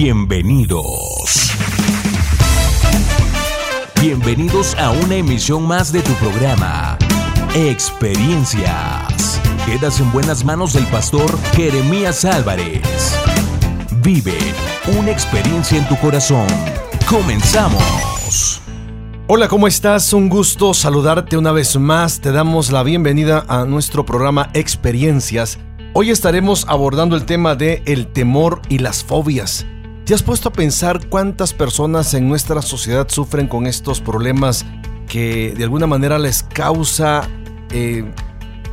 Bienvenidos. 0.00 1.50
Bienvenidos 4.00 4.76
a 4.76 4.92
una 4.92 5.16
emisión 5.16 5.66
más 5.66 5.90
de 5.90 6.02
tu 6.02 6.12
programa, 6.12 6.96
Experiencias. 7.56 9.40
Quedas 9.66 9.98
en 9.98 10.12
buenas 10.12 10.44
manos 10.44 10.74
del 10.74 10.86
pastor 10.86 11.36
Jeremías 11.56 12.24
Álvarez. 12.24 13.18
Vive 14.00 14.38
una 14.96 15.10
experiencia 15.10 15.76
en 15.76 15.88
tu 15.88 15.96
corazón. 15.96 16.46
Comenzamos. 17.10 18.62
Hola, 19.26 19.48
¿cómo 19.48 19.66
estás? 19.66 20.12
Un 20.12 20.28
gusto 20.28 20.74
saludarte 20.74 21.36
una 21.36 21.50
vez 21.50 21.76
más. 21.76 22.20
Te 22.20 22.30
damos 22.30 22.70
la 22.70 22.84
bienvenida 22.84 23.44
a 23.48 23.64
nuestro 23.64 24.06
programa 24.06 24.48
Experiencias. 24.54 25.58
Hoy 25.92 26.12
estaremos 26.12 26.66
abordando 26.68 27.16
el 27.16 27.24
tema 27.24 27.56
de 27.56 27.82
el 27.84 28.06
temor 28.06 28.62
y 28.68 28.78
las 28.78 29.02
fobias. 29.02 29.66
¿Te 30.08 30.14
has 30.14 30.22
puesto 30.22 30.48
a 30.48 30.52
pensar 30.52 31.06
cuántas 31.10 31.52
personas 31.52 32.14
en 32.14 32.30
nuestra 32.30 32.62
sociedad 32.62 33.08
sufren 33.10 33.46
con 33.46 33.66
estos 33.66 34.00
problemas 34.00 34.64
que 35.06 35.52
de 35.54 35.64
alguna 35.64 35.86
manera 35.86 36.18
les 36.18 36.44
causa 36.44 37.28
eh, 37.72 38.10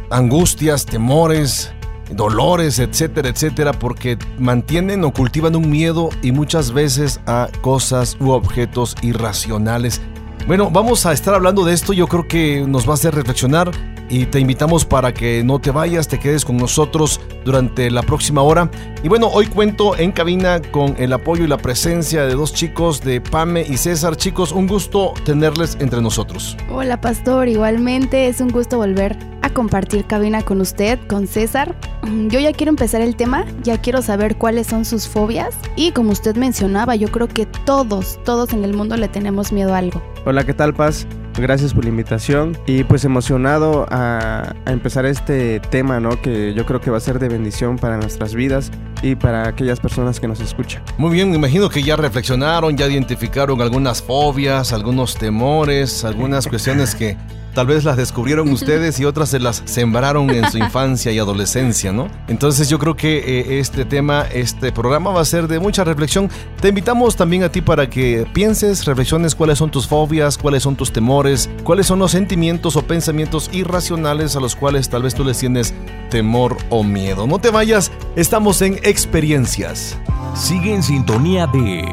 angustias, 0.09 0.85
temores, 0.85 1.73
dolores, 2.09 2.79
etcétera, 2.79 3.27
etcétera, 3.27 3.73
porque 3.73 4.17
mantienen 4.39 5.03
o 5.03 5.11
cultivan 5.11 5.57
un 5.57 5.69
miedo 5.69 6.07
y 6.21 6.31
muchas 6.31 6.71
veces 6.71 7.19
a 7.25 7.49
cosas 7.59 8.15
u 8.21 8.29
objetos 8.29 8.95
irracionales. 9.01 9.99
Bueno, 10.47 10.71
vamos 10.71 11.05
a 11.05 11.11
estar 11.11 11.33
hablando 11.33 11.65
de 11.65 11.73
esto, 11.73 11.91
yo 11.91 12.07
creo 12.07 12.29
que 12.29 12.63
nos 12.65 12.87
va 12.87 12.91
a 12.91 12.93
hacer 12.93 13.13
reflexionar 13.13 13.71
y 14.09 14.25
te 14.25 14.39
invitamos 14.39 14.85
para 14.85 15.13
que 15.13 15.43
no 15.43 15.59
te 15.59 15.71
vayas, 15.71 16.07
te 16.07 16.19
quedes 16.19 16.45
con 16.45 16.57
nosotros 16.57 17.19
durante 17.43 17.89
la 17.91 18.01
próxima 18.03 18.41
hora. 18.41 18.69
Y 19.03 19.09
bueno, 19.09 19.27
hoy 19.27 19.47
cuento 19.47 19.97
en 19.97 20.11
cabina 20.11 20.61
con 20.61 20.95
el 20.97 21.13
apoyo 21.13 21.43
y 21.43 21.47
la 21.47 21.57
presencia 21.57 22.25
de 22.25 22.33
dos 22.33 22.53
chicos 22.53 23.01
de 23.01 23.21
Pame 23.21 23.65
y 23.67 23.77
César. 23.77 24.15
Chicos, 24.15 24.51
un 24.51 24.67
gusto 24.67 25.13
tenerles 25.23 25.77
entre 25.79 26.01
nosotros. 26.01 26.57
Hola 26.71 27.01
Pastor, 27.01 27.47
igualmente 27.47 28.27
es 28.27 28.41
un 28.41 28.49
gusto 28.49 28.77
volver 28.77 29.17
a 29.41 29.49
compartir 29.49 30.05
cabina 30.05 30.41
con 30.41 30.61
usted, 30.61 30.99
con 31.07 31.27
César. 31.27 31.75
Mm, 32.03 32.29
yo 32.29 32.39
ya 32.39 32.51
quiero 32.51 32.71
empezar 32.71 33.01
el 33.01 33.15
tema, 33.15 33.45
ya 33.63 33.79
quiero 33.79 34.01
saber 34.01 34.37
cuáles 34.37 34.67
son 34.67 34.85
sus 34.85 35.07
fobias 35.07 35.55
y 35.75 35.91
como 35.91 36.11
usted 36.11 36.35
mencionaba, 36.35 36.95
yo 36.95 37.09
creo 37.09 37.27
que 37.27 37.45
todos, 37.45 38.19
todos 38.23 38.53
en 38.53 38.63
el 38.63 38.73
mundo 38.73 38.97
le 38.97 39.07
tenemos 39.07 39.51
miedo 39.51 39.73
a 39.73 39.79
algo. 39.79 40.01
Hola, 40.25 40.43
¿qué 40.43 40.53
tal 40.53 40.73
Paz? 40.73 41.07
Gracias 41.37 41.73
por 41.73 41.83
la 41.83 41.89
invitación 41.89 42.57
y 42.65 42.85
pues 42.85 43.03
emocionado 43.03 43.85
a, 43.89 44.55
empezar 44.67 45.05
este 45.05 45.59
tema, 45.59 45.99
¿no? 45.99 46.21
Que 46.21 46.53
yo 46.53 46.65
creo 46.65 46.79
que 46.79 46.89
va 46.89 46.97
a 46.97 47.01
ser 47.01 47.19
de 47.19 47.27
bendición 47.27 47.77
para 47.77 47.97
nuestras 47.97 48.33
vidas 48.33 48.71
y 49.01 49.15
para 49.15 49.47
aquellas 49.47 49.79
personas 49.79 50.19
que 50.19 50.27
nos 50.27 50.39
escuchan. 50.39 50.81
Muy 50.97 51.11
bien, 51.11 51.29
me 51.29 51.35
imagino 51.35 51.69
que 51.69 51.83
ya 51.83 51.97
reflexionaron, 51.97 52.77
ya 52.77 52.87
identificaron 52.87 53.61
algunas 53.61 54.01
fobias, 54.01 54.71
algunos 54.71 55.15
temores, 55.15 56.05
algunas 56.05 56.47
cuestiones 56.47 56.95
que 56.95 57.17
Tal 57.55 57.67
vez 57.67 57.85
las 57.85 57.95
descubrieron 57.95 58.49
ustedes 58.51 58.99
y 58.99 59.05
otras 59.05 59.29
se 59.29 59.39
las 59.39 59.63
sembraron 59.63 60.29
en 60.29 60.51
su 60.51 60.57
infancia 60.65 61.13
y 61.13 61.19
adolescencia, 61.19 61.93
¿no? 61.93 62.09
Entonces 62.27 62.67
yo 62.67 62.77
creo 62.79 62.97
que 62.97 63.17
eh, 63.17 63.59
este 63.59 63.85
tema, 63.85 64.23
este 64.23 64.73
programa 64.73 65.11
va 65.11 65.21
a 65.21 65.25
ser 65.25 65.47
de 65.47 65.59
mucha 65.59 65.85
reflexión. 65.85 66.29
Te 66.59 66.67
invitamos 66.67 67.15
también 67.15 67.43
a 67.43 67.49
ti 67.49 67.61
para 67.61 67.89
que 67.89 68.27
pienses, 68.33 68.83
reflexiones 68.83 69.35
cuáles 69.35 69.57
son 69.57 69.71
tus 69.71 69.87
fobias, 69.87 70.37
cuáles 70.37 70.63
son 70.63 70.75
tus 70.75 70.91
temores, 70.91 71.49
cuáles 71.63 71.87
son 71.87 71.99
los 71.99 72.11
sentimientos 72.11 72.75
o 72.75 72.81
pensamientos 72.81 73.49
irracionales 73.53 74.35
a 74.35 74.41
los 74.41 74.57
cuales 74.57 74.89
tal 74.89 75.03
vez 75.03 75.15
tú 75.15 75.23
les 75.23 75.37
tienes 75.37 75.73
temor 76.09 76.57
o 76.69 76.83
miedo. 76.83 77.25
No 77.25 77.39
te 77.39 77.51
vayas, 77.51 77.89
estamos 78.17 78.61
en 78.61 78.81
experiencias. 78.83 79.97
Sigue 80.35 80.73
en 80.73 80.83
sintonía 80.83 81.47
de 81.47 81.85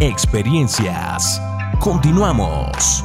experiencias. 0.00 1.42
Continuamos. 1.78 3.04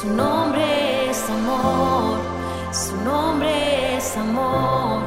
Su 0.00 0.08
nombre 0.08 1.10
es 1.10 1.28
amor, 1.28 2.18
su 2.72 2.96
nombre 3.04 3.98
es 3.98 4.16
amor. 4.16 5.02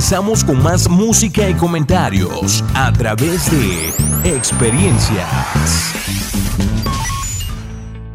Regresamos 0.00 0.44
con 0.44 0.62
más 0.62 0.88
música 0.88 1.46
y 1.50 1.52
comentarios 1.52 2.64
a 2.72 2.90
través 2.90 3.50
de 3.50 4.34
experiencias. 4.34 5.28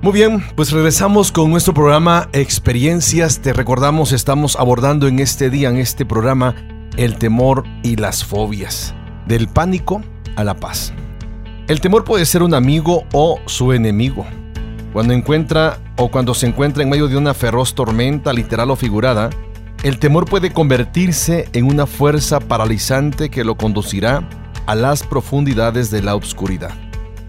Muy 0.02 0.12
bien, 0.12 0.44
pues 0.56 0.72
regresamos 0.72 1.32
con 1.32 1.52
nuestro 1.52 1.76
programa 1.76 2.28
Experiencias. 2.34 3.38
Te 3.38 3.54
recordamos, 3.54 4.14
estamos 4.14 4.56
abordando 4.56 5.08
en 5.08 5.20
este 5.20 5.52
día, 5.52 5.70
en 5.70 5.78
este 5.78 6.08
programa, 6.08 6.56
el 6.98 7.20
temor 7.20 7.66
y 7.84 7.98
las 7.98 8.26
fobias. 8.26 8.96
Del 9.28 9.48
pánico 9.48 10.02
a 10.36 10.44
la 10.44 10.56
paz. 10.56 10.92
El 11.68 11.82
temor 11.82 12.04
puede 12.04 12.26
ser 12.26 12.42
un 12.42 12.56
amigo 12.56 13.04
o 13.14 13.40
su 13.46 13.74
enemigo. 13.74 14.26
Cuando 14.92 15.14
encuentra 15.14 15.78
o 15.98 16.10
cuando 16.10 16.34
se 16.34 16.48
encuentra 16.48 16.82
en 16.82 16.90
medio 16.90 17.08
de 17.08 17.18
una 17.18 17.36
feroz 17.36 17.76
tormenta, 17.76 18.34
literal 18.34 18.72
o 18.72 18.76
figurada, 18.76 19.30
el 19.86 20.00
temor 20.00 20.26
puede 20.26 20.52
convertirse 20.52 21.48
en 21.54 21.66
una 21.66 21.86
fuerza 21.86 22.40
paralizante 22.40 23.30
que 23.30 23.44
lo 23.44 23.56
conducirá 23.56 24.28
a 24.66 24.74
las 24.74 25.04
profundidades 25.04 25.92
de 25.92 26.02
la 26.02 26.16
oscuridad, 26.16 26.72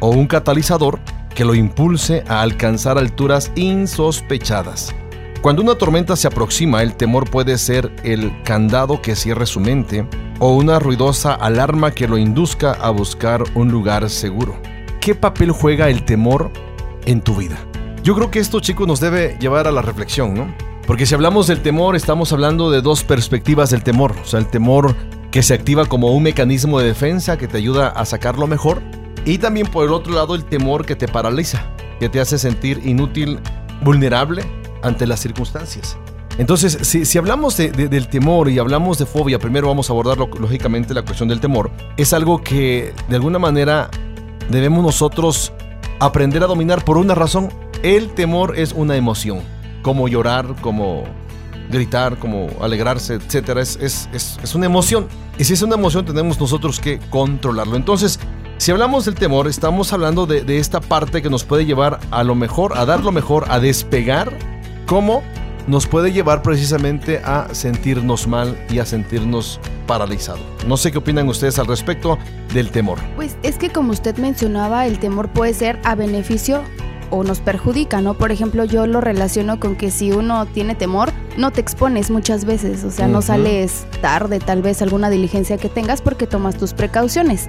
o 0.01 0.09
un 0.09 0.27
catalizador 0.27 0.99
que 1.35 1.45
lo 1.45 1.55
impulse 1.55 2.25
a 2.29 2.41
alcanzar 2.41 2.97
alturas 2.97 3.53
insospechadas. 3.57 4.95
Cuando 5.43 5.61
una 5.61 5.75
tormenta 5.75 6.17
se 6.17 6.29
aproxima, 6.29 6.83
el 6.83 6.95
temor 6.95 7.29
puede 7.29 7.59
ser 7.59 7.95
el 8.05 8.33
candado 8.43 9.03
que 9.03 9.17
cierre 9.17 9.45
su 9.45 9.61
mente 9.61 10.09
o 10.39 10.57
una 10.57 10.79
ruidosa 10.79 11.35
alarma 11.35 11.91
que 11.91 12.09
lo 12.09 12.17
induzca 12.17 12.73
a 12.73 12.89
buscar 12.89 13.45
un 13.55 13.71
lugar 13.71 14.09
seguro. 14.09 14.59
¿Qué 15.03 15.15
papel 15.15 15.51
juega 15.51 15.91
el 15.91 16.07
temor 16.07 16.51
en 17.05 17.21
tu 17.21 17.35
vida? 17.35 17.59
Yo 18.03 18.15
creo 18.15 18.31
que 18.31 18.39
esto, 18.39 18.61
chicos, 18.61 18.89
nos 18.89 19.01
debe 19.01 19.37
llevar 19.41 19.67
a 19.67 19.73
la 19.73 19.83
reflexión, 19.83 20.33
¿no? 20.33 20.76
Porque 20.87 21.05
si 21.05 21.15
hablamos 21.15 21.49
del 21.49 21.63
temor, 21.63 21.97
estamos 21.97 22.33
hablando 22.33 22.71
de 22.71 22.81
dos 22.81 23.03
perspectivas 23.03 23.71
del 23.71 23.83
temor. 23.83 24.15
O 24.23 24.25
sea, 24.25 24.39
el 24.39 24.47
temor 24.47 24.95
que 25.33 25.43
se 25.43 25.53
activa 25.53 25.87
como 25.87 26.13
un 26.13 26.23
mecanismo 26.23 26.79
de 26.79 26.87
defensa 26.87 27.37
que 27.37 27.49
te 27.49 27.57
ayuda 27.57 27.89
a 27.89 28.05
sacar 28.05 28.39
lo 28.39 28.47
mejor. 28.47 28.83
Y 29.25 29.39
también 29.39 29.67
por 29.67 29.85
el 29.85 29.93
otro 29.93 30.15
lado 30.15 30.37
el 30.37 30.45
temor 30.45 30.87
que 30.87 30.95
te 30.95 31.09
paraliza, 31.09 31.67
que 31.99 32.09
te 32.09 32.21
hace 32.21 32.39
sentir 32.39 32.81
inútil, 32.85 33.41
vulnerable 33.83 34.45
ante 34.83 35.09
las 35.09 35.19
circunstancias. 35.19 35.99
Entonces, 36.39 36.79
si, 36.83 37.19
hablamos 37.19 37.57
del 37.57 38.09
temor 38.09 38.49
y 38.49 38.61
hablamos 38.61 38.99
de 38.99 39.07
fobia, 39.07 39.41
primero 39.41 39.67
vamos 39.67 39.91
a 39.91 39.93
abordar 39.93 40.19
lógicamente 40.19 40.95
la 40.95 41.03
cuestión 41.03 41.29
del 41.29 41.41
temor. 41.41 41.73
Es 41.97 42.13
algo 42.13 42.43
que 42.43 42.95
de 43.09 43.17
alguna 43.17 43.41
manera 43.41 43.91
debemos 44.51 44.85
nosotros 44.85 45.53
aprender 45.99 46.45
a 46.45 46.47
dominar 46.47 46.85
por 46.85 46.97
una 46.97 47.17
razón. 47.17 47.49
El 47.83 48.11
temor 48.11 48.57
es 48.57 48.73
una 48.73 48.97
emoción 48.97 49.56
como 49.87 50.09
llorar, 50.09 50.57
como 50.63 51.05
gritar, 51.71 52.19
como 52.19 52.49
alegrarse, 52.61 53.15
etcétera. 53.15 53.63
Es, 53.63 53.79
es, 53.81 54.55
una 54.57 54.67
emoción. 54.67 55.07
Y 55.39 55.45
si 55.45 55.53
es 55.53 55.63
una 55.63 55.77
emoción, 55.77 56.05
tenemos 56.05 56.41
nosotros 56.41 56.81
que 56.81 56.99
controlarlo. 57.09 57.77
Entonces, 57.77 58.19
si 58.57 58.73
hablamos 58.73 59.05
del 59.05 59.15
temor, 59.15 59.47
estamos 59.47 59.93
hablando 59.93 60.27
de, 60.27 60.59
esta 60.59 60.81
parte 60.81 61.23
que 61.23 61.31
nos 61.31 61.45
puede 61.45 61.67
llevar 61.67 62.01
a 62.11 62.25
lo 62.25 62.35
mejor, 62.35 62.77
a 62.77 62.85
dar 62.85 63.05
lo 63.05 63.13
mejor, 63.13 63.45
a 63.49 63.61
despegar, 63.61 64.37
como 64.87 65.23
nos 65.69 65.87
puede 65.87 66.11
llevar 66.11 66.43
precisamente 66.43 67.19
a 67.25 67.55
sentirnos 67.55 68.27
mal 68.27 68.59
y 68.69 68.81
a 68.81 68.87
sentirnos 68.87 69.61
paralizados. 69.87 70.43
No 70.67 70.77
sé 70.77 70.91
qué 70.91 70.99
opinan 70.99 71.29
ustedes 71.29 71.61
al 71.61 71.69
respecto 71.69 72.19
del 72.53 72.73
temor. 72.73 72.99
Pues 73.15 73.37
es 73.45 73.57
que 73.57 73.71
como 73.71 73.93
usted 73.93 74.17
mencionaba, 74.17 74.85
el 74.85 74.99
temor 74.99 75.29
puede 75.29 75.55
ser 75.55 75.79
a 75.85 75.95
beneficio 75.95 76.65
o 77.11 77.25
nos 77.25 77.41
perjudica, 77.41 78.01
¿no? 78.01 78.15
Por 78.15 78.33
ejemplo, 78.33 78.65
yo 78.65 78.87
lo 78.87 79.01
relaciono 79.01 79.61
con 79.61 79.77
que 79.77 79.91
si 79.91 80.13
uno 80.13 80.47
tiene 80.47 80.75
temor, 80.75 81.13
no 81.37 81.51
te 81.51 81.61
expones 81.61 82.11
muchas 82.11 82.45
veces, 82.45 82.85
o 82.85 82.91
sea, 82.91 83.09
no 83.09 83.23
sales 83.23 83.87
tarde 84.01 84.39
tal 84.39 84.63
vez 84.63 84.83
alguna 84.83 85.11
diligencia 85.11 85.59
que 85.59 85.69
tengas 85.69 86.03
porque 86.03 86.27
tomas 86.27 86.57
tus 86.57 86.73
precauciones. 86.73 87.49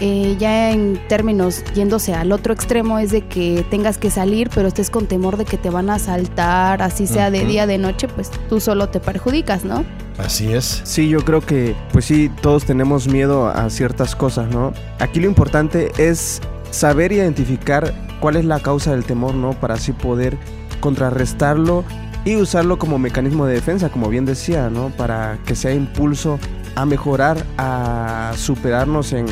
Eh, 0.00 0.36
ya 0.38 0.70
en 0.70 0.96
términos 1.08 1.64
yéndose 1.74 2.14
al 2.14 2.30
otro 2.30 2.54
extremo 2.54 3.00
es 3.00 3.10
de 3.10 3.22
que 3.26 3.66
tengas 3.68 3.98
que 3.98 4.12
salir 4.12 4.48
pero 4.54 4.68
estés 4.68 4.90
con 4.90 5.06
temor 5.06 5.36
de 5.36 5.44
que 5.44 5.56
te 5.56 5.70
van 5.70 5.90
a 5.90 5.94
asaltar, 5.94 6.82
así 6.82 7.08
sea 7.08 7.32
de 7.32 7.44
día, 7.44 7.66
de 7.66 7.78
noche, 7.78 8.06
pues 8.06 8.30
tú 8.48 8.60
solo 8.60 8.90
te 8.90 9.00
perjudicas, 9.00 9.64
¿no? 9.64 9.84
Así 10.16 10.52
es. 10.52 10.82
Sí, 10.84 11.08
yo 11.08 11.24
creo 11.24 11.40
que 11.40 11.74
pues 11.92 12.04
sí, 12.04 12.30
todos 12.40 12.64
tenemos 12.64 13.08
miedo 13.08 13.48
a 13.48 13.70
ciertas 13.70 14.14
cosas, 14.14 14.48
¿no? 14.50 14.72
Aquí 15.00 15.18
lo 15.18 15.26
importante 15.26 15.90
es 15.98 16.40
saber 16.70 17.12
identificar 17.12 17.94
cuál 18.20 18.36
es 18.36 18.44
la 18.44 18.60
causa 18.60 18.92
del 18.92 19.04
temor, 19.04 19.34
¿no? 19.34 19.52
Para 19.52 19.74
así 19.74 19.92
poder 19.92 20.36
contrarrestarlo 20.80 21.84
y 22.24 22.36
usarlo 22.36 22.78
como 22.78 22.98
mecanismo 22.98 23.46
de 23.46 23.54
defensa, 23.54 23.88
como 23.88 24.08
bien 24.08 24.24
decía, 24.24 24.68
¿no? 24.70 24.90
Para 24.90 25.38
que 25.46 25.54
sea 25.54 25.72
impulso 25.72 26.38
a 26.74 26.84
mejorar, 26.84 27.44
a 27.56 28.32
superarnos 28.36 29.12
en, 29.12 29.26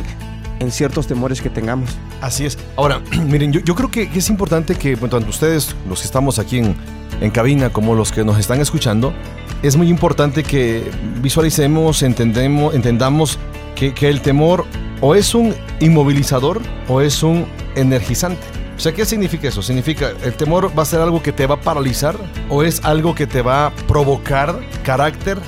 ciertos 0.69 1.07
temores 1.07 1.41
que 1.41 1.49
tengamos. 1.49 1.95
Así 2.19 2.45
es. 2.45 2.57
Ahora, 2.75 2.99
miren, 3.27 3.53
yo, 3.53 3.75
creo 3.75 3.91
que, 3.91 4.09
es 4.13 4.29
importante 4.29 4.75
que 4.75 4.97
tanto 4.97 5.29
ustedes, 5.29 5.75
los 5.87 6.01
que 6.01 6.05
estamos 6.05 6.39
aquí 6.39 6.57
en, 6.57 6.75
en 7.21 7.31
cabina, 7.31 7.69
como 7.69 7.95
los 7.95 8.11
que 8.11 8.25
nos 8.25 8.39
están 8.39 8.59
escuchando, 8.59 9.13
es 9.61 9.75
muy 9.75 9.89
importante 9.89 10.43
que 10.43 10.89
visualicemos, 11.21 12.03
entendemos, 12.03 12.73
entendamos 12.73 13.39
que, 13.75 13.93
que 13.93 14.09
el 14.09 14.21
temor 14.21 14.65
o 15.01 15.15
es 15.15 15.35
un 15.35 15.53
inmovilizador 15.79 16.61
o 16.87 17.01
es 17.01 17.23
un 17.23 17.45
energizante. 17.75 18.41
O 18.75 18.79
sea, 18.79 18.91
¿qué 18.91 19.05
significa 19.05 19.47
eso? 19.47 19.63
Significa, 19.63 20.11
el 20.23 20.33
temor 20.33 20.71
va 20.77 20.83
a 20.83 20.85
ser 20.85 21.01
algo 21.01 21.23
que 21.23 21.31
te 21.31 21.47
va 21.47 21.55
a 21.55 21.61
paralizar 21.61 22.15
o 22.47 22.61
es 22.61 22.83
algo 22.85 23.15
que 23.15 23.25
te 23.25 23.41
va 23.41 23.67
a 23.67 23.71
provocar 23.71 24.59
carácter, 24.83 25.39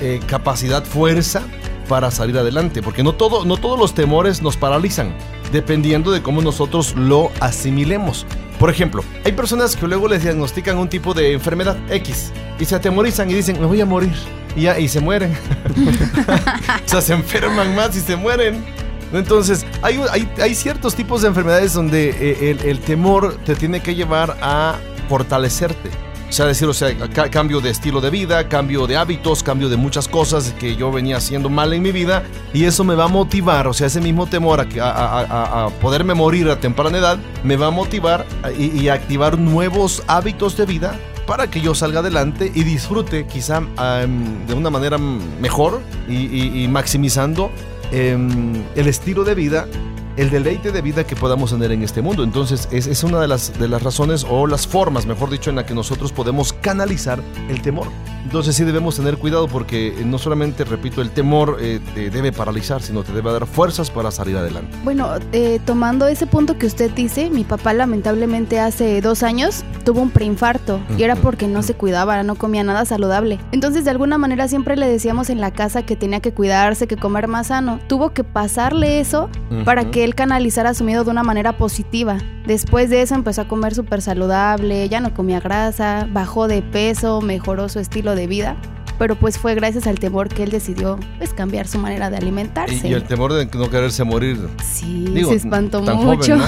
eh, 0.00 0.20
capacidad, 0.26 0.84
fuerza 0.84 1.42
para 1.88 2.10
salir 2.10 2.36
adelante. 2.36 2.82
Porque 2.82 3.04
no, 3.04 3.12
todo, 3.12 3.44
no 3.44 3.56
todos 3.56 3.78
los 3.78 3.94
temores 3.94 4.42
nos 4.42 4.56
paralizan, 4.56 5.14
dependiendo 5.52 6.10
de 6.10 6.22
cómo 6.22 6.42
nosotros 6.42 6.96
lo 6.96 7.30
asimilemos. 7.38 8.26
Por 8.58 8.68
ejemplo, 8.68 9.04
hay 9.24 9.32
personas 9.32 9.76
que 9.76 9.86
luego 9.86 10.08
les 10.08 10.24
diagnostican 10.24 10.76
un 10.76 10.88
tipo 10.88 11.14
de 11.14 11.32
enfermedad 11.32 11.76
X 11.88 12.32
y 12.58 12.64
se 12.64 12.74
atemorizan 12.74 13.30
y 13.30 13.34
dicen, 13.34 13.60
me 13.60 13.66
voy 13.66 13.80
a 13.80 13.86
morir. 13.86 14.12
Ya, 14.56 14.78
y 14.78 14.88
se 14.88 15.00
mueren. 15.00 15.32
o 16.84 16.88
sea, 16.88 17.00
se 17.00 17.14
enferman 17.14 17.74
más 17.76 17.96
y 17.96 18.00
se 18.00 18.16
mueren. 18.16 18.81
Entonces, 19.12 19.66
hay, 19.82 20.00
hay, 20.40 20.54
ciertos 20.54 20.94
tipos 20.94 21.22
de 21.22 21.28
enfermedades 21.28 21.74
donde 21.74 22.10
eh, 22.10 22.56
el, 22.64 22.80
temor 22.80 23.36
te 23.44 23.54
tiene 23.54 23.80
que 23.80 23.94
llevar 23.94 24.36
a 24.40 24.76
fortalecerte. 25.08 25.90
O 26.28 26.32
sea, 26.32 26.46
decir, 26.46 26.66
o 26.66 26.72
sea, 26.72 26.96
cambio 27.30 27.60
de 27.60 27.68
estilo 27.68 28.00
de 28.00 28.08
vida, 28.08 28.48
cambio 28.48 28.86
de 28.86 28.96
hábitos, 28.96 29.42
cambio 29.42 29.68
de 29.68 29.76
muchas 29.76 30.08
cosas 30.08 30.54
que 30.58 30.76
yo 30.76 30.90
venía 30.90 31.18
haciendo 31.18 31.50
mal 31.50 31.74
en 31.74 31.82
mi 31.82 31.92
vida 31.92 32.22
y 32.54 32.64
eso 32.64 32.84
me 32.84 32.94
va 32.94 33.04
a 33.04 33.08
motivar, 33.08 33.68
o 33.68 33.74
sea, 33.74 33.88
ese 33.88 34.00
mismo 34.00 34.26
temor 34.26 34.66
a, 34.80 35.64
a, 35.66 35.68
poderme 35.82 36.14
morir 36.14 36.48
a 36.48 36.58
temprana 36.58 36.96
edad, 36.96 37.18
me 37.44 37.56
va 37.56 37.66
a 37.66 37.70
motivar 37.70 38.24
y, 38.58 38.80
y 38.80 38.88
activar 38.88 39.38
nuevos 39.38 40.02
hábitos 40.06 40.56
de 40.56 40.64
vida 40.64 40.98
para 41.26 41.48
que 41.48 41.60
yo 41.60 41.74
salga 41.74 42.00
adelante 42.00 42.50
y 42.54 42.64
disfrute 42.64 43.26
quizá 43.26 43.62
em, 44.02 44.46
de 44.46 44.54
una 44.54 44.70
manera 44.70 44.98
mejor 44.98 45.80
y, 46.08 46.66
maximizando 46.68 47.50
em, 47.92 48.64
el 48.74 48.88
estilo 48.88 49.24
de 49.24 49.34
vida 49.34 49.68
el 50.16 50.30
deleite 50.30 50.72
de 50.72 50.82
vida 50.82 51.04
que 51.04 51.16
podamos 51.16 51.50
tener 51.50 51.72
en 51.72 51.82
este 51.82 52.02
mundo. 52.02 52.22
Entonces, 52.24 52.68
es, 52.70 52.86
es, 52.86 53.04
una 53.04 53.20
de 53.20 53.28
las, 53.28 53.58
de 53.58 53.68
las 53.68 53.82
razones 53.82 54.26
o 54.28 54.46
las 54.46 54.66
formas, 54.66 55.06
mejor 55.06 55.30
dicho, 55.30 55.50
en 55.50 55.56
la 55.56 55.66
que 55.66 55.74
nosotros 55.74 56.12
podemos 56.12 56.52
canalizar 56.52 57.22
el 57.48 57.62
temor. 57.62 57.88
Entonces, 58.24 58.54
sí 58.54 58.64
debemos 58.64 58.96
tener 58.96 59.18
cuidado 59.18 59.48
porque 59.48 59.94
no 60.04 60.18
solamente, 60.18 60.64
repito, 60.64 61.02
el 61.02 61.10
temor 61.10 61.58
eh, 61.60 61.80
te 61.94 62.10
debe 62.10 62.32
paralizar, 62.32 62.82
sino 62.82 63.02
te 63.02 63.12
debe 63.12 63.32
dar 63.32 63.46
fuerzas 63.46 63.90
para 63.90 64.10
salir 64.10 64.36
adelante. 64.36 64.76
Bueno, 64.84 65.08
eh, 65.32 65.60
tomando 65.64 66.06
ese 66.06 66.26
punto 66.26 66.56
que 66.58 66.66
usted 66.66 66.90
dice, 66.92 67.30
mi 67.30 67.44
papá 67.44 67.72
lamentablemente 67.72 68.60
hace 68.60 69.00
dos 69.00 69.22
años 69.22 69.64
tuvo 69.84 70.00
un 70.00 70.10
preinfarto 70.10 70.80
y 70.96 71.02
era 71.02 71.16
porque 71.16 71.48
no 71.48 71.62
se 71.62 71.74
cuidaba, 71.74 72.22
no 72.22 72.36
comía 72.36 72.62
nada 72.62 72.84
saludable. 72.84 73.38
Entonces, 73.50 73.84
de 73.84 73.90
alguna 73.90 74.18
manera 74.18 74.46
siempre 74.48 74.76
le 74.76 74.86
decíamos 74.86 75.30
en 75.30 75.40
la 75.40 75.50
casa 75.50 75.82
que 75.82 75.96
tenía 75.96 76.20
que 76.20 76.32
cuidarse, 76.32 76.86
que 76.86 76.96
comer 76.96 77.28
más 77.28 77.48
sano. 77.48 77.80
Tuvo 77.88 78.10
que 78.10 78.24
pasarle 78.24 79.00
eso 79.00 79.28
para 79.64 79.90
que 79.90 80.01
él 80.02 80.14
canalizara 80.14 80.74
su 80.74 80.84
miedo 80.84 81.04
de 81.04 81.10
una 81.10 81.22
manera 81.22 81.56
positiva. 81.56 82.18
Después 82.46 82.90
de 82.90 83.02
eso 83.02 83.14
empezó 83.14 83.42
a 83.42 83.48
comer 83.48 83.74
súper 83.74 84.02
saludable, 84.02 84.88
ya 84.88 85.00
no 85.00 85.14
comía 85.14 85.40
grasa, 85.40 86.08
bajó 86.10 86.48
de 86.48 86.62
peso, 86.62 87.20
mejoró 87.20 87.68
su 87.68 87.78
estilo 87.78 88.14
de 88.14 88.26
vida. 88.26 88.56
Pero 88.98 89.16
pues 89.16 89.38
fue 89.38 89.54
gracias 89.54 89.86
al 89.86 89.98
temor 89.98 90.28
que 90.28 90.42
él 90.42 90.50
decidió 90.50 90.98
pues, 91.18 91.32
cambiar 91.34 91.66
su 91.66 91.78
manera 91.78 92.10
de 92.10 92.18
alimentarse. 92.18 92.86
Y, 92.86 92.92
el 92.92 93.04
temor 93.04 93.32
de 93.32 93.46
no 93.46 93.70
quererse 93.70 94.04
morir. 94.04 94.38
Sí, 94.62 95.12
se 95.24 95.34
espantó 95.34 95.82
mucho. 95.82 96.36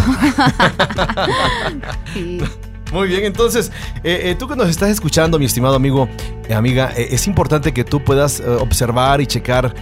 Muy 2.94 3.08
bien, 3.08 3.24
entonces, 3.24 3.72
eh, 4.04 4.20
eh, 4.22 4.36
tú 4.38 4.46
que 4.46 4.54
nos 4.54 4.68
estás 4.68 4.88
escuchando, 4.88 5.36
mi 5.36 5.46
estimado 5.46 5.74
amigo, 5.74 6.08
eh, 6.48 6.54
amiga, 6.54 6.92
es 6.96 7.26
importante 7.26 7.74
que 7.74 7.82
tú 7.82 8.04
puedas 8.04 8.40
observar 8.60 9.20
y 9.20 9.26
checar 9.26 9.74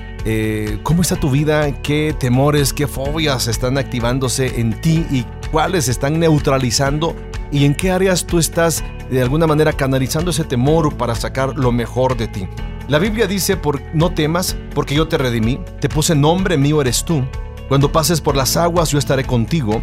cómo 0.82 1.02
está 1.02 1.16
tu 1.16 1.30
vida, 1.30 1.70
qué 1.82 2.16
temores, 2.18 2.72
qué 2.72 2.86
fobias 2.86 3.48
están 3.48 3.76
activándose 3.76 4.58
en 4.58 4.80
ti 4.80 5.04
y 5.10 5.26
cuáles 5.50 5.88
están 5.88 6.20
neutralizando 6.20 7.14
y 7.50 7.66
en 7.66 7.74
qué 7.74 7.90
áreas 7.90 8.24
tú 8.24 8.38
estás 8.38 8.82
de 9.10 9.20
alguna 9.20 9.46
manera 9.46 9.74
canalizando 9.74 10.30
ese 10.30 10.44
temor 10.44 10.96
para 10.96 11.14
sacar 11.14 11.58
lo 11.58 11.70
mejor 11.70 12.16
de 12.16 12.28
ti. 12.28 12.48
La 12.88 12.98
Biblia 12.98 13.26
dice, 13.26 13.58
por, 13.58 13.82
no 13.92 14.14
temas, 14.14 14.56
porque 14.74 14.94
yo 14.94 15.06
te 15.06 15.18
redimí, 15.18 15.60
te 15.80 15.90
puse 15.90 16.14
nombre 16.14 16.56
mío 16.56 16.80
eres 16.80 17.04
tú. 17.04 17.22
Cuando 17.68 17.92
pases 17.92 18.22
por 18.22 18.36
las 18.36 18.56
aguas 18.56 18.90
yo 18.90 18.98
estaré 18.98 19.24
contigo 19.24 19.82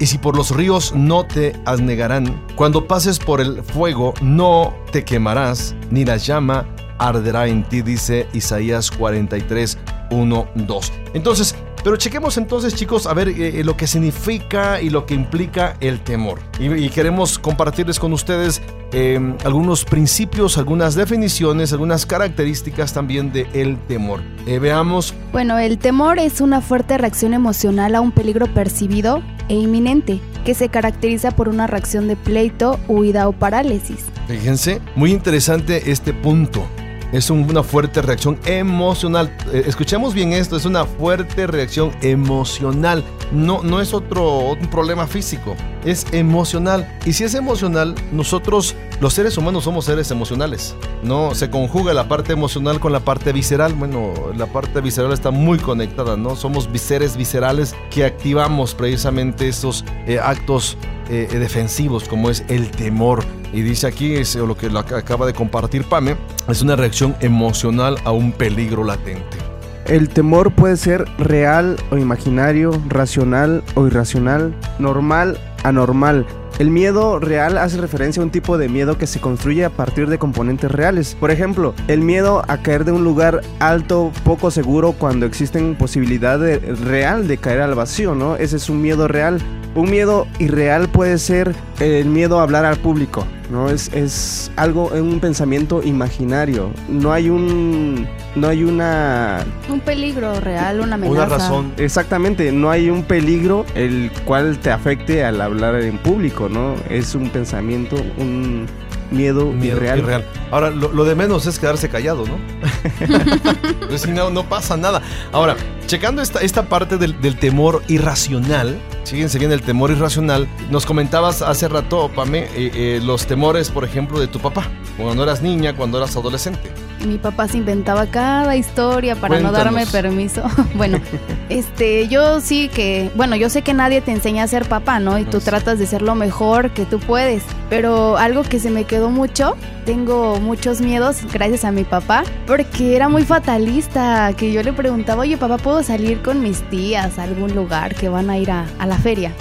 y 0.00 0.06
si 0.06 0.18
por 0.18 0.36
los 0.36 0.50
ríos 0.50 0.94
no 0.94 1.24
te 1.24 1.54
anegarán, 1.66 2.44
cuando 2.56 2.88
pases 2.88 3.18
por 3.18 3.40
el 3.40 3.62
fuego 3.62 4.14
no 4.22 4.74
te 4.90 5.04
quemarás, 5.04 5.76
ni 5.90 6.04
la 6.04 6.16
llama 6.16 6.66
arderá 6.98 7.46
en 7.46 7.62
ti, 7.64 7.82
dice 7.82 8.26
Isaías 8.32 8.90
43, 8.90 9.78
1, 10.10 10.48
2. 10.54 10.92
Entonces, 11.14 11.54
pero 11.82 11.96
chequemos 11.96 12.36
entonces, 12.36 12.74
chicos, 12.74 13.06
a 13.06 13.14
ver 13.14 13.28
eh, 13.28 13.60
eh, 13.60 13.64
lo 13.64 13.76
que 13.76 13.86
significa 13.86 14.82
y 14.82 14.90
lo 14.90 15.06
que 15.06 15.14
implica 15.14 15.76
el 15.80 16.00
temor. 16.00 16.40
Y, 16.58 16.90
queremos 16.90 17.38
compartirles 17.38 17.98
con 17.98 18.12
ustedes 18.12 18.60
em, 18.92 19.36
algunos 19.44 19.84
principios, 19.84 20.58
algunas 20.58 20.94
definiciones, 20.94 21.72
algunas 21.72 22.04
características 22.04 22.92
también 22.92 23.32
del 23.32 23.48
el 23.54 23.78
temor. 23.86 24.20
Eh, 24.46 24.58
veamos. 24.58 25.14
Bueno, 25.32 25.58
el 25.58 25.78
temor 25.78 26.18
es 26.18 26.42
una 26.42 26.60
fuerte 26.60 26.98
reacción 26.98 27.32
emocional 27.32 27.94
a 27.94 28.02
un 28.02 28.12
peligro 28.12 28.46
percibido 28.52 29.22
e 29.50 29.54
inminente, 29.54 30.20
que 30.44 30.54
se 30.54 30.68
caracteriza 30.68 31.32
por 31.32 31.48
una 31.48 31.66
reacción 31.66 32.06
de 32.08 32.16
pleito, 32.16 32.78
huida 32.88 33.28
o 33.28 33.32
parálisis. 33.32 34.06
Fíjense, 34.28 34.80
muy 34.94 35.10
interesante 35.10 35.90
este 35.90 36.14
punto. 36.14 36.64
Es 37.12 37.28
una 37.28 37.64
fuerte 37.64 38.00
reacción 38.00 38.38
emocional. 38.44 39.36
Eh, 39.52 39.64
escuchemos 39.66 40.14
bien 40.14 40.32
esto, 40.32 40.56
es 40.56 40.64
una 40.64 40.84
fuerte 40.84 41.48
reacción 41.48 41.90
emocional. 42.00 43.04
No, 43.32 43.64
no 43.64 43.80
es 43.80 43.92
otro 43.92 44.52
un 44.52 44.70
problema 44.70 45.08
físico, 45.08 45.56
es 45.84 46.06
emocional. 46.12 46.88
Y 47.04 47.12
si 47.12 47.24
es 47.24 47.34
emocional, 47.34 47.96
nosotros 48.12 48.76
los 49.00 49.14
seres 49.14 49.38
humanos 49.38 49.64
somos 49.64 49.86
seres 49.86 50.10
emocionales. 50.10 50.76
No 51.02 51.34
se 51.34 51.48
conjuga 51.48 51.94
la 51.94 52.06
parte 52.06 52.34
emocional 52.34 52.80
con 52.80 52.92
la 52.92 53.00
parte 53.00 53.32
visceral. 53.32 53.72
Bueno, 53.72 54.12
la 54.36 54.46
parte 54.46 54.80
visceral 54.80 55.12
está 55.12 55.30
muy 55.30 55.58
conectada, 55.58 56.16
¿no? 56.16 56.36
Somos 56.36 56.68
seres 56.74 57.16
viscerales 57.16 57.74
que 57.90 58.04
activamos 58.04 58.74
precisamente 58.74 59.48
estos 59.48 59.84
eh, 60.06 60.18
actos 60.22 60.76
eh, 61.08 61.28
defensivos 61.32 62.08
como 62.08 62.28
es 62.28 62.44
el 62.48 62.70
temor. 62.70 63.24
Y 63.52 63.62
dice 63.62 63.86
aquí, 63.86 64.14
es 64.14 64.36
lo 64.36 64.56
que 64.56 64.66
acaba 64.66 65.26
de 65.26 65.32
compartir 65.32 65.84
Pame, 65.84 66.16
es 66.46 66.62
una 66.62 66.76
reacción 66.76 67.16
emocional 67.20 67.96
a 68.04 68.12
un 68.12 68.32
peligro 68.32 68.84
latente. 68.84 69.38
El 69.86 70.08
temor 70.08 70.52
puede 70.52 70.76
ser 70.76 71.04
real 71.18 71.76
o 71.90 71.96
imaginario, 71.96 72.70
racional 72.86 73.64
o 73.74 73.88
irracional, 73.88 74.54
normal, 74.78 75.36
anormal. 75.64 76.26
El 76.60 76.68
miedo 76.68 77.18
real 77.18 77.56
hace 77.56 77.78
referencia 77.78 78.20
a 78.20 78.26
un 78.26 78.30
tipo 78.30 78.58
de 78.58 78.68
miedo 78.68 78.98
que 78.98 79.06
se 79.06 79.18
construye 79.18 79.64
a 79.64 79.70
partir 79.70 80.10
de 80.10 80.18
componentes 80.18 80.70
reales. 80.70 81.16
Por 81.18 81.30
ejemplo, 81.30 81.72
el 81.88 82.02
miedo 82.02 82.44
a 82.48 82.58
caer 82.58 82.84
de 82.84 82.92
un 82.92 83.02
lugar 83.02 83.40
alto, 83.60 84.12
poco 84.24 84.50
seguro, 84.50 84.92
cuando 84.92 85.24
existen 85.24 85.74
posibilidad 85.74 86.38
real 86.84 87.28
de 87.28 87.38
caer 87.38 87.62
al 87.62 87.74
vacío, 87.74 88.14
¿no? 88.14 88.36
Ese 88.36 88.56
es 88.58 88.68
un 88.68 88.82
miedo 88.82 89.08
real. 89.08 89.40
Un 89.74 89.90
miedo 89.90 90.26
irreal 90.38 90.88
puede 90.88 91.18
ser 91.18 91.54
el 91.78 92.06
miedo 92.06 92.40
a 92.40 92.42
hablar 92.42 92.64
al 92.64 92.76
público, 92.76 93.24
¿no? 93.50 93.70
Es, 93.70 93.92
es 93.92 94.50
algo, 94.56 94.88
un 94.88 95.20
pensamiento 95.20 95.82
imaginario. 95.82 96.70
No 96.88 97.12
hay 97.12 97.30
un. 97.30 98.08
No 98.34 98.48
hay 98.48 98.64
una. 98.64 99.44
Un 99.68 99.80
peligro 99.80 100.40
real, 100.40 100.80
una 100.80 100.96
amenaza. 100.96 101.26
Una 101.26 101.26
razón. 101.26 101.72
Exactamente, 101.76 102.50
no 102.50 102.70
hay 102.70 102.90
un 102.90 103.04
peligro 103.04 103.64
el 103.74 104.10
cual 104.24 104.58
te 104.58 104.70
afecte 104.70 105.24
al 105.24 105.40
hablar 105.40 105.76
en 105.76 105.98
público, 105.98 106.48
¿no? 106.48 106.74
Es 106.88 107.14
un 107.14 107.30
pensamiento, 107.30 107.96
un 108.18 108.66
miedo, 109.10 109.46
miedo 109.52 109.76
irreal. 109.76 110.24
Ahora, 110.50 110.70
lo, 110.70 111.04
de 111.04 111.14
menos 111.14 111.46
es 111.46 111.58
quedarse 111.58 111.88
callado, 111.88 112.24
¿no? 112.26 113.98
si 113.98 114.10
no, 114.10 114.30
no 114.30 114.44
pasa 114.48 114.76
nada. 114.76 115.02
Ahora, 115.32 115.56
checando 115.90 116.22
esta, 116.22 116.38
esta 116.38 116.68
parte 116.68 116.98
del, 116.98 117.36
temor 117.40 117.82
irracional, 117.88 118.78
fíjense 119.04 119.40
bien 119.40 119.50
el 119.50 119.60
temor 119.60 119.90
irracional, 119.90 120.46
nos 120.70 120.86
comentabas 120.86 121.42
hace 121.42 121.66
rato, 121.66 122.08
Pame, 122.14 122.44
eh, 122.54 122.70
eh, 122.74 123.00
los 123.02 123.26
temores, 123.26 123.70
por 123.70 123.84
ejemplo, 123.84 124.20
de 124.20 124.28
tu 124.28 124.38
papá, 124.38 124.68
cuando 124.96 125.24
eras 125.24 125.42
niña, 125.42 125.74
cuando 125.74 125.98
eras 125.98 126.14
adolescente 126.14 126.70
mi 127.06 127.18
papá 127.18 127.48
se 127.48 127.58
inventaba 127.58 128.06
cada 128.06 128.56
historia 128.56 129.16
para 129.16 129.40
no 129.40 129.52
darme 129.52 129.86
permiso. 129.86 130.42
bueno, 130.74 131.00
este, 131.48 132.08
yo 132.08 132.40
sí 132.40 132.68
que, 132.68 133.10
bueno, 133.14 133.36
yo 133.36 133.48
sé 133.48 133.62
que 133.62 133.74
nadie 133.74 134.00
te 134.00 134.12
enseña 134.12 134.44
a 134.44 134.48
ser 134.48 134.68
papá, 134.68 135.00
¿no? 135.00 135.18
Y 135.18 135.24
tú 135.24 135.40
tratas 135.40 135.78
de 135.78 135.86
ser 135.86 136.02
lo 136.02 136.14
mejor 136.14 136.70
que 136.70 136.86
tú 136.86 136.98
puedes. 136.98 137.42
Pero 137.68 138.16
algo 138.18 138.42
que 138.42 138.58
se 138.58 138.70
me 138.70 138.84
quedó 138.84 139.10
mucho, 139.10 139.56
tengo 139.84 140.40
muchos 140.40 140.80
miedos 140.80 141.18
gracias 141.32 141.64
a 141.64 141.72
mi 141.72 141.84
papá, 141.84 142.24
porque 142.46 142.96
era 142.96 143.08
muy 143.08 143.24
fatalista, 143.24 144.32
que 144.36 144.52
yo 144.52 144.62
le 144.62 144.72
preguntaba, 144.72 145.22
oye 145.22 145.36
papá, 145.36 145.58
¿puedo 145.58 145.79
salir 145.82 146.22
con 146.22 146.42
mis 146.42 146.62
tías 146.70 147.18
a 147.18 147.24
algún 147.24 147.54
lugar 147.54 147.94
que 147.94 148.08
van 148.08 148.30
a 148.30 148.38
ir 148.38 148.50
a, 148.50 148.66
a 148.78 148.86
la 148.86 148.96
feria? 148.98 149.32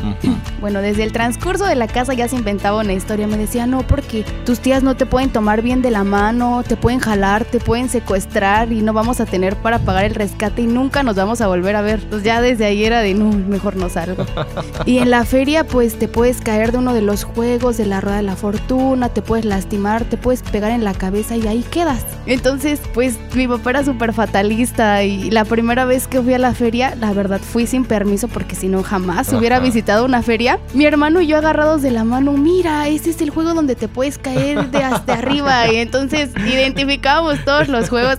bueno, 0.62 0.82
desde 0.82 1.04
el 1.04 1.12
transcurso 1.12 1.66
de 1.66 1.76
la 1.76 1.88
casa 1.88 2.14
ya 2.14 2.28
se 2.28 2.36
inventaba 2.36 2.82
una 2.82 2.94
historia, 2.94 3.28
me 3.28 3.38
decía, 3.38 3.66
no, 3.66 3.86
porque 3.86 4.24
tus 4.46 4.60
tías 4.60 4.84
no 4.84 4.96
te 4.96 5.06
pueden 5.06 5.30
tomar 5.30 5.62
bien 5.62 5.82
de 5.82 5.92
la 5.92 6.04
mano, 6.04 6.64
te 6.68 6.76
pueden 6.76 7.00
jalar, 7.00 7.46
te 7.46 7.60
pueden 7.60 7.90
secuestrar 7.90 8.72
y 8.72 8.82
no 8.82 8.94
vamos 8.94 9.20
a 9.20 9.26
tener 9.26 9.56
para 9.56 9.80
pagar 9.80 10.06
el 10.06 10.16
rescate 10.16 10.64
y 10.64 10.68
nunca 10.68 11.04
nos 11.04 11.16
vamos 11.16 11.42
a 11.42 11.48
volver 11.48 11.76
a 11.76 11.82
ver. 11.82 12.00
Pues 12.10 12.24
ya 12.24 12.42
desde 12.42 12.66
ahí 12.66 12.84
era 12.84 13.02
de 13.02 13.14
no, 13.14 13.30
mejor 13.32 13.76
no 13.76 13.90
salgo. 13.90 14.26
y 14.86 15.00
en 15.00 15.10
la 15.10 15.26
feria 15.26 15.66
pues 15.66 15.98
te 15.98 16.08
puedes 16.08 16.42
caer 16.42 16.72
de 16.72 16.80
uno 16.80 16.94
de 16.94 17.02
los 17.02 17.24
juegos 17.24 17.78
de 17.78 17.86
la 17.86 18.02
rueda 18.02 18.18
de 18.18 18.24
la 18.24 18.36
fortuna, 18.36 19.10
te 19.10 19.22
puedes 19.22 19.46
lastimar, 19.46 20.04
te 20.06 20.18
puedes 20.18 20.42
pegar 20.42 20.72
en 20.72 20.84
la 20.84 20.94
cabeza 20.94 21.36
y 21.36 21.48
ahí 21.48 21.64
quedas. 21.64 22.06
Entonces 22.26 22.82
pues 22.94 23.18
mi 23.36 23.48
papá 23.48 23.72
era 23.72 23.84
súper 23.84 24.14
fatalista 24.14 25.04
y 25.04 25.32
la 25.32 25.46
primera 25.46 25.86
vez 25.86 26.08
que 26.08 26.19
fui 26.24 26.34
a 26.34 26.40
la 26.40 26.54
feria, 26.54 26.96
la 26.96 27.14
verdad 27.14 27.40
fui 27.42 27.66
sin 27.66 27.86
permiso 27.86 28.28
porque 28.28 28.56
si 28.56 28.68
no 28.68 28.84
jamás 28.84 29.32
hubiera 29.34 29.60
visitado 29.60 30.06
una 30.06 30.22
feria. 30.22 30.60
Mi 30.74 30.86
hermano 30.86 31.22
y 31.22 31.28
yo 31.28 31.38
agarrados 31.38 31.82
de 31.82 31.92
la 31.92 32.04
mano, 32.04 32.34
mira, 32.34 32.88
ese 32.88 33.12
es 33.12 33.22
el 33.22 33.30
juego 33.30 33.54
donde 33.54 33.76
te 33.76 33.88
puedes 33.88 34.18
caer 34.18 34.70
de 34.72 34.84
hasta 34.84 35.14
arriba 35.14 35.72
y 35.72 35.78
entonces 35.78 36.32
identificamos 36.46 37.44
todos 37.46 37.68
los 37.68 37.90
juegos 37.90 38.18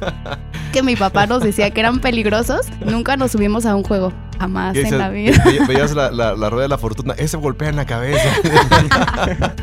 que 0.73 0.83
mi 0.83 0.97
papá 0.97 1.27
nos 1.27 1.43
decía 1.43 1.71
que 1.71 1.81
eran 1.81 2.01
peligrosos, 2.01 2.67
nunca 2.85 3.17
nos 3.17 3.33
subimos 3.33 3.67
a 3.67 3.75
un 3.75 3.83
juego. 3.83 4.13
Jamás 4.41 4.75
en 4.75 4.97
la 4.97 5.11
vida. 5.11 5.45
veías 5.69 5.93
la, 5.93 6.35
rueda 6.49 6.63
de 6.63 6.69
la 6.69 6.79
fortuna, 6.79 7.13
ese 7.19 7.37
golpea 7.37 7.69
en 7.69 7.77
la 7.77 7.85
cabeza. 7.85 8.25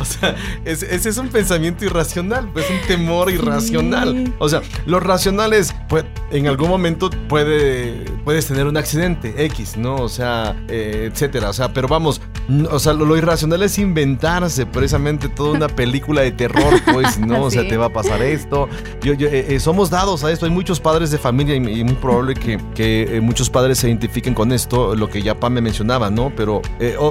o 0.00 0.04
sea, 0.06 0.34
ese, 0.64 0.96
es 0.96 1.18
un 1.18 1.28
pensamiento 1.28 1.84
irracional, 1.84 2.48
es 2.56 2.70
un 2.70 2.78
temor 2.88 3.30
irracional. 3.30 4.32
O 4.38 4.48
sea, 4.48 4.62
lo 4.86 5.00
racional 5.00 5.52
es, 5.52 5.74
pues, 5.86 6.06
en 6.30 6.46
algún 6.46 6.70
momento 6.70 7.10
puede, 7.28 8.06
puedes 8.24 8.46
tener 8.46 8.66
un 8.66 8.78
accidente 8.78 9.34
X, 9.44 9.76
¿no? 9.76 9.96
O 9.96 10.08
sea, 10.08 10.56
eh, 10.68 11.10
etcétera. 11.12 11.50
O 11.50 11.52
sea, 11.52 11.74
pero 11.74 11.86
vamos, 11.86 12.22
O 12.70 12.78
sea, 12.78 12.94
lo, 12.94 13.14
irracional 13.18 13.62
es 13.62 13.78
inventarse 13.78 14.64
precisamente 14.64 15.28
toda 15.28 15.52
una 15.52 15.68
película 15.82 16.22
de 16.22 16.32
terror, 16.32 16.80
pues, 16.90 17.18
¿no? 17.18 17.42
O 17.42 17.50
sea, 17.50 17.68
te 17.68 17.76
va 17.76 17.86
a 17.86 17.92
pasar 17.92 18.22
esto. 18.22 18.66
Yo, 19.02 19.12
eh, 19.12 19.46
eh, 19.50 19.60
somos 19.60 19.90
dados 19.90 20.24
a 20.24 20.32
esto. 20.32 20.46
Hay 20.46 20.52
muchos 20.52 20.80
padres 20.80 21.10
de 21.10 21.18
familia 21.18 21.54
y, 21.54 21.84
muy 21.84 21.96
probable 21.96 22.32
que, 22.32 22.58
que 22.74 23.20
muchos 23.22 23.50
padres 23.50 23.76
se 23.76 23.88
identifiquen 23.88 24.21
con 24.34 24.52
esto, 24.52 24.94
lo 24.94 25.10
que 25.10 25.22
ya 25.22 25.38
Pam 25.38 25.54
me 25.54 25.60
mencionaba, 25.60 26.10
¿no? 26.10 26.32
Pero 26.34 26.62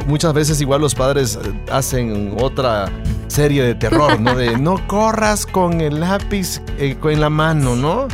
muchas 0.08 0.34
veces 0.34 0.62
igual 0.62 0.82
los 0.82 0.96
padres 0.96 1.38
hacen 1.70 2.36
otra 2.40 2.90
serie 3.28 3.64
de 3.64 3.76
terror, 3.76 4.20
¿no? 4.20 4.36
De 4.36 4.58
no 4.58 4.86
corras 4.88 5.46
con 5.46 5.82
el 5.82 6.00
lápiz 6.00 6.62
en 6.78 7.22
la 7.22 7.30
mano, 7.30 7.76
¿no? 7.76 8.08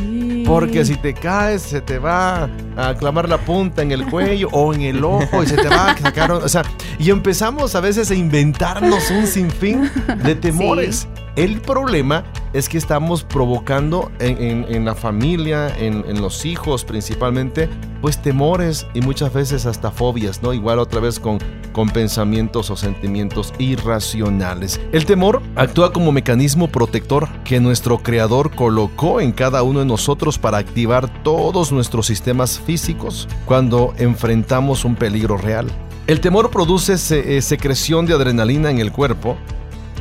Porque 0.46 0.84
si 0.84 0.96
te 0.96 1.14
caes, 1.14 1.62
se 1.62 1.80
te 1.80 1.98
va 1.98 2.48
a 2.76 2.94
clamar 2.94 3.28
la 3.28 3.38
punta 3.38 3.82
en 3.82 3.92
el 3.92 4.06
cuello 4.06 4.48
o 4.52 4.74
en 4.74 4.82
el 4.82 5.04
ojo 5.04 5.42
y 5.42 5.46
se 5.46 5.56
te 5.56 5.68
va 5.68 5.90
a 5.90 5.98
sacar. 5.98 6.30
O 6.32 6.48
sea, 6.48 6.62
y 6.98 7.10
empezamos 7.10 7.74
a 7.74 7.80
veces 7.80 8.10
a 8.10 8.14
inventarnos 8.14 9.10
un 9.10 9.26
sinfín 9.26 9.90
de 10.24 10.34
temores. 10.34 11.06
El 11.36 11.60
problema 11.60 12.24
es 12.58 12.68
que 12.68 12.76
estamos 12.76 13.22
provocando 13.22 14.10
en, 14.18 14.84
la 14.84 14.96
familia, 14.96 15.72
en, 15.78 16.20
los 16.20 16.44
hijos 16.44 16.84
principalmente, 16.84 17.68
pues 18.00 18.20
temores 18.20 18.84
y 18.94 19.00
muchas 19.00 19.32
veces 19.32 19.64
hasta 19.64 19.92
fobias, 19.92 20.42
¿no? 20.42 20.52
Igual 20.52 20.80
otra 20.80 20.98
vez 21.00 21.20
con, 21.20 21.38
con 21.72 21.88
pensamientos 21.90 22.70
o 22.70 22.76
sentimientos 22.76 23.54
irracionales. 23.60 24.80
El 24.90 25.06
temor 25.06 25.40
actúa 25.54 25.92
como 25.92 26.10
mecanismo 26.10 26.66
protector 26.66 27.28
que 27.44 27.60
nuestro 27.60 27.98
creador 27.98 28.50
colocó 28.50 29.20
en 29.20 29.30
cada 29.30 29.62
uno 29.62 29.78
de 29.78 29.86
nosotros 29.86 30.36
para 30.36 30.58
activar 30.58 31.22
todos 31.22 31.70
nuestros 31.70 32.06
sistemas 32.06 32.58
físicos 32.58 33.28
cuando 33.46 33.94
enfrentamos 33.98 34.84
un 34.84 34.96
peligro 34.96 35.36
real. 35.36 35.68
El 36.08 36.20
temor 36.20 36.50
produce 36.50 36.94
eh, 36.94 37.40
secreción 37.40 38.06
de 38.06 38.14
adrenalina 38.14 38.70
en 38.70 38.78
el 38.78 38.90
cuerpo, 38.90 39.36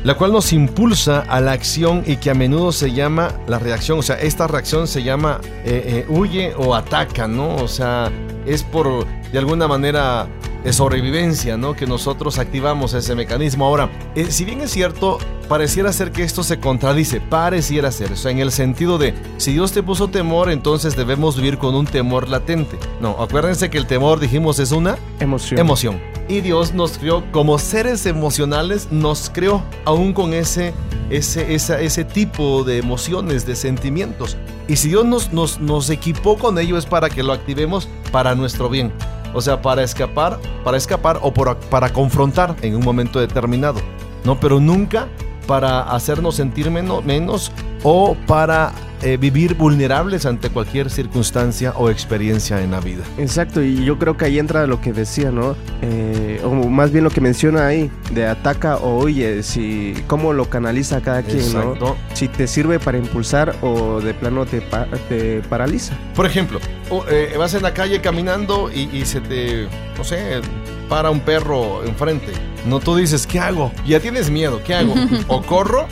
la 0.04 0.16
cual 0.16 0.32
nos 0.32 0.54
impulsa 0.54 1.22
a 1.22 1.42
la 1.42 1.52
acción 1.52 2.04
y 2.06 2.18
que 2.18 2.30
a 2.30 2.34
menudo 2.34 2.72
se 2.72 2.92
llama 2.92 3.32
la 3.48 3.60
reacción. 3.60 4.00
O 4.00 4.02
sea, 4.04 4.16
esta 4.20 4.48
reacción 4.48 4.88
se 4.88 5.04
llama 5.04 5.40
eh, 5.66 5.84
eh, 5.86 6.06
huye 6.08 6.54
o 6.56 6.76
ataca, 6.76 7.28
¿no? 7.28 7.56
O 7.56 7.68
sea, 7.68 8.12
es 8.46 8.64
por, 8.64 9.06
de 9.32 9.38
alguna 9.38 9.68
manera, 9.68 10.28
de 10.68 10.74
sobrevivencia, 10.74 11.56
¿no? 11.56 11.78
Que 11.78 11.88
nosotros 11.88 12.40
activamos 12.40 12.94
ese 12.94 13.16
mecanismo. 13.16 13.64
Ahora, 13.64 13.90
si 14.28 14.44
bien 14.44 14.60
es 14.60 14.70
cierto, 14.72 15.18
pareciera 15.48 15.94
ser 15.94 16.12
que 16.12 16.24
esto 16.24 16.44
se 16.44 16.60
contradice, 16.60 17.22
pareciera 17.22 17.90
ser, 17.90 18.12
o 18.12 18.16
sea, 18.18 18.32
en 18.32 18.40
el 18.40 18.52
sentido 18.52 18.98
de, 18.98 19.14
si 19.38 19.54
Dios 19.54 19.72
te 19.72 19.82
puso 19.82 20.10
temor, 20.10 20.52
entonces 20.52 20.98
debemos 20.98 21.38
vivir 21.38 21.58
con 21.58 21.74
un 21.74 21.86
temor 21.86 22.28
latente. 22.28 22.78
No, 23.00 23.12
acuérdense 23.12 23.70
que 23.70 23.78
el 23.78 23.86
temor, 23.86 24.20
dijimos, 24.20 24.60
es 24.60 24.74
una 24.74 24.98
emoción. 25.22 25.58
Emoción. 25.58 26.02
Y 26.28 26.42
Dios 26.42 26.74
nos 26.74 26.98
creó 26.98 27.24
como 27.32 27.60
seres 27.60 28.06
emocionales, 28.06 28.90
nos 28.92 29.30
creó 29.30 29.64
aún 29.86 30.12
con 30.12 30.34
ese, 30.34 30.74
ese, 31.10 31.56
ese 31.56 32.04
tipo 32.04 32.66
de 32.66 32.80
emociones, 32.80 33.46
de 33.46 33.56
sentimientos. 33.56 34.36
Y 34.68 34.76
si 34.76 34.90
Dios 34.90 35.06
nos, 35.06 35.32
nos, 35.32 35.62
nos 35.62 35.90
equipó 35.90 36.38
con 36.38 36.60
ello 36.60 36.78
es 36.78 36.86
para 36.86 37.10
que 37.10 37.24
lo 37.24 37.32
activemos 37.32 37.88
para 38.12 38.36
nuestro 38.36 38.68
bien. 38.68 38.92
O 39.34 39.42
sea, 39.42 39.62
para 39.62 39.84
escapar, 39.84 40.40
para 40.64 40.78
escapar 40.78 41.20
o 41.22 41.34
para 41.34 41.90
confrontar 41.90 42.56
en 42.62 42.76
un 42.76 42.84
momento 42.84 43.20
determinado. 43.20 43.80
No, 44.24 44.40
pero 44.40 44.60
nunca 44.60 45.08
para 45.48 45.82
hacernos 45.84 46.36
sentir 46.36 46.70
menos, 46.70 47.04
menos 47.06 47.52
o 47.84 48.16
para 48.28 48.72
eh, 49.02 49.18
vivir 49.18 49.56
vulnerables 49.56 50.26
ante 50.26 50.50
cualquier 50.50 50.90
circunstancia 50.90 51.74
o 51.76 51.90
experiencia 51.90 52.62
en 52.62 52.72
la 52.72 52.80
vida. 52.80 53.04
Exacto, 53.18 53.62
y 53.62 53.84
yo 53.86 54.00
creo 54.00 54.18
que 54.18 54.26
ahí 54.26 54.40
entra 54.40 54.68
lo 54.68 54.82
que 54.82 54.94
decía, 54.94 55.32
¿no? 55.32 55.56
Eh, 55.82 56.42
o 56.44 56.50
más 56.52 56.92
bien 56.92 57.04
lo 57.04 57.10
que 57.10 57.22
menciona 57.22 57.68
ahí, 57.68 57.92
de 58.12 58.28
ataca 58.28 58.78
o 58.78 58.98
oye, 58.98 59.44
si 59.44 59.94
cómo 60.08 60.34
lo 60.34 60.50
canaliza 60.50 61.02
cada 61.02 61.24
quien, 61.24 61.54
¿no? 61.54 61.96
Si 62.14 62.28
te 62.28 62.48
sirve 62.48 62.80
para 62.80 62.98
impulsar 62.98 63.56
o 63.62 64.02
de 64.02 64.14
plano 64.14 64.46
te, 64.46 64.62
te 65.10 65.42
paraliza. 65.42 65.96
Por 66.16 66.26
ejemplo, 66.26 66.60
eh, 67.10 67.36
vas 67.38 67.54
en 67.54 67.64
la 67.64 67.74
calle 67.74 68.02
caminando 68.02 68.72
y, 68.74 68.90
y 68.92 69.06
se 69.06 69.22
te, 69.22 69.68
no 69.98 70.04
sé, 70.04 70.42
para 70.90 71.10
un 71.12 71.20
perro 71.20 71.84
enfrente. 71.84 72.32
No 72.66 72.80
tú 72.80 72.96
dices, 72.96 73.28
¿qué 73.28 73.40
hago? 73.40 73.72
Ya 73.86 74.00
tienes 74.00 74.30
miedo, 74.30 74.62
¿qué 74.66 74.76
hago? 74.76 74.94
O 75.28 75.42
corro 75.42 75.88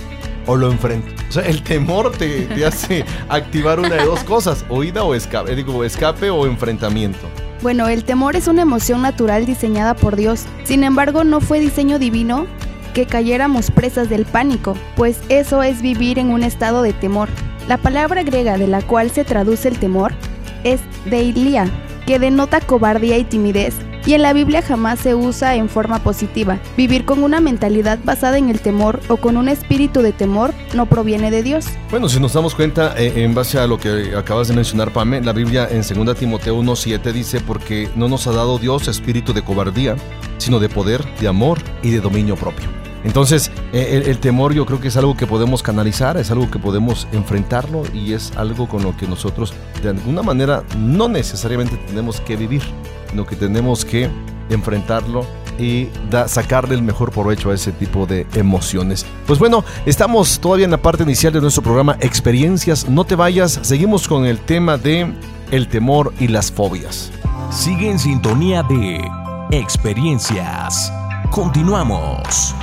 o 0.48 0.56
lo 0.56 0.72
enfrento. 0.72 1.08
O 1.30 1.32
sea, 1.32 1.44
el 1.44 1.62
temor 1.62 2.12
te, 2.12 2.48
hace 2.66 3.06
activar 3.30 3.80
una 3.80 3.96
de 3.96 4.06
dos 4.06 4.24
cosas, 4.24 4.66
oída 4.70 5.04
o 5.04 5.14
escape, 5.14 5.56
digo, 5.56 5.84
escape 5.84 6.30
o 6.30 6.46
enfrentamiento. 6.46 7.28
Bueno, 7.62 7.88
el 7.88 8.04
temor 8.04 8.36
es 8.36 8.48
una 8.48 8.62
emoción 8.62 9.02
natural 9.02 9.46
diseñada 9.46 9.96
por 9.96 10.16
Dios. 10.16 10.46
Sin 10.64 10.84
embargo, 10.84 11.24
no 11.24 11.42
fue 11.42 11.60
diseño 11.60 12.00
divino 12.00 12.46
que 12.94 13.06
cayéramos 13.06 13.72
presas 13.72 14.10
del 14.10 14.26
pánico, 14.26 14.76
pues 14.96 15.20
eso 15.28 15.64
es 15.64 15.82
vivir 15.82 16.18
en 16.18 16.30
un 16.30 16.44
estado 16.44 16.82
de 16.82 16.94
temor. 16.94 17.28
La 17.68 17.78
palabra 17.78 18.24
griega 18.24 18.58
de 18.58 18.68
la 18.68 18.82
cual 18.82 19.12
se 19.12 19.26
traduce 19.26 19.68
el 19.68 19.80
temor 19.80 20.14
es 20.64 20.80
deilia, 21.06 21.68
que 22.06 22.20
denota 22.20 22.62
cobardía 22.62 23.18
y 23.18 23.24
timidez, 23.24 23.76
y 24.06 24.13
en 24.13 24.22
la 24.22 24.34
Biblia 24.34 24.62
jamás 24.62 25.00
se 25.00 25.15
usa 25.15 25.56
en 25.56 25.70
forma 25.70 26.00
positiva. 26.00 26.60
Vivir 26.78 27.06
con 27.06 27.24
una 27.24 27.39
mentalidad 27.39 28.00
basada 28.04 28.38
en 28.38 28.50
el 28.50 28.60
temor 28.60 29.00
o 29.08 29.18
con 29.18 29.38
un 29.38 29.50
espíritu 29.50 30.02
de 30.02 30.12
temor 30.12 30.54
no 30.74 30.86
proviene 30.86 31.32
de 31.32 31.44
Dios. 31.44 31.65
Bueno, 31.89 32.10
si 32.10 32.20
nos 32.20 32.34
damos 32.34 32.56
cuenta, 32.56 32.96
eh, 32.98 33.24
en 33.24 33.34
base 33.34 33.60
a 33.60 33.68
lo 33.68 33.80
que 33.80 34.13
acabas 34.15 34.48
de 34.48 34.56
mencionar, 34.56 34.91
Pame, 34.91 35.22
la 35.22 35.34
Biblia 35.34 35.68
en 35.70 35.82
2 35.82 36.15
Timoteo 36.15 36.58
1.7 36.62 37.12
dice, 37.12 37.39
porque 37.41 37.89
no 37.96 38.08
nos 38.08 38.28
ha 38.28 38.32
dado 38.32 38.60
Dios 38.60 38.88
espíritu 38.88 39.34
de 39.34 39.44
cobardía, 39.44 39.96
sino 40.38 40.60
de 40.60 40.70
poder, 40.70 41.04
de 41.20 41.28
amor 41.28 41.60
y 41.82 41.91
de 41.91 42.00
dominio 42.00 42.36
propio. 42.36 42.68
Entonces, 43.04 43.52
eh, 43.72 44.04
el, 44.08 44.18
temor 44.18 44.56
yo 44.56 44.65
creo 44.65 44.82
que 44.82 44.88
es 44.88 44.98
algo 44.98 45.15
que 45.15 45.28
podemos 45.28 45.62
canalizar, 45.62 46.18
es 46.18 46.32
algo 46.32 46.50
que 46.50 46.58
podemos 46.58 47.08
enfrentarlo 47.12 47.84
y 47.94 48.13
es 48.13 48.36
algo 48.36 48.68
con 48.68 48.82
lo 48.82 48.98
que 48.98 49.08
nosotros 49.08 49.54
de 49.84 49.89
alguna 49.89 50.24
manera 50.24 50.63
no 50.76 51.08
necesariamente 51.08 51.78
tenemos 51.88 52.20
que 52.20 52.36
vivir 52.36 52.63
sino 53.15 53.25
que 53.25 53.38
tenemos 53.38 53.86
que 53.86 54.10
enfrentarlo 54.49 55.25
y 55.58 55.88
sacarle 56.28 56.75
el 56.75 56.82
mejor 56.82 57.13
provecho 57.13 57.49
a 57.49 57.54
ese 57.54 57.71
tipo 57.71 58.06
de 58.06 58.28
emociones. 58.36 59.06
Pues 59.25 59.39
bueno, 59.39 59.63
estamos 59.86 60.41
todavía 60.41 60.65
en 60.65 60.71
la 60.71 60.82
parte 60.82 61.04
inicial 61.04 61.32
de 61.32 61.39
nuestro 61.39 61.63
programa 61.63 61.95
Experiencias. 62.01 62.89
No 62.89 63.06
te 63.06 63.15
vayas, 63.15 63.58
seguimos 63.62 64.10
con 64.10 64.25
el 64.25 64.39
tema 64.39 64.78
de 64.78 65.13
el 65.51 65.69
temor 65.69 66.13
y 66.19 66.28
las 66.28 66.51
fobias. 66.51 67.10
Sigue 67.51 67.89
en 67.89 67.99
sintonía 67.99 68.63
de 68.63 68.99
Experiencias. 69.51 70.91
Continuamos. 71.32 72.54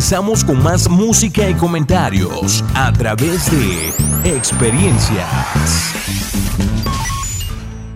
Regresamos 0.00 0.42
con 0.42 0.62
más 0.62 0.88
música 0.88 1.46
y 1.46 1.52
comentarios 1.52 2.64
a 2.74 2.90
través 2.90 3.50
de 3.50 3.92
experiencias. 4.24 5.28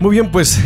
Muy 0.00 0.10
bien, 0.16 0.30
pues 0.30 0.60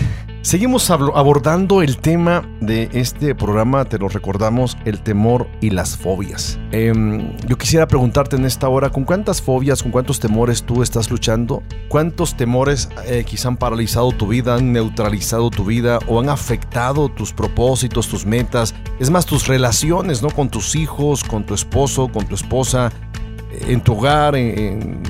Seguimos 0.49 0.89
abordando 0.89 1.83
el 1.83 1.99
tema 1.99 2.43
de 2.63 2.89
este 2.95 3.35
programa, 3.35 3.85
te 3.85 3.99
lo 3.99 4.09
recordamos, 4.09 4.79
el 4.87 5.03
temor 5.03 5.47
y 5.61 5.69
las 5.69 5.99
fobias. 5.99 6.59
Em, 6.73 7.37
yo 7.47 7.59
quisiera 7.59 7.87
preguntarte 7.87 8.37
en 8.37 8.47
esta 8.47 8.67
hora, 8.67 8.89
¿con 8.89 9.05
cuántas 9.05 9.43
fobias, 9.43 9.83
con 9.83 9.93
cuántos 9.93 10.21
temores 10.21 10.63
tú 10.63 10.83
estás 10.83 11.11
luchando? 11.11 11.63
¿Cuántos 11.89 12.35
temores 12.35 12.89
eh, 13.05 13.25
quizá 13.27 13.49
han 13.49 13.59
paralizado 13.59 14.11
tu 14.13 14.29
vida, 14.29 14.55
han 14.55 14.73
neutralizado 14.73 15.51
tu 15.51 15.67
vida 15.67 15.99
o 16.07 16.19
han 16.19 16.31
afectado 16.31 17.11
tus 17.11 17.35
propósitos, 17.35 18.09
tus 18.09 18.25
metas? 18.25 18.75
Es 18.99 19.11
más, 19.11 19.27
tus 19.27 19.49
relaciones, 19.49 20.23
¿no? 20.23 20.31
Con 20.31 20.49
tus 20.49 20.77
hijos, 20.77 21.25
con 21.25 21.45
tu 21.45 21.53
esposo, 21.53 22.09
con 22.09 22.27
tu 22.27 22.35
esposa, 22.35 22.91
en 23.69 23.83
tu 23.83 23.93
hogar, 23.93 24.35
en, 24.35 25.03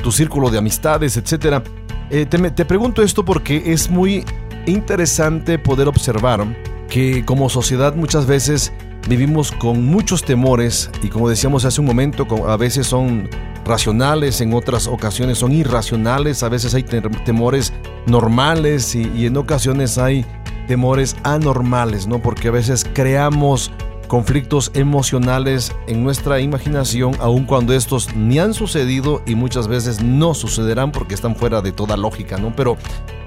tu 0.00 0.12
círculo 0.12 0.50
de 0.50 0.58
amistades, 0.58 1.16
etc. 1.16 1.64
Eh, 2.10 2.26
te 2.26 2.64
pregunto 2.64 3.02
esto 3.02 3.24
porque 3.24 3.72
es 3.72 3.90
muy 3.90 4.24
interesante 4.66 5.58
poder 5.58 5.88
observar 5.88 6.44
que 6.88 7.24
como 7.24 7.48
sociedad 7.48 7.94
muchas 7.94 8.26
veces 8.26 8.72
vivimos 9.08 9.52
con 9.52 9.84
muchos 9.84 10.24
temores 10.24 10.90
y 11.02 11.08
como 11.08 11.28
decíamos 11.28 11.64
hace 11.64 11.80
un 11.80 11.86
momento, 11.86 12.26
a 12.48 12.56
veces 12.56 12.86
son 12.86 13.28
racionales, 13.64 14.40
en 14.40 14.54
otras 14.54 14.86
ocasiones 14.86 15.38
son 15.38 15.52
irracionales, 15.52 16.42
a 16.42 16.48
veces 16.48 16.74
hay 16.74 16.82
temores 16.82 17.72
normales 18.06 18.94
y, 18.94 19.26
en 19.26 19.36
ocasiones 19.36 19.98
hay 19.98 20.24
temores 20.68 21.16
anormales, 21.22 22.06
¿no? 22.06 22.20
Porque 22.20 22.48
a 22.48 22.50
veces 22.50 22.86
creamos 22.92 23.70
conflictos 24.08 24.70
emocionales 24.74 25.72
en 25.86 26.04
nuestra 26.04 26.40
imaginación, 26.40 27.14
aun 27.20 27.44
cuando 27.44 27.72
estos 27.72 28.14
ni 28.14 28.38
han 28.38 28.54
sucedido 28.54 29.22
y 29.26 29.34
muchas 29.34 29.66
veces 29.66 30.02
no 30.02 30.34
sucederán 30.34 30.92
porque 30.92 31.14
están 31.14 31.34
fuera 31.36 31.62
de 31.62 31.72
toda 31.72 31.96
lógica, 31.96 32.36
¿no? 32.36 32.54
Pero 32.54 32.76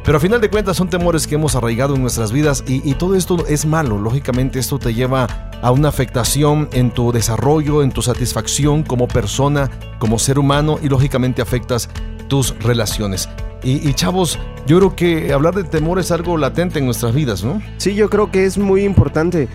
pero 0.08 0.20
a 0.20 0.22
final 0.22 0.40
de 0.40 0.50
cuentas 0.50 0.78
son 0.78 0.90
temores 0.90 1.28
que 1.28 1.36
hemos 1.36 1.58
arraigado 1.58 1.94
en 1.94 2.02
nuestras 2.02 2.32
vidas 2.32 2.64
y, 2.66 2.94
todo 2.94 3.14
esto 3.14 3.46
es 3.46 3.66
malo. 3.66 3.98
Lógicamente 3.98 4.58
esto 4.58 4.80
te 4.80 4.94
lleva 4.94 5.28
a 5.62 5.72
una 5.72 5.90
afectación 5.90 6.70
en 6.72 6.92
tu 6.92 7.12
desarrollo, 7.12 7.84
en 7.84 7.92
tu 7.92 8.02
satisfacción 8.02 8.84
como 8.84 9.10
persona, 9.10 9.70
como 10.00 10.18
ser 10.18 10.40
humano 10.40 10.80
y 10.82 10.88
lógicamente 10.88 11.42
afectas 11.42 11.90
tus 12.30 12.58
relaciones. 12.60 13.28
Y, 13.64 13.94
chavos, 13.96 14.40
yo 14.66 14.78
creo 14.78 14.96
que 14.96 15.34
hablar 15.34 15.56
de 15.56 15.66
temor 15.66 16.00
es 16.00 16.10
algo 16.12 16.38
latente 16.38 16.80
en 16.80 16.86
nuestras 16.86 17.14
vidas, 17.14 17.44
¿no? 17.44 17.62
Sí, 17.76 17.94
yo 17.94 18.10
creo 18.10 18.32
que 18.32 18.46
es 18.46 18.58
muy 18.58 18.86
importante. 18.86 19.50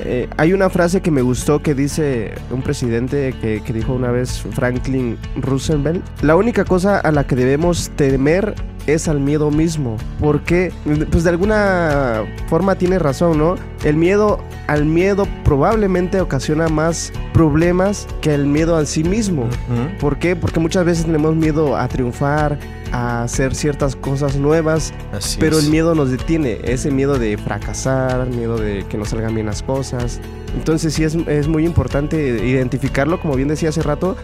Eh, 0.00 0.28
hay 0.36 0.52
una 0.52 0.70
frase 0.70 1.00
que 1.00 1.10
me 1.10 1.22
gustó 1.22 1.62
que 1.62 1.74
dice 1.74 2.34
un 2.50 2.62
presidente 2.62 3.34
que, 3.40 3.62
que, 3.62 3.72
dijo 3.72 3.92
una 3.92 4.10
vez 4.10 4.44
Franklin 4.52 5.18
Roosevelt. 5.36 6.02
La 6.22 6.36
única 6.36 6.64
cosa 6.64 6.98
a 6.98 7.12
la 7.12 7.26
que 7.26 7.36
debemos 7.36 7.90
temer 7.96 8.54
es 8.86 9.08
al 9.08 9.20
miedo 9.20 9.50
mismo. 9.50 9.96
Porque, 10.20 10.72
pues 11.10 11.24
de 11.24 11.30
alguna 11.30 12.24
forma 12.48 12.74
tiene 12.76 12.98
razón, 12.98 13.38
¿no? 13.38 13.56
El 13.84 13.96
miedo 13.96 14.40
al 14.66 14.84
miedo 14.84 15.26
probablemente 15.44 16.20
ocasiona 16.20 16.68
más 16.68 17.12
problemas 17.32 18.06
que 18.20 18.34
el 18.34 18.46
miedo 18.46 18.76
a 18.76 18.86
sí 18.86 19.04
mismo. 19.04 19.48
¿Por 20.00 20.18
qué? 20.18 20.36
Porque 20.36 20.60
muchas 20.60 20.84
veces 20.84 21.04
tenemos 21.04 21.34
miedo 21.34 21.76
a 21.76 21.88
triunfar, 21.88 22.58
a 22.92 23.22
hacer 23.22 23.54
ciertas 23.54 23.96
cosas 23.96 24.36
nuevas, 24.36 24.92
pero 25.40 25.58
el 25.58 25.68
miedo 25.70 25.94
nos 25.94 26.10
detiene. 26.10 26.60
Ese 26.62 26.90
miedo 26.90 27.18
de 27.18 27.36
fracasar, 27.38 28.28
miedo 28.28 28.58
de 28.58 28.84
que 28.88 28.98
no 28.98 29.04
salgan 29.04 29.34
bien 29.34 29.46
las 29.46 29.62
cosas. 29.62 30.20
Entonces 30.54 30.94
sí 30.94 31.04
es, 31.04 31.14
es 31.14 31.48
muy 31.48 31.64
importante 31.64 32.46
identificarlo, 32.46 33.18
como 33.20 33.34
bien 33.34 33.48
decía 33.48 33.70
hace 33.70 33.82
rato, 33.82 34.16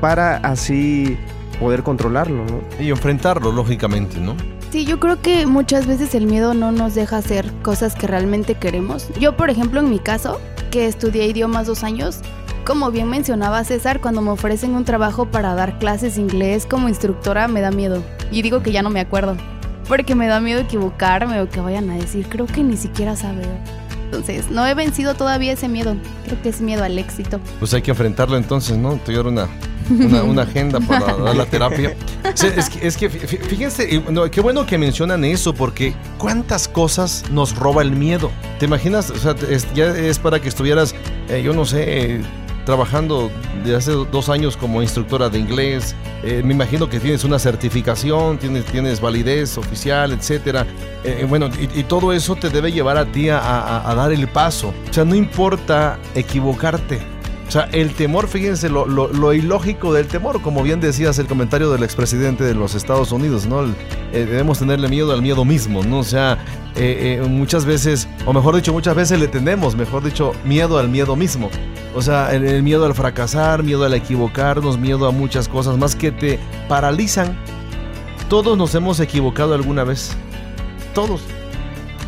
para 0.00 0.36
así 0.38 1.16
poder 1.60 1.82
controlarlo, 1.82 2.44
¿no? 2.44 2.60
Y 2.82 2.90
enfrentarlo, 2.90 3.52
lógicamente, 3.52 4.18
¿no? 4.20 4.36
Sí, 4.70 4.84
yo 4.84 4.98
creo 4.98 5.22
que 5.22 5.46
muchas 5.46 5.86
veces 5.86 6.14
el 6.14 6.26
miedo 6.26 6.52
no 6.52 6.72
nos 6.72 6.94
deja 6.94 7.18
hacer 7.18 7.50
cosas 7.62 7.94
que 7.94 8.06
realmente 8.06 8.56
queremos. 8.56 9.08
Yo, 9.18 9.36
por 9.36 9.48
ejemplo, 9.48 9.80
en 9.80 9.88
mi 9.88 10.00
caso, 10.00 10.40
que 10.70 10.86
estudié 10.86 11.26
idiomas 11.26 11.66
dos 11.66 11.84
años, 11.84 12.20
como 12.66 12.90
bien 12.90 13.08
mencionaba 13.08 13.62
César, 13.62 14.00
cuando 14.00 14.20
me 14.22 14.30
ofrecen 14.30 14.74
un 14.74 14.84
trabajo 14.84 15.26
para 15.26 15.54
dar 15.54 15.78
clases 15.78 16.18
inglés 16.18 16.66
como 16.66 16.88
instructora, 16.88 17.46
me 17.46 17.60
da 17.60 17.70
miedo. 17.70 18.02
Y 18.32 18.42
digo 18.42 18.62
que 18.62 18.72
ya 18.72 18.82
no 18.82 18.90
me 18.90 18.98
acuerdo. 18.98 19.36
Porque 19.86 20.16
me 20.16 20.26
da 20.26 20.40
miedo 20.40 20.60
equivocarme 20.60 21.40
o 21.40 21.48
que 21.48 21.60
vayan 21.60 21.88
a 21.90 21.94
decir, 21.94 22.26
creo 22.28 22.46
que 22.46 22.64
ni 22.64 22.76
siquiera 22.76 23.14
sabe. 23.14 23.44
Entonces, 24.06 24.50
no 24.50 24.66
he 24.66 24.74
vencido 24.74 25.14
todavía 25.14 25.52
ese 25.52 25.68
miedo. 25.68 25.94
Creo 26.24 26.42
que 26.42 26.48
es 26.48 26.60
miedo 26.60 26.82
al 26.82 26.98
éxito. 26.98 27.40
Pues 27.60 27.72
hay 27.72 27.82
que 27.82 27.92
enfrentarlo 27.92 28.36
entonces, 28.36 28.76
¿no? 28.76 28.96
Te 28.96 29.16
una 29.20 29.48
una, 30.24 30.42
agenda 30.42 30.80
para 30.80 31.16
dar 31.16 31.36
la 31.36 31.46
terapia. 31.46 31.94
es, 32.82 32.96
que, 32.96 33.08
fíjense, 33.08 34.02
qué 34.32 34.40
bueno 34.40 34.66
que 34.66 34.76
mencionan 34.76 35.24
eso, 35.24 35.54
porque 35.54 35.94
cuántas 36.18 36.66
cosas 36.66 37.24
nos 37.30 37.54
roba 37.54 37.82
el 37.82 37.92
miedo. 37.92 38.32
¿Te 38.58 38.66
imaginas? 38.66 39.10
O 39.10 39.16
sea, 39.16 39.36
ya 39.74 39.86
es 39.86 40.18
para 40.18 40.40
que 40.40 40.48
estuvieras, 40.48 40.94
eh, 41.28 41.42
yo 41.44 41.52
no 41.52 41.64
sé, 41.64 42.20
trabajando 42.66 43.30
de 43.64 43.74
hace 43.74 43.92
dos 43.92 44.28
años 44.28 44.58
como 44.58 44.82
instructora 44.82 45.30
de 45.30 45.38
inglés. 45.38 45.96
Eh, 46.22 46.42
me 46.44 46.52
imagino 46.52 46.90
que 46.90 47.00
tienes 47.00 47.24
una 47.24 47.38
certificación, 47.38 48.36
tienes, 48.36 48.66
tienes 48.66 49.00
validez 49.00 49.56
oficial, 49.56 50.12
etcétera. 50.12 50.66
Eh, 51.04 51.24
bueno, 51.26 51.48
y, 51.74 51.84
todo 51.84 52.12
eso 52.12 52.36
te 52.36 52.50
debe 52.50 52.72
llevar 52.72 52.98
a 52.98 53.06
ti 53.06 53.30
a 53.30 53.94
dar 53.96 54.12
el 54.12 54.28
paso. 54.28 54.74
O 54.90 54.92
sea, 54.92 55.04
no 55.04 55.14
importa 55.14 55.98
equivocarte 56.14 57.15
o 57.46 57.50
sea, 57.50 57.68
el 57.72 57.94
temor, 57.94 58.26
fíjense, 58.26 58.68
lo, 58.68 59.32
ilógico 59.32 59.92
del 59.92 60.08
temor, 60.08 60.42
como 60.42 60.64
bien 60.64 60.80
decías 60.80 61.18
el 61.20 61.26
comentario 61.26 61.70
del 61.70 61.84
expresidente 61.84 62.42
de 62.42 62.54
los 62.54 62.74
Estados 62.74 63.12
Unidos, 63.12 63.46
¿no? 63.46 63.64
Eh, 63.64 63.68
debemos 64.12 64.58
tenerle 64.58 64.88
miedo 64.88 65.12
al 65.12 65.22
miedo 65.22 65.44
mismo, 65.44 65.84
¿no? 65.84 66.00
O 66.00 66.04
sea, 66.04 66.38
eh, 66.74 67.20
eh, 67.22 67.28
muchas 67.28 67.64
veces, 67.64 68.08
o 68.24 68.32
mejor 68.32 68.56
dicho, 68.56 68.72
muchas 68.72 68.96
veces 68.96 69.20
le 69.20 69.28
tenemos, 69.28 69.76
mejor 69.76 70.02
dicho, 70.02 70.32
miedo 70.44 70.78
al 70.78 70.88
miedo 70.88 71.14
mismo. 71.14 71.48
O 71.94 72.02
sea, 72.02 72.34
el, 72.34 72.62
miedo 72.64 72.84
al 72.84 72.94
fracasar, 72.94 73.62
miedo 73.62 73.84
al 73.84 73.94
equivocarnos, 73.94 74.76
miedo 74.76 75.06
a 75.06 75.12
muchas 75.12 75.48
cosas 75.48 75.78
más 75.78 75.94
que 75.94 76.10
te 76.10 76.40
paralizan. 76.68 77.38
Todos 78.28 78.58
nos 78.58 78.74
hemos 78.74 78.98
equivocado 78.98 79.54
alguna 79.54 79.84
vez. 79.84 80.16
Todos. 80.94 81.22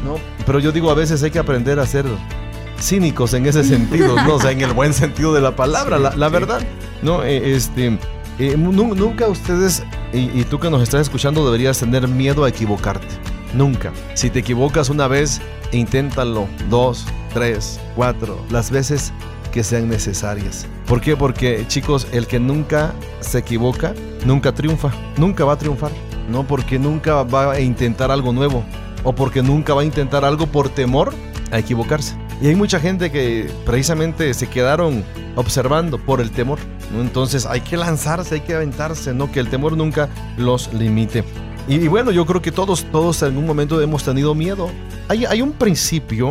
¿No? 0.04 0.16
Pero 0.44 0.58
yo 0.58 0.72
digo, 0.72 0.90
a 0.90 0.94
veces 0.94 1.22
hay 1.22 1.30
que 1.30 1.38
aprender 1.38 1.78
a 1.78 1.82
hacerlo 1.82 2.18
cínicos 2.80 3.34
en 3.34 3.46
ese 3.46 3.64
sentido, 3.64 4.16
¿no? 4.16 4.36
O 4.36 4.40
sea, 4.40 4.50
en 4.50 4.60
el 4.60 4.72
buen 4.72 4.94
sentido 4.94 5.32
de 5.32 5.40
la 5.40 5.56
palabra, 5.56 5.98
la, 5.98 6.28
verdad, 6.28 6.60
¿no? 7.02 7.22
Eh, 7.24 7.54
este, 7.54 7.98
eh, 8.38 8.56
nunca 8.56 9.28
ustedes, 9.28 9.82
y, 10.12 10.44
tú 10.44 10.58
que 10.58 10.70
nos 10.70 10.82
estás 10.82 11.02
escuchando, 11.02 11.44
deberías 11.44 11.78
tener 11.78 12.06
miedo 12.08 12.44
a 12.44 12.48
equivocarte. 12.48 13.06
Nunca. 13.54 13.92
Si 14.14 14.30
te 14.30 14.40
equivocas 14.40 14.90
una 14.90 15.08
vez, 15.08 15.40
inténtalo 15.72 16.46
dos, 16.68 17.06
tres, 17.32 17.80
cuatro, 17.96 18.38
las 18.50 18.70
veces 18.70 19.12
que 19.52 19.64
sean 19.64 19.88
necesarias. 19.88 20.66
¿Por 20.86 21.00
qué? 21.00 21.16
Porque 21.16 21.64
chicos, 21.66 22.06
el 22.12 22.26
que 22.26 22.38
nunca 22.38 22.92
se 23.20 23.38
equivoca, 23.38 23.94
nunca 24.24 24.52
triunfa, 24.52 24.90
nunca 25.16 25.44
va 25.44 25.54
a 25.54 25.58
triunfar. 25.58 25.90
No 26.28 26.46
porque 26.46 26.78
nunca 26.78 27.22
va 27.22 27.52
a 27.52 27.60
intentar 27.60 28.10
algo 28.10 28.34
nuevo 28.34 28.62
o 29.02 29.14
porque 29.14 29.42
nunca 29.42 29.72
va 29.72 29.80
a 29.80 29.84
intentar 29.84 30.24
algo 30.26 30.46
por 30.46 30.68
temor 30.68 31.14
a 31.50 31.58
equivocarse. 31.58 32.16
Y 32.40 32.48
hay 32.48 32.54
mucha 32.54 32.78
gente 32.78 33.10
que 33.10 33.50
precisamente 33.66 34.32
se 34.32 34.48
quedaron 34.48 35.04
observando 35.34 35.98
por 35.98 36.20
el 36.20 36.30
temor. 36.30 36.58
Entonces 36.96 37.46
hay 37.46 37.60
que 37.60 37.76
lanzarse, 37.76 38.36
hay 38.36 38.40
que 38.42 38.54
aventarse, 38.54 39.12
no 39.12 39.30
que 39.30 39.40
el 39.40 39.48
temor 39.48 39.76
nunca 39.76 40.08
los 40.36 40.72
limite. 40.72 41.24
Y, 41.66 41.76
y 41.76 41.88
bueno, 41.88 42.10
yo 42.10 42.24
creo 42.26 42.40
que 42.40 42.52
todos, 42.52 42.84
todos 42.92 43.22
en 43.22 43.28
algún 43.28 43.46
momento 43.46 43.80
hemos 43.80 44.04
tenido 44.04 44.34
miedo. 44.34 44.70
Hay, 45.08 45.24
hay 45.24 45.42
un 45.42 45.52
principio 45.52 46.30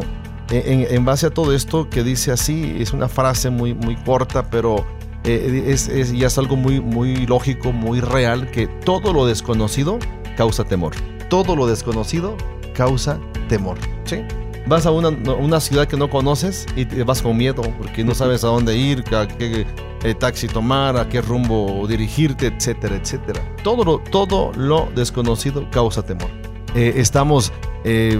en, 0.50 0.88
en, 0.89 1.06
base 1.06 1.28
a 1.28 1.30
todo 1.30 1.54
esto 1.54 1.89
que 1.89 2.04
dice 2.04 2.32
así, 2.32 2.78
es 2.80 2.93
una 2.93 3.10
frase 3.10 3.50
muy, 3.50 3.74
muy 3.74 3.96
corta, 3.98 4.50
pero 4.50 4.86
eh, 5.26 5.65
es, 5.67 5.89
es, 5.89 6.13
ya 6.13 6.28
es 6.28 6.38
algo 6.38 6.56
muy, 6.56 6.80
muy 6.80 7.26
lógico, 7.26 7.72
muy 7.72 8.00
real, 8.00 8.50
que 8.52 8.67
todo 8.67 9.13
lo 9.13 9.26
desconocido 9.26 10.00
causa 10.38 10.63
temor. 10.63 10.93
Todo 11.30 11.56
lo 11.56 11.67
desconocido 11.67 12.38
causa 12.74 13.20
temor. 13.50 13.78
¿sí? 14.06 14.22
Vas 14.67 14.86
a 14.86 14.91
una, 14.91 15.10
una, 15.10 15.60
ciudad 15.60 15.88
que 15.88 15.95
no 15.95 16.10
conoces 16.10 16.65
y 16.75 16.86
te 16.86 17.03
vas 17.03 17.21
con 17.21 17.38
miedo 17.38 17.62
porque 17.77 18.03
no 18.03 18.13
sabes 18.13 18.43
a 18.43 18.47
dónde 18.47 18.75
ir, 18.77 19.03
a 19.15 19.27
qué 19.27 19.65
eh, 20.03 20.13
taxi 20.13 20.47
tomar, 20.47 20.97
a 20.97 21.08
qué 21.08 21.21
rumbo 21.21 21.86
dirigirte, 21.88 22.47
etcétera, 22.47 22.97
etcétera. 22.97 23.41
Todo 23.63 23.86
lo, 23.86 23.99
todo 23.99 24.51
lo 24.56 24.89
desconocido 24.93 25.69
causa 25.71 26.03
temor. 26.03 26.30
Eh, 26.75 26.93
estamos 26.97 27.53
eh, 27.86 28.19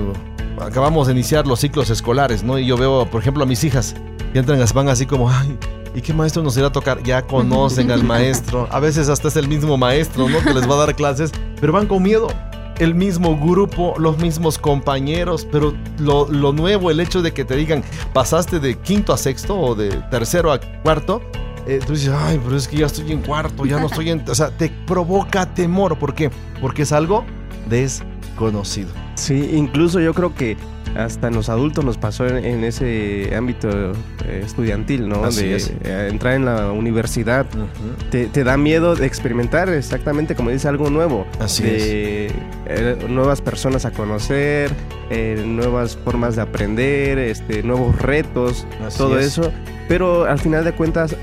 acabamos 0.62 1.08
de 1.08 1.14
iniciar 1.14 1.46
los 1.46 1.60
ciclos 1.60 1.90
escolares, 1.90 2.44
¿no? 2.44 2.58
Y 2.58 2.66
yo 2.66 2.78
veo, 2.78 3.06
por 3.10 3.22
ejemplo, 3.22 3.44
a 3.44 3.46
mis 3.46 3.64
hijas 3.64 3.96
que 4.34 4.40
entran, 4.40 4.64
van 4.74 4.90
así 4.90 5.06
como, 5.06 5.30
ay, 5.30 5.58
¿y 5.96 6.02
qué 6.02 6.14
maestro 6.14 6.44
nos 6.44 6.58
irá 6.58 6.68
a 6.68 6.72
tocar? 6.72 7.04
Ya 7.04 7.22
conocen 7.22 7.92
al 7.92 8.04
maestro. 8.04 8.68
A 8.72 8.80
veces 8.80 9.10
hasta 9.10 9.28
es 9.28 9.36
el 9.36 9.48
mismo 9.48 9.78
maestro, 9.78 10.28
¿no? 10.30 10.40
Que 10.40 10.54
les 10.54 10.70
va 10.70 10.76
a 10.76 10.86
dar 10.86 10.96
clases, 10.96 11.32
pero 11.60 11.74
van 11.74 11.88
con 11.88 12.04
miedo. 12.04 12.28
El 12.80 12.94
mismo 12.94 13.38
grupo, 13.38 13.96
los 13.98 14.18
mismos 14.20 14.58
compañeros, 14.58 15.48
pero 15.52 15.74
lo, 15.98 16.28
nuevo, 16.54 16.92
el 16.92 17.00
hecho 17.00 17.22
de 17.22 17.34
que 17.34 17.44
te 17.44 17.56
digan, 17.56 17.84
pasaste 18.14 18.60
de 18.60 18.76
quinto 18.76 19.14
a 19.14 19.18
sexto 19.18 19.60
o 19.60 19.74
de 19.74 19.90
tercero 20.12 20.52
a 20.52 20.60
cuarto, 20.84 21.22
eh, 21.66 21.80
tú 21.86 21.94
dices, 21.94 22.14
ay, 22.16 22.40
pero 22.44 22.56
es 22.56 22.68
que 22.68 22.78
ya 22.78 22.86
estoy 22.86 23.12
en 23.12 23.22
cuarto, 23.22 23.66
ya 23.66 23.80
no 23.80 23.88
estoy 23.88 24.12
en... 24.12 24.24
O 24.30 24.36
sea, 24.36 24.52
te 24.52 24.70
provoca 24.86 25.54
temor. 25.54 25.98
¿Por 25.98 26.14
qué? 26.14 26.30
Porque 26.62 26.84
es 26.84 26.92
algo 26.92 27.26
desconocido. 27.68 28.90
Sí, 29.16 29.52
incluso 29.54 30.00
yo 30.00 30.14
creo 30.14 30.34
que 30.34 30.56
hasta 30.98 31.28
en 31.28 31.36
los 31.36 31.50
adultos 31.50 31.86
nos 31.86 31.98
pasó 31.98 32.28
en, 32.28 32.44
en 32.44 32.64
ese 32.64 33.34
ámbito 33.36 33.70
eh, 34.26 34.42
estudiantil, 34.44 35.08
¿no? 35.08 35.24
Así 35.24 35.46
de 35.48 35.56
es. 35.56 35.72
eh, 35.84 36.08
entrar 36.10 36.34
en 36.34 36.46
la 36.46 36.72
universidad. 36.72 37.46
te, 38.10 38.26
te 38.26 38.44
da 38.44 38.58
miedo 38.58 38.96
de 38.96 39.06
experimentar 39.06 39.70
exactamente 39.70 40.36
como 40.36 40.50
dice 40.50 40.68
algo 40.68 40.90
nuevo. 40.90 41.26
Así 41.40 41.64
de 41.64 42.32
eh, 42.66 42.98
nuevas 43.10 43.42
personas 43.42 43.86
a 43.86 43.92
conocer, 43.92 44.72
nuevas 45.46 45.96
formas 45.98 46.36
de 46.36 46.42
aprender, 46.42 47.18
este, 47.20 47.64
nuevos 47.64 47.96
retos, 48.02 48.66
Así 48.86 48.98
todo 48.98 49.20
es. 49.20 49.26
eso. 49.28 49.52
Pero 49.88 50.26
al 50.26 50.40
final 50.40 50.66
de 50.66 50.74
cuentas 50.74 51.16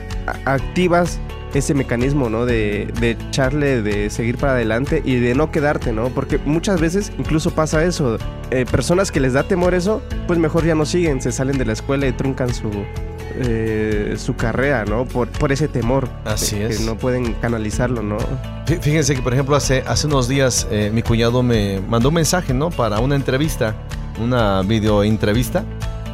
activas 0.45 1.19
ese 1.55 1.73
mecanismo, 1.75 2.29
¿no? 2.29 2.45
De, 2.47 2.93
de 3.01 3.13
echarle, 3.13 3.81
de 3.83 4.11
seguir 4.11 4.37
para 4.37 4.53
adelante 4.55 5.01
y 5.05 5.17
de 5.17 5.35
no 5.35 5.51
quedarte, 5.51 5.93
¿no? 5.93 6.09
Porque 6.11 6.39
muchas 6.45 6.81
veces 6.81 7.13
incluso 7.19 7.51
pasa 7.53 7.85
eso. 7.85 8.19
Eh, 8.51 8.67
personas 8.71 9.11
que 9.11 9.21
les 9.21 9.33
da 9.33 9.45
temor 9.45 9.75
eso, 9.75 10.03
pues 10.27 10.39
mejor 10.39 10.65
ya 10.65 10.75
no 10.75 10.85
siguen, 10.85 11.21
se 11.23 11.33
salen 11.33 11.57
de 11.59 11.65
la 11.65 11.73
escuela 11.73 12.07
y 12.07 12.13
truncan 12.13 12.53
su, 12.53 12.71
eh, 13.37 14.15
su 14.19 14.37
carrera, 14.37 14.85
¿no? 14.85 15.05
Por, 15.05 15.29
por 15.29 15.53
ese 15.53 15.69
temor. 15.69 16.09
Así 16.25 16.59
de- 16.59 16.67
es. 16.67 16.79
Que 16.79 16.85
no 16.85 16.97
pueden 16.97 17.33
canalizarlo, 17.35 18.03
¿no? 18.03 18.19
Fí- 18.67 18.81
Fíjense 18.81 19.15
que, 19.15 19.23
por 19.23 19.33
ejemplo, 19.33 19.57
hace, 19.57 19.83
hace 19.87 20.07
unos 20.07 20.29
días 20.29 20.67
eh, 20.71 20.91
mi 20.93 21.03
cuñado 21.03 21.43
me 21.43 21.81
mandó 21.89 22.09
un 22.09 22.15
mensaje, 22.17 22.55
¿no? 22.55 22.71
Para 22.71 22.99
una 23.01 23.17
entrevista, 23.17 23.75
una 24.23 24.63
video 24.63 25.03
entrevista, 25.03 25.65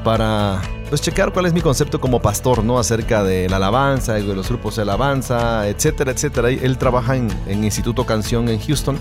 para 0.03 0.61
pues 0.89 1.01
checar 1.01 1.33
cuál 1.33 1.47
es 1.47 1.53
mi 1.53 1.61
concepto 1.61 2.01
como 2.01 2.21
pastor, 2.21 2.65
¿no? 2.65 2.79
Acerca 2.79 3.23
de 3.23 3.49
la 3.49 3.57
alabanza, 3.57 4.15
de 4.15 4.23
los 4.23 4.49
grupos 4.49 4.77
de 4.77 4.83
alabanza, 4.83 5.69
etcétera, 5.69 6.11
etcétera. 6.11 6.51
Él 6.51 6.79
trabaja 6.79 7.17
en, 7.17 7.29
en 7.47 7.63
Instituto 7.65 8.05
Canción 8.05 8.49
en 8.49 8.61
Houston. 8.61 8.99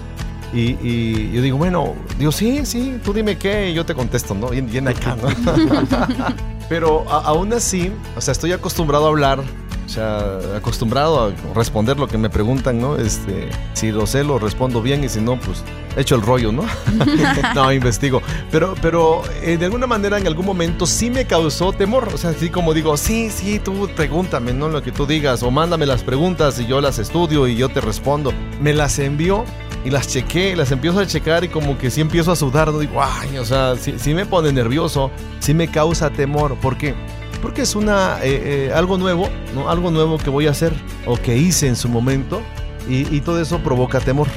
Y, 0.53 1.31
yo 1.31 1.41
digo, 1.41 1.57
bueno, 1.57 1.95
digo, 2.17 2.31
sí, 2.31 2.65
sí, 2.65 2.99
tú 3.03 3.13
dime 3.13 3.37
qué, 3.37 3.69
y 3.69 3.73
yo 3.73 3.85
te 3.85 3.93
contesto, 3.93 4.33
¿no? 4.33 4.49
Bien, 4.49 4.87
acá, 4.87 5.15
¿no? 5.15 5.29
Pero 6.69 7.09
aún 7.09 7.53
así, 7.53 7.91
o 8.15 8.21
sea, 8.21 8.31
estoy 8.31 8.51
acostumbrado 8.51 9.05
a 9.05 9.09
hablar, 9.09 9.43
o 9.89 9.91
sea, 9.91 10.37
acostumbrado 10.55 11.19
a 11.19 11.53
responder 11.55 11.97
lo 11.97 12.07
que 12.07 12.19
me 12.19 12.29
preguntan, 12.29 12.79
¿no? 12.79 12.95
Este, 12.95 13.49
si 13.73 13.91
lo 13.91 14.05
sé, 14.05 14.23
lo 14.23 14.37
respondo 14.37 14.83
bien 14.83 15.03
y 15.03 15.09
si 15.09 15.19
no, 15.19 15.39
pues 15.39 15.63
echo 15.97 16.13
el 16.13 16.21
rollo, 16.21 16.51
¿no? 16.51 16.63
no, 17.55 17.73
investigo. 17.73 18.21
Pero, 18.51 18.75
pero 18.83 19.23
eh, 19.41 19.57
de 19.57 19.65
alguna 19.65 19.87
manera, 19.87 20.19
en 20.19 20.27
algún 20.27 20.45
momento 20.45 20.85
sí 20.85 21.09
me 21.09 21.25
causó 21.25 21.73
temor. 21.73 22.07
O 22.13 22.17
sea, 22.19 22.29
así 22.29 22.49
como 22.49 22.75
digo, 22.75 22.97
sí, 22.97 23.31
sí, 23.31 23.57
tú 23.57 23.89
pregúntame, 23.95 24.53
¿no? 24.53 24.69
Lo 24.69 24.83
que 24.83 24.91
tú 24.91 25.07
digas, 25.07 25.41
o 25.41 25.49
mándame 25.49 25.87
las 25.87 26.03
preguntas 26.03 26.59
y 26.59 26.67
yo 26.67 26.81
las 26.81 26.99
estudio 26.99 27.47
y 27.47 27.55
yo 27.55 27.67
te 27.69 27.81
respondo. 27.81 28.31
Me 28.61 28.73
las 28.73 28.99
envió 28.99 29.43
y 29.83 29.89
las 29.89 30.07
chequé, 30.07 30.55
las 30.55 30.71
empiezo 30.71 30.99
a 30.99 31.07
checar 31.07 31.43
y 31.45 31.47
como 31.47 31.79
que 31.79 31.89
sí 31.89 32.01
empiezo 32.01 32.31
a 32.31 32.35
sudar, 32.35 32.71
¿no? 32.71 32.77
Digo, 32.77 33.01
ay, 33.01 33.39
o 33.39 33.45
sea, 33.45 33.75
sí, 33.75 33.95
sí 33.97 34.13
me 34.13 34.27
pone 34.27 34.53
nervioso, 34.53 35.09
sí 35.39 35.55
me 35.55 35.67
causa 35.67 36.11
temor. 36.11 36.57
¿Por 36.57 36.77
qué? 36.77 36.93
Porque 37.41 37.61
es 37.61 37.75
una, 37.75 38.17
eh, 38.21 38.67
eh, 38.69 38.71
algo 38.75 38.97
nuevo, 38.97 39.29
¿no? 39.55 39.69
Algo 39.69 39.91
nuevo 39.91 40.17
que 40.17 40.29
voy 40.29 40.47
a 40.47 40.51
hacer 40.51 40.73
o 41.05 41.15
que 41.17 41.37
hice 41.37 41.67
en 41.67 41.75
su 41.75 41.87
momento 41.89 42.41
y, 42.89 43.13
y 43.15 43.21
todo 43.21 43.39
eso 43.41 43.59
provoca 43.59 43.99
temor. 43.99 44.27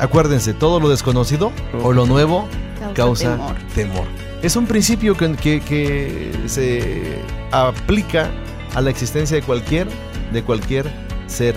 Acuérdense, 0.00 0.54
todo 0.54 0.80
lo 0.80 0.88
desconocido 0.88 1.52
o 1.82 1.92
lo 1.92 2.06
nuevo 2.06 2.48
causa 2.94 3.32
temor. 3.36 3.56
temor. 3.74 4.04
Es 4.42 4.54
un 4.56 4.66
principio 4.66 5.16
que, 5.16 5.32
que- 5.34 5.60
que 5.60 6.32
se 6.46 7.20
aplica 7.50 8.30
a 8.74 8.80
la 8.80 8.90
existencia 8.90 9.36
de 9.36 9.42
cualquier, 9.42 9.88
de 10.32 10.42
cualquier 10.42 10.90
ser 11.26 11.54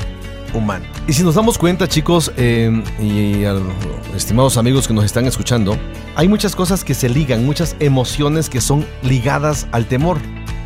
humano. 0.54 0.86
Y 1.08 1.14
si 1.14 1.24
nos 1.24 1.36
damos 1.36 1.58
cuenta, 1.58 1.88
chicos, 1.88 2.32
eh, 2.38 2.84
y 3.00 3.46
a 3.46 3.54
los 3.54 3.64
estimados 4.16 4.58
amigos 4.58 4.88
que 4.88 4.94
nos 4.94 5.06
están 5.06 5.26
escuchando, 5.26 5.78
hay 6.16 6.28
muchas 6.28 6.56
cosas 6.56 6.84
que 6.84 6.94
se 6.94 7.08
ligan, 7.10 7.46
muchas 7.46 7.76
emociones 7.80 8.50
que 8.50 8.60
son 8.62 8.86
ligadas 9.04 9.68
al 9.72 9.86
temor. 9.86 10.18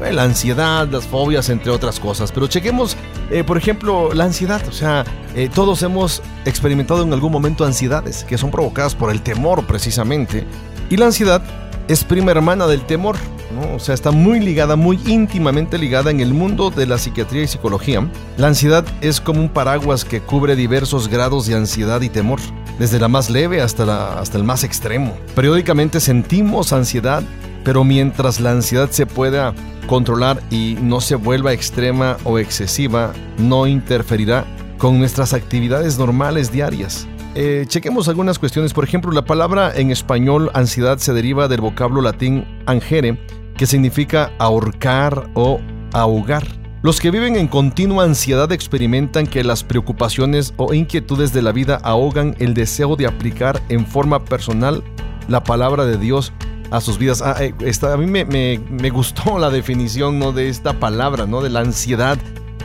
Eh, 0.03 0.11
La 0.13 0.23
ansiedad, 0.23 0.87
las 0.89 1.05
fobias, 1.05 1.49
entre 1.49 1.71
otras 1.71 1.99
cosas. 1.99 2.31
Pero 2.31 2.47
chequemos, 2.47 2.97
eh, 3.31 3.43
por 3.43 3.57
ejemplo, 3.57 4.13
la 4.13 4.25
ansiedad. 4.25 4.61
O 4.67 4.71
sea, 4.71 5.05
eh, 5.35 5.49
todos 5.53 5.81
hemos 5.83 6.21
experimentado 6.45 7.03
en 7.03 7.13
algún 7.13 7.31
momento 7.31 7.65
ansiedades 7.65 8.23
que 8.23 8.37
son 8.37 8.51
provocadas 8.51 8.95
por 8.95 9.11
el 9.11 9.21
temor 9.21 9.65
precisamente. 9.65 10.45
Y 10.89 10.97
la 10.97 11.05
ansiedad 11.07 11.41
es 11.87 12.03
prima 12.03 12.31
hermana 12.31 12.67
del 12.67 12.81
temor. 12.81 13.15
¿no? 13.53 13.75
O 13.75 13.79
sea, 13.79 13.93
está 13.95 14.11
muy 14.11 14.39
ligada, 14.41 14.75
muy 14.75 14.99
íntimamente 15.05 15.77
ligada 15.77 16.11
en 16.11 16.19
el 16.19 16.33
mundo 16.33 16.71
de 16.71 16.87
la 16.87 16.97
psiquiatría 16.97 17.43
y 17.43 17.47
psicología. 17.47 18.05
La 18.37 18.47
ansiedad 18.47 18.83
es 19.01 19.21
como 19.21 19.39
un 19.39 19.49
paraguas 19.49 20.03
que 20.03 20.19
cubre 20.19 20.55
diversos 20.57 21.07
grados 21.07 21.45
de 21.45 21.55
ansiedad 21.55 22.01
y 22.01 22.09
temor, 22.09 22.39
desde 22.79 22.99
la 22.99 23.07
más 23.07 23.29
leve 23.29 23.61
hasta, 23.61 23.85
la- 23.85 24.19
hasta 24.19 24.37
el 24.37 24.43
más 24.43 24.63
extremo. 24.65 25.13
Periódicamente 25.35 26.01
sentimos 26.01 26.73
ansiedad, 26.73 27.23
pero 27.65 27.83
mientras 27.83 28.39
la 28.39 28.51
ansiedad 28.51 28.89
se 28.91 29.05
pueda 29.05 29.53
controlar 29.87 30.41
y 30.51 30.77
no 30.81 31.01
se 31.01 31.15
vuelva 31.15 31.51
extrema 31.51 32.15
o 32.23 32.39
excesiva, 32.39 33.11
no 33.37 33.67
interferirá 33.67 34.45
con 34.77 34.99
nuestras 34.99 35.33
actividades 35.33 35.97
normales 35.97 36.51
diarias. 36.51 37.07
Eh, 37.33 37.65
chequemos 37.67 38.07
algunas 38.07 38.39
cuestiones. 38.39 38.71
Por 38.73 38.83
ejemplo, 38.83 39.11
la 39.11 39.25
palabra 39.25 39.73
en 39.75 39.91
español 39.91 40.51
ansiedad 40.53 40.99
se 40.99 41.11
deriva 41.11 41.47
del 41.47 41.59
vocablo 41.59 42.01
latín 42.01 42.45
angere, 42.67 43.19
que 43.57 43.65
significa 43.65 44.31
ahorcar 44.37 45.29
o 45.33 45.59
ahogar. 45.91 46.47
Los 46.83 47.01
que 47.01 47.09
viven 47.09 47.35
en 47.35 47.47
continua 47.47 48.03
ansiedad 48.03 48.51
experimentan 48.51 49.25
que 49.25 49.43
las 49.43 49.63
preocupaciones 49.63 50.53
o 50.57 50.73
inquietudes 50.75 51.33
de 51.33 51.41
la 51.41 51.51
vida 51.51 51.79
ahogan 51.83 52.35
el 52.37 52.53
deseo 52.53 52.95
de 52.95 53.07
aplicar 53.07 53.59
en 53.69 53.87
forma 53.87 54.23
personal 54.23 54.83
la 55.27 55.43
palabra 55.43 55.85
de 55.85 55.97
Dios 55.97 56.31
a 56.75 56.81
sus 56.81 56.97
vidas. 56.97 57.21
Ah, 57.21 57.35
eh, 57.39 57.53
esta- 57.61 57.93
a 57.93 57.97
mí 57.97 58.05
me, 58.05 58.25
me- 58.25 58.59
me 58.69 58.89
gustó 58.89 59.37
la 59.39 59.49
definición 59.49 60.19
¿no? 60.19 60.31
de 60.31 60.49
esta 60.49 60.73
palabra, 60.79 61.25
¿no? 61.25 61.41
de 61.41 61.49
la 61.49 61.61
ansiedad 61.61 62.17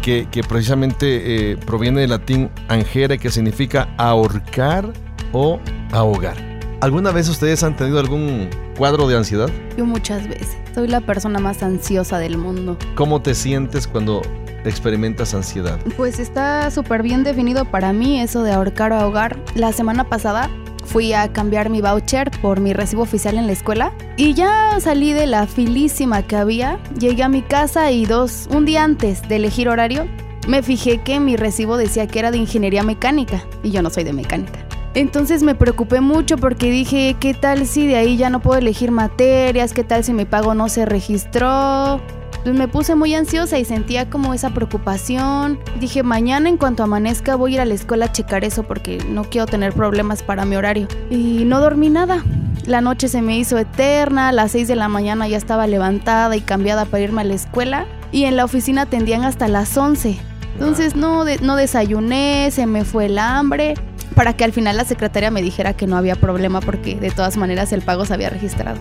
que, 0.02 0.26
que 0.30 0.42
precisamente 0.42 1.52
eh, 1.52 1.56
proviene 1.58 2.00
del 2.00 2.10
latín 2.10 2.50
angere, 2.68 3.18
que 3.18 3.30
significa 3.30 3.88
ahorcar 3.98 4.92
o 5.32 5.60
ahogar. 5.92 6.36
¿Alguna 6.80 7.10
vez 7.10 7.28
ustedes 7.28 7.62
han 7.62 7.76
tenido 7.76 8.00
algún 8.00 8.48
cuadro 8.78 9.06
de 9.06 9.16
ansiedad? 9.16 9.50
Yo 9.76 9.84
muchas 9.84 10.26
veces. 10.26 10.56
Soy 10.74 10.88
la 10.88 11.00
persona 11.02 11.38
más 11.38 11.62
ansiosa 11.62 12.18
del 12.18 12.38
mundo. 12.38 12.78
¿Cómo 12.94 13.20
te 13.20 13.34
sientes 13.34 13.86
cuando 13.86 14.22
experimentas 14.64 15.34
ansiedad? 15.34 15.78
Pues 15.96 16.18
está 16.18 16.70
súper 16.70 17.02
bien 17.02 17.22
definido 17.24 17.64
para 17.66 17.92
mí 17.92 18.20
eso 18.20 18.42
de 18.42 18.52
ahorcar 18.52 18.92
o 18.92 18.96
ahogar. 18.96 19.36
La 19.54 19.72
semana 19.72 20.08
pasada 20.08 20.48
fui 20.90 21.12
a 21.12 21.32
cambiar 21.32 21.70
mi 21.70 21.80
voucher 21.80 22.30
por 22.42 22.58
mi 22.58 22.72
recibo 22.72 23.02
oficial 23.02 23.38
en 23.38 23.46
la 23.46 23.52
escuela 23.52 23.92
y 24.16 24.34
ya 24.34 24.76
salí 24.80 25.12
de 25.12 25.26
la 25.26 25.46
filísima 25.46 26.22
que 26.22 26.34
había, 26.34 26.78
llegué 26.98 27.22
a 27.22 27.28
mi 27.28 27.42
casa 27.42 27.92
y 27.92 28.06
dos, 28.06 28.48
un 28.50 28.64
día 28.64 28.82
antes 28.82 29.26
de 29.28 29.36
elegir 29.36 29.68
horario, 29.68 30.08
me 30.48 30.62
fijé 30.62 30.98
que 30.98 31.20
mi 31.20 31.36
recibo 31.36 31.76
decía 31.76 32.08
que 32.08 32.18
era 32.18 32.32
de 32.32 32.38
ingeniería 32.38 32.82
mecánica 32.82 33.44
y 33.62 33.70
yo 33.70 33.82
no 33.82 33.90
soy 33.90 34.02
de 34.02 34.12
mecánica. 34.12 34.66
Entonces 34.94 35.44
me 35.44 35.54
preocupé 35.54 36.00
mucho 36.00 36.36
porque 36.36 36.70
dije, 36.70 37.14
¿qué 37.20 37.34
tal 37.34 37.66
si 37.66 37.86
de 37.86 37.96
ahí 37.96 38.16
ya 38.16 38.28
no 38.28 38.40
puedo 38.40 38.58
elegir 38.58 38.90
materias? 38.90 39.72
¿Qué 39.72 39.84
tal 39.84 40.02
si 40.02 40.12
mi 40.12 40.24
pago 40.24 40.54
no 40.54 40.68
se 40.68 40.84
registró? 40.84 42.00
Pues 42.42 42.54
me 42.54 42.68
puse 42.68 42.94
muy 42.94 43.14
ansiosa 43.14 43.58
y 43.58 43.64
sentía 43.64 44.08
como 44.08 44.32
esa 44.32 44.50
preocupación. 44.50 45.58
Dije, 45.78 46.02
mañana 46.02 46.48
en 46.48 46.56
cuanto 46.56 46.82
amanezca 46.82 47.36
voy 47.36 47.52
a 47.52 47.54
ir 47.56 47.60
a 47.60 47.64
la 47.66 47.74
escuela 47.74 48.06
a 48.06 48.12
checar 48.12 48.44
eso 48.44 48.62
porque 48.62 48.98
no 49.08 49.24
quiero 49.24 49.46
tener 49.46 49.74
problemas 49.74 50.22
para 50.22 50.44
mi 50.46 50.56
horario. 50.56 50.88
Y 51.10 51.44
no 51.44 51.60
dormí 51.60 51.90
nada. 51.90 52.24
La 52.66 52.80
noche 52.80 53.08
se 53.08 53.22
me 53.22 53.38
hizo 53.38 53.58
eterna, 53.58 54.28
a 54.28 54.32
las 54.32 54.52
6 54.52 54.68
de 54.68 54.76
la 54.76 54.88
mañana 54.88 55.28
ya 55.28 55.36
estaba 55.36 55.66
levantada 55.66 56.36
y 56.36 56.40
cambiada 56.40 56.84
para 56.84 57.02
irme 57.02 57.22
a 57.22 57.24
la 57.24 57.34
escuela 57.34 57.86
y 58.12 58.24
en 58.24 58.36
la 58.36 58.44
oficina 58.44 58.82
atendían 58.82 59.24
hasta 59.24 59.48
las 59.48 59.76
11. 59.76 60.18
Entonces 60.54 60.94
no, 60.94 61.24
no 61.42 61.56
desayuné, 61.56 62.50
se 62.50 62.66
me 62.66 62.84
fue 62.84 63.06
el 63.06 63.18
hambre 63.18 63.74
para 64.20 64.36
que 64.36 64.44
al 64.44 64.52
final 64.52 64.76
la 64.76 64.84
secretaria 64.84 65.30
me 65.30 65.40
dijera 65.40 65.72
que 65.72 65.86
no 65.86 65.96
había 65.96 66.14
problema 66.14 66.60
porque 66.60 66.94
de 66.94 67.10
todas 67.10 67.38
maneras 67.38 67.72
el 67.72 67.80
pago 67.80 68.04
se 68.04 68.12
había 68.12 68.28
registrado. 68.28 68.78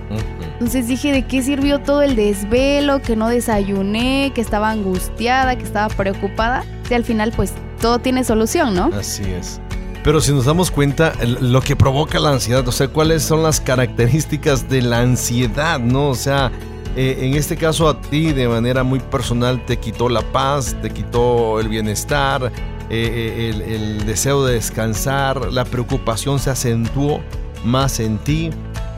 Entonces 0.51 0.89
dije, 0.89 1.13
¿de 1.13 1.25
qué 1.25 1.41
sirvió 1.41 1.79
todo 1.79 2.01
el 2.01 2.17
desvelo? 2.17 3.01
Que 3.01 3.15
no 3.15 3.29
desayuné, 3.29 4.33
que 4.35 4.41
estaba 4.41 4.69
angustiada, 4.69 5.55
que 5.55 5.63
estaba 5.63 5.87
preocupada. 5.95 6.65
Y 6.89 6.93
al 6.93 7.05
final 7.05 7.31
pues 7.33 7.53
todo 7.79 7.99
tiene 7.99 8.25
solución, 8.25 8.75
¿no? 8.75 8.91
Así 8.93 9.23
es. 9.31 9.61
Pero 10.03 10.19
si 10.19 10.33
nos 10.33 10.43
damos 10.43 10.71
cuenta, 10.71 11.13
lo 11.23 11.61
que 11.61 11.77
provoca 11.77 12.19
la 12.19 12.31
ansiedad, 12.31 12.67
o 12.67 12.73
sea, 12.73 12.89
cuáles 12.89 13.23
son 13.23 13.41
las 13.41 13.61
características 13.61 14.67
de 14.67 14.81
la 14.81 14.99
ansiedad, 14.99 15.79
¿no? 15.79 16.09
O 16.09 16.15
sea, 16.15 16.51
eh, 16.97 17.19
en 17.21 17.35
este 17.35 17.55
caso 17.55 17.87
a 17.87 18.01
ti 18.01 18.33
de 18.33 18.49
manera 18.49 18.83
muy 18.83 18.99
personal 18.99 19.65
te 19.65 19.77
quitó 19.77 20.09
la 20.09 20.21
paz, 20.21 20.75
te 20.81 20.89
quitó 20.89 21.61
el 21.61 21.69
bienestar, 21.69 22.51
eh, 22.89 23.51
eh, 23.55 23.75
el, 23.75 24.05
deseo 24.05 24.45
de 24.45 24.55
descansar, 24.55 25.51
la 25.51 25.65
preocupación 25.65 26.39
se 26.39 26.49
acentuó 26.49 27.21
más 27.63 27.99
en 27.99 28.17
ti. 28.17 28.49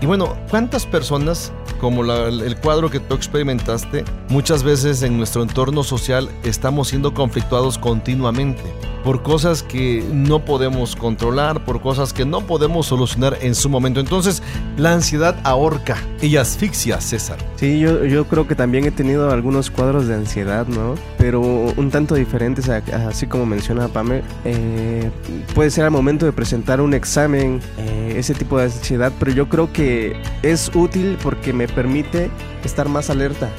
Y 0.01 0.05
bueno, 0.05 0.35
¿cuántas 0.49 0.85
personas, 0.85 1.51
como 1.79 2.03
el 2.03 2.55
cuadro 2.57 2.89
que 2.89 2.99
tú 2.99 3.15
experimentaste, 3.15 4.03
muchas 4.29 4.63
veces 4.63 5.03
en 5.03 5.17
nuestro 5.17 5.43
entorno 5.43 5.83
social 5.83 6.29
estamos 6.43 6.87
siendo 6.87 7.13
conflictuados 7.13 7.77
continuamente? 7.77 8.63
Por 9.03 9.23
cosas 9.23 9.63
que 9.63 10.03
no 10.11 10.45
podemos 10.45 10.95
controlar, 10.95 11.63
por 11.65 11.81
cosas 11.81 12.13
que 12.13 12.25
no 12.25 12.41
podemos 12.41 12.87
solucionar 12.87 13.37
en 13.41 13.55
su 13.55 13.69
momento. 13.69 13.99
Entonces, 13.99 14.43
la 14.77 14.93
ansiedad 14.93 15.35
ahorca 15.43 15.97
y 16.21 16.37
asfixia, 16.37 17.01
César. 17.01 17.37
Sí, 17.55 17.79
yo, 17.79 18.05
yo 18.05 18.25
creo 18.25 18.47
que 18.47 18.55
también 18.55 18.85
he 18.85 18.91
tenido 18.91 19.31
algunos 19.31 19.71
cuadros 19.71 20.07
de 20.07 20.15
ansiedad, 20.15 20.67
¿no? 20.67 20.95
Pero 21.17 21.41
un 21.41 21.89
tanto 21.91 22.15
diferentes, 22.15 22.69
así 22.69 23.27
como 23.27 23.45
menciona 23.45 23.87
Pame. 23.87 24.21
Eh, 24.45 25.09
puede 25.53 25.71
ser 25.71 25.85
al 25.85 25.91
momento 25.91 26.25
de 26.25 26.31
presentar 26.31 26.81
un 26.81 26.93
examen, 26.93 27.61
eh, 27.77 28.15
ese 28.17 28.33
tipo 28.33 28.57
de 28.57 28.65
ansiedad, 28.65 29.11
pero 29.19 29.31
yo 29.31 29.49
creo 29.49 29.71
que 29.71 30.15
es 30.41 30.71
útil 30.73 31.17
porque 31.21 31.53
me 31.53 31.67
permite 31.67 32.29
estar 32.63 32.87
más 32.87 33.09
alerta 33.09 33.49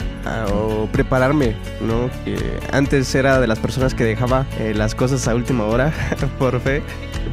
o 0.53 0.87
prepararme, 0.93 1.57
¿no? 1.81 2.09
Antes 2.73 3.15
era 3.15 3.41
de 3.41 3.47
las 3.47 3.59
personas 3.59 3.95
que 3.95 4.05
dejaba 4.05 4.47
eh, 4.59 4.73
las 4.75 4.95
cosas 4.95 5.27
a 5.27 5.32
última 5.35 5.65
hora, 5.65 5.93
por 6.39 6.61
fe. 6.61 6.83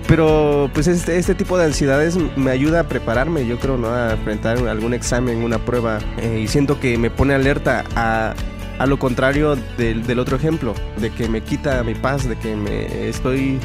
Pero 0.07 0.69
pues 0.73 0.88
este, 0.88 1.17
este, 1.17 1.35
tipo 1.35 1.57
de 1.57 1.65
ansiedades 1.65 2.17
me 2.35 2.51
ayuda 2.51 2.81
a 2.81 2.83
prepararme, 2.83 3.45
yo 3.47 3.59
creo, 3.59 3.78
¿no? 3.78 3.89
A 3.89 4.13
enfrentar 4.13 4.57
algún 4.67 4.93
examen, 4.93 5.43
una 5.43 5.59
prueba. 5.59 5.99
Eh, 6.17 6.41
y 6.43 6.47
siento 6.47 6.80
que 6.80 6.97
me 6.97 7.09
pone 7.09 7.34
alerta 7.34 7.84
a, 7.95 8.34
a 8.78 8.86
lo 8.86 8.99
contrario 8.99 9.55
del, 9.78 10.05
del, 10.05 10.19
otro 10.19 10.38
ejemplo, 10.38 10.74
de 10.97 11.09
que 11.09 11.28
me 11.28 11.41
quita 11.41 11.84
mi 11.84 11.95
paz, 11.95 12.28
de 12.28 12.38
que 12.38 12.55
me 12.55 13.09
estoy 13.09 13.59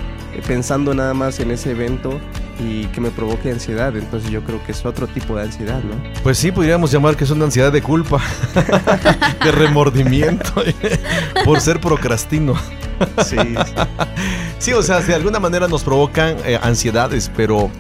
pensando 0.47 0.95
nada 0.95 1.15
más 1.15 1.41
en 1.41 1.51
ese 1.51 1.71
evento 1.71 2.21
y 2.59 2.87
que 2.87 3.01
me 3.01 3.11
provoque 3.11 3.51
ansiedad. 3.51 3.97
Entonces 3.97 4.31
yo 4.31 4.43
creo 4.43 4.65
que 4.65 4.73
es 4.73 4.85
otro 4.85 5.07
tipo 5.07 5.37
de 5.37 5.43
ansiedad, 5.43 5.83
¿no? 5.83 5.95
Pues 6.23 6.39
sí, 6.39 6.53
podríamos 6.53 6.91
llamar 6.91 7.17
que 7.17 7.25
es 7.25 7.31
una 7.31 7.45
ansiedad 7.45 7.73
de 7.73 7.83
culpa, 7.83 8.21
de 9.45 9.53
remordimiento, 9.53 10.53
por 11.45 11.61
ser 11.61 11.81
procrastino. 11.81 12.55
Sí, 13.25 13.37
sí. 14.59 14.73
o 14.73 14.83
sea, 14.83 15.01
de 15.01 15.15
alguna 15.15 15.41
manera 15.41 15.69
nos 15.69 15.83
provocan 15.83 16.37
eh, 16.45 16.59
ansiedades, 16.63 17.31
pero 17.37 17.71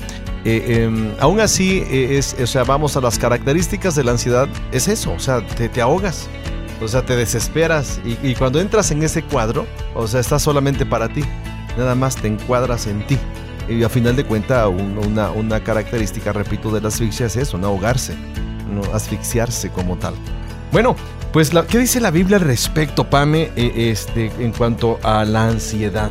eh, 0.44 0.84
em, 0.84 1.12
aún 1.20 1.40
así, 1.40 1.84
eh, 1.88 2.18
es, 2.18 2.36
o 2.40 2.46
sea, 2.46 2.64
vamos 2.64 2.96
a 2.96 3.00
las 3.00 3.18
características 3.18 3.94
de 3.94 4.04
la 4.04 4.12
ansiedad, 4.12 4.48
es 4.72 4.88
eso, 4.88 5.12
o 5.12 5.18
sea, 5.18 5.46
te, 5.46 5.68
te 5.68 5.80
ahogas, 5.80 6.28
o 6.82 6.88
sea, 6.88 7.02
te 7.02 7.16
desesperas 7.16 8.00
y, 8.04 8.34
cuando 8.34 8.60
entras 8.60 8.90
en 8.90 9.02
ese 9.02 9.22
cuadro, 9.22 9.66
o 9.94 10.06
sea, 10.06 10.20
estás 10.20 10.42
solamente 10.42 10.84
para 10.84 11.08
ti, 11.08 11.22
nada 11.78 11.94
más 11.94 12.16
te 12.16 12.28
encuadras 12.28 12.86
en 12.86 13.06
ti. 13.06 13.18
Y 13.66 13.82
a 13.82 13.88
final 13.88 14.14
de 14.14 14.24
cuentas, 14.24 14.68
una, 14.68 15.30
una, 15.30 15.64
característica, 15.64 16.32
repito, 16.32 16.70
de 16.70 16.82
la 16.82 16.88
asfixia 16.88 17.24
es 17.26 17.36
eso, 17.36 17.56
no 17.56 17.68
ahogarse, 17.68 18.14
no 18.70 18.82
asfixiarse 18.94 19.70
como 19.70 19.96
tal. 19.96 20.12
Bueno, 20.70 20.94
pues, 21.34 21.50
¿qué 21.68 21.78
dice 21.80 22.00
la 22.00 22.12
Biblia 22.12 22.36
al 22.36 22.44
respecto, 22.44 23.10
Pame, 23.10 23.50
eh, 23.56 23.90
este, 23.90 24.30
en 24.38 24.52
cuanto 24.52 25.00
a 25.02 25.24
la 25.24 25.48
ansiedad? 25.48 26.08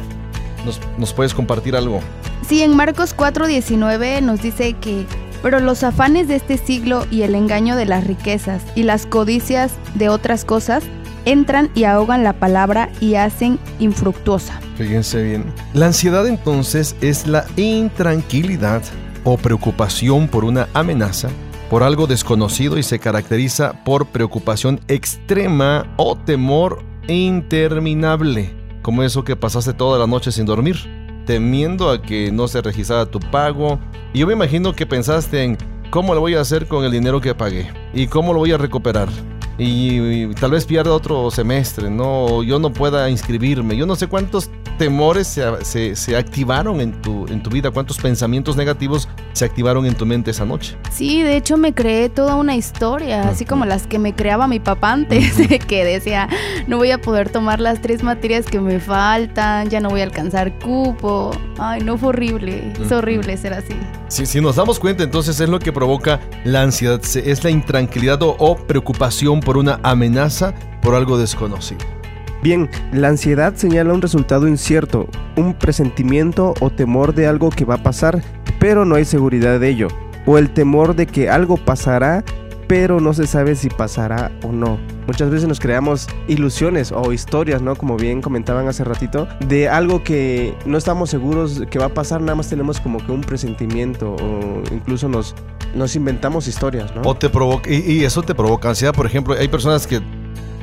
¿Nos, 0.65 0.81
¿Nos 0.97 1.13
puedes 1.13 1.33
compartir 1.33 1.77
algo? 1.77 2.01
Sí, 2.45 2.61
en 2.61 2.75
Marcos 2.75 3.15
4:19 3.15 4.21
nos 4.21 4.41
dice 4.41 4.73
que, 4.73 5.05
pero 5.41 5.61
los 5.61 5.83
afanes 5.83 6.27
de 6.27 6.35
este 6.35 6.57
siglo 6.57 7.07
y 7.09 7.21
el 7.21 7.35
engaño 7.35 7.77
de 7.77 7.85
las 7.85 8.05
riquezas 8.05 8.61
y 8.75 8.83
las 8.83 9.05
codicias 9.05 9.71
de 9.95 10.09
otras 10.09 10.43
cosas 10.43 10.83
entran 11.23 11.71
y 11.73 11.85
ahogan 11.85 12.25
la 12.25 12.33
palabra 12.33 12.89
y 12.99 13.15
hacen 13.15 13.59
infructuosa. 13.79 14.59
Fíjense 14.75 15.23
bien. 15.23 15.45
La 15.73 15.85
ansiedad 15.85 16.27
entonces 16.27 16.97
es 16.99 17.27
la 17.27 17.45
intranquilidad 17.55 18.81
o 19.23 19.37
preocupación 19.37 20.27
por 20.27 20.43
una 20.43 20.67
amenaza, 20.73 21.29
por 21.73 21.81
algo 21.81 22.05
desconocido 22.05 22.77
y 22.77 22.83
se 22.83 22.99
caracteriza 22.99 23.83
por 23.83 24.05
preocupación 24.05 24.79
extrema 24.87 25.91
o 25.97 26.15
temor 26.15 26.83
interminable, 27.07 28.53
como 28.83 29.01
eso 29.01 29.23
que 29.23 29.35
pasaste 29.35 29.73
toda 29.73 29.97
la 29.97 30.05
noche 30.05 30.31
sin 30.31 30.45
dormir, 30.45 30.77
temiendo 31.25 31.89
a 31.89 31.99
que 31.99 32.31
no 32.31 32.47
se 32.47 32.61
registrara 32.61 33.07
tu 33.07 33.19
pago. 33.19 33.79
Y 34.13 34.19
yo 34.19 34.27
me 34.27 34.33
imagino 34.33 34.75
que 34.75 34.85
pensaste 34.85 35.41
en 35.41 35.57
cómo 35.89 36.13
lo 36.13 36.21
voy 36.21 36.35
a 36.35 36.41
hacer 36.41 36.67
con 36.67 36.85
el 36.85 36.91
dinero 36.91 37.19
que 37.19 37.33
pagué 37.33 37.73
y 37.91 38.05
cómo 38.05 38.33
lo 38.33 38.39
voy 38.41 38.51
a 38.51 38.59
recuperar 38.59 39.09
y, 39.57 40.27
tal 40.35 40.51
vez 40.51 40.65
pierda 40.65 40.93
otro 40.93 41.29
semestre, 41.29 41.89
¿no? 41.89 42.43
yo 42.43 42.59
no 42.59 42.73
pueda 42.73 43.09
inscribirme. 43.09 43.75
Yo 43.75 43.85
no 43.85 43.95
sé 43.95 44.07
cuántos 44.07 44.49
temores 44.77 45.27
se, 45.27 45.95
se, 45.95 46.15
activaron 46.15 46.81
en 46.81 47.01
tu, 47.01 47.25
en 47.27 47.41
tu 47.41 47.49
vida, 47.49 47.71
cuántos 47.71 47.97
pensamientos 47.97 48.55
negativos 48.55 49.07
se 49.33 49.45
activaron 49.45 49.85
en 49.85 49.95
tu 49.95 50.05
mente 50.05 50.31
esa 50.31 50.45
noche. 50.45 50.77
Sí, 50.91 51.21
de 51.21 51.37
hecho 51.37 51.57
me 51.57 51.73
creé 51.73 52.09
toda 52.09 52.35
una 52.35 52.55
historia, 52.55 53.29
así 53.29 53.45
como 53.45 53.65
las 53.65 53.87
que 53.87 53.99
me 53.99 54.13
creaba 54.15 54.47
mi 54.47 54.59
papá 54.59 54.93
antes, 54.93 55.35
que 55.67 55.85
decía, 55.85 56.29
no 56.67 56.77
voy 56.77 56.91
a 56.91 57.01
poder 57.01 57.29
tomar 57.29 57.59
las 57.59 57.81
tres 57.81 58.03
materias 58.03 58.45
que 58.45 58.59
me 58.59 58.79
faltan, 58.79 59.69
ya 59.69 59.79
no 59.79 59.89
voy 59.89 60.01
a 60.01 60.03
alcanzar 60.03 60.57
cupo. 60.59 61.31
Ay, 61.57 61.81
no 61.81 61.97
fue 61.97 62.09
horrible, 62.09 62.73
es 62.79 62.91
horrible 62.91 63.37
ser 63.37 63.53
así. 63.53 63.75
Sí, 64.07 64.25
si 64.25 64.41
nos 64.41 64.55
damos 64.55 64.79
cuenta, 64.79 65.03
entonces 65.03 65.39
es 65.39 65.49
lo 65.49 65.59
que 65.59 65.71
provoca 65.71 66.19
la 66.43 66.61
ansiedad, 66.61 67.01
es 67.03 67.43
la 67.43 67.49
intranquilidad 67.49 68.19
o 68.21 68.55
preocupación 68.55 69.39
por 69.39 69.57
una 69.57 69.79
amenaza, 69.83 70.53
por 70.81 70.95
algo 70.95 71.17
desconocido. 71.17 72.02
Bien, 72.43 72.69
la 72.91 73.07
ansiedad 73.07 73.55
señala 73.55 73.93
un 73.93 74.01
resultado 74.01 74.49
incierto, 74.49 75.07
un 75.37 75.53
presentimiento 75.53 76.53
o 76.59 76.69
temor 76.69 77.15
de 77.15 77.25
algo 77.25 77.49
que 77.49 77.63
va 77.63 77.75
a 77.75 77.83
pasar, 77.83 78.21
pero 78.59 78.83
no 78.83 78.95
hay 78.95 79.05
seguridad 79.05 79.61
de 79.61 79.69
ello, 79.69 79.87
o 80.25 80.37
el 80.37 80.49
temor 80.49 80.93
de 80.93 81.07
que 81.07 81.29
algo 81.29 81.55
pasará, 81.55 82.21
pero 82.67 82.99
no 82.99 83.13
se 83.13 83.27
sabe 83.27 83.55
si 83.55 83.69
pasará 83.69 84.29
o 84.43 84.51
no. 84.51 84.77
Muchas 85.07 85.29
veces 85.29 85.47
nos 85.47 85.61
creamos 85.61 86.09
ilusiones 86.27 86.91
o 86.91 87.13
historias, 87.13 87.61
¿no? 87.61 87.77
Como 87.77 87.95
bien 87.95 88.21
comentaban 88.21 88.67
hace 88.67 88.83
ratito, 88.83 89.25
de 89.47 89.69
algo 89.69 90.03
que 90.03 90.53
no 90.65 90.77
estamos 90.77 91.09
seguros 91.09 91.63
que 91.71 91.79
va 91.79 91.85
a 91.85 91.93
pasar, 91.93 92.19
nada 92.19 92.35
más 92.35 92.49
tenemos 92.49 92.81
como 92.81 92.97
que 93.05 93.13
un 93.13 93.21
presentimiento 93.21 94.17
o 94.17 94.63
incluso 94.69 95.07
nos, 95.07 95.33
nos 95.75 95.95
inventamos 95.95 96.49
historias, 96.49 96.93
¿no? 96.93 97.03
O 97.05 97.15
te 97.15 97.29
provoca, 97.29 97.71
y, 97.71 98.03
eso 98.03 98.21
te 98.21 98.35
provoca 98.35 98.67
ansiedad, 98.67 98.93
por 98.93 99.05
ejemplo, 99.05 99.33
hay 99.33 99.47
personas 99.47 99.87
que 99.87 100.01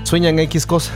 sueñan 0.03 0.39
X 0.41 0.67
cosa. 0.67 0.93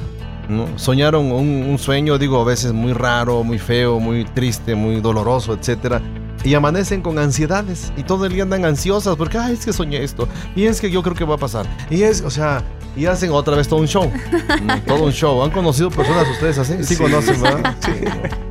¿No? 0.48 0.66
Soñaron 0.78 1.32
un, 1.32 1.64
un, 1.68 1.78
sueño, 1.78 2.18
digo, 2.18 2.40
a 2.40 2.44
veces 2.44 2.72
muy 2.72 2.92
raro, 2.92 3.44
muy 3.44 3.58
feo, 3.58 4.00
muy 4.00 4.24
triste, 4.24 4.74
muy 4.74 5.00
doloroso, 5.00 5.54
etcétera 5.54 6.00
y 6.44 6.54
amanecen 6.54 7.00
con 7.00 7.18
ansiedades 7.18 7.90
y 7.96 8.02
todo 8.02 8.26
el 8.26 8.34
día 8.34 8.42
andan 8.42 8.64
ansiosas 8.66 9.16
porque, 9.16 9.38
ay, 9.38 9.54
es 9.54 9.64
que 9.64 9.72
soñé 9.72 10.04
esto 10.04 10.28
y 10.54 10.64
es 10.64 10.80
que 10.80 10.90
yo 10.90 11.02
creo 11.02 11.14
que 11.14 11.24
va 11.24 11.36
a 11.36 11.38
pasar. 11.38 11.66
Y 11.90 12.02
es, 12.02 12.20
o 12.20 12.30
sea, 12.30 12.62
y 12.96 13.06
hacen 13.06 13.32
otra 13.32 13.56
vez 13.56 13.66
todo 13.66 13.80
un 13.80 13.88
show. 13.88 14.10
todo 14.86 15.04
un 15.04 15.12
show. 15.12 15.42
¿Han 15.42 15.50
conocido 15.50 15.90
personas 15.90 16.28
ustedes 16.28 16.58
así? 16.58 16.84
Sí, 16.84 16.96
conocen, 16.96 17.40
¿verdad? 17.40 17.74
Sí. 17.80 17.92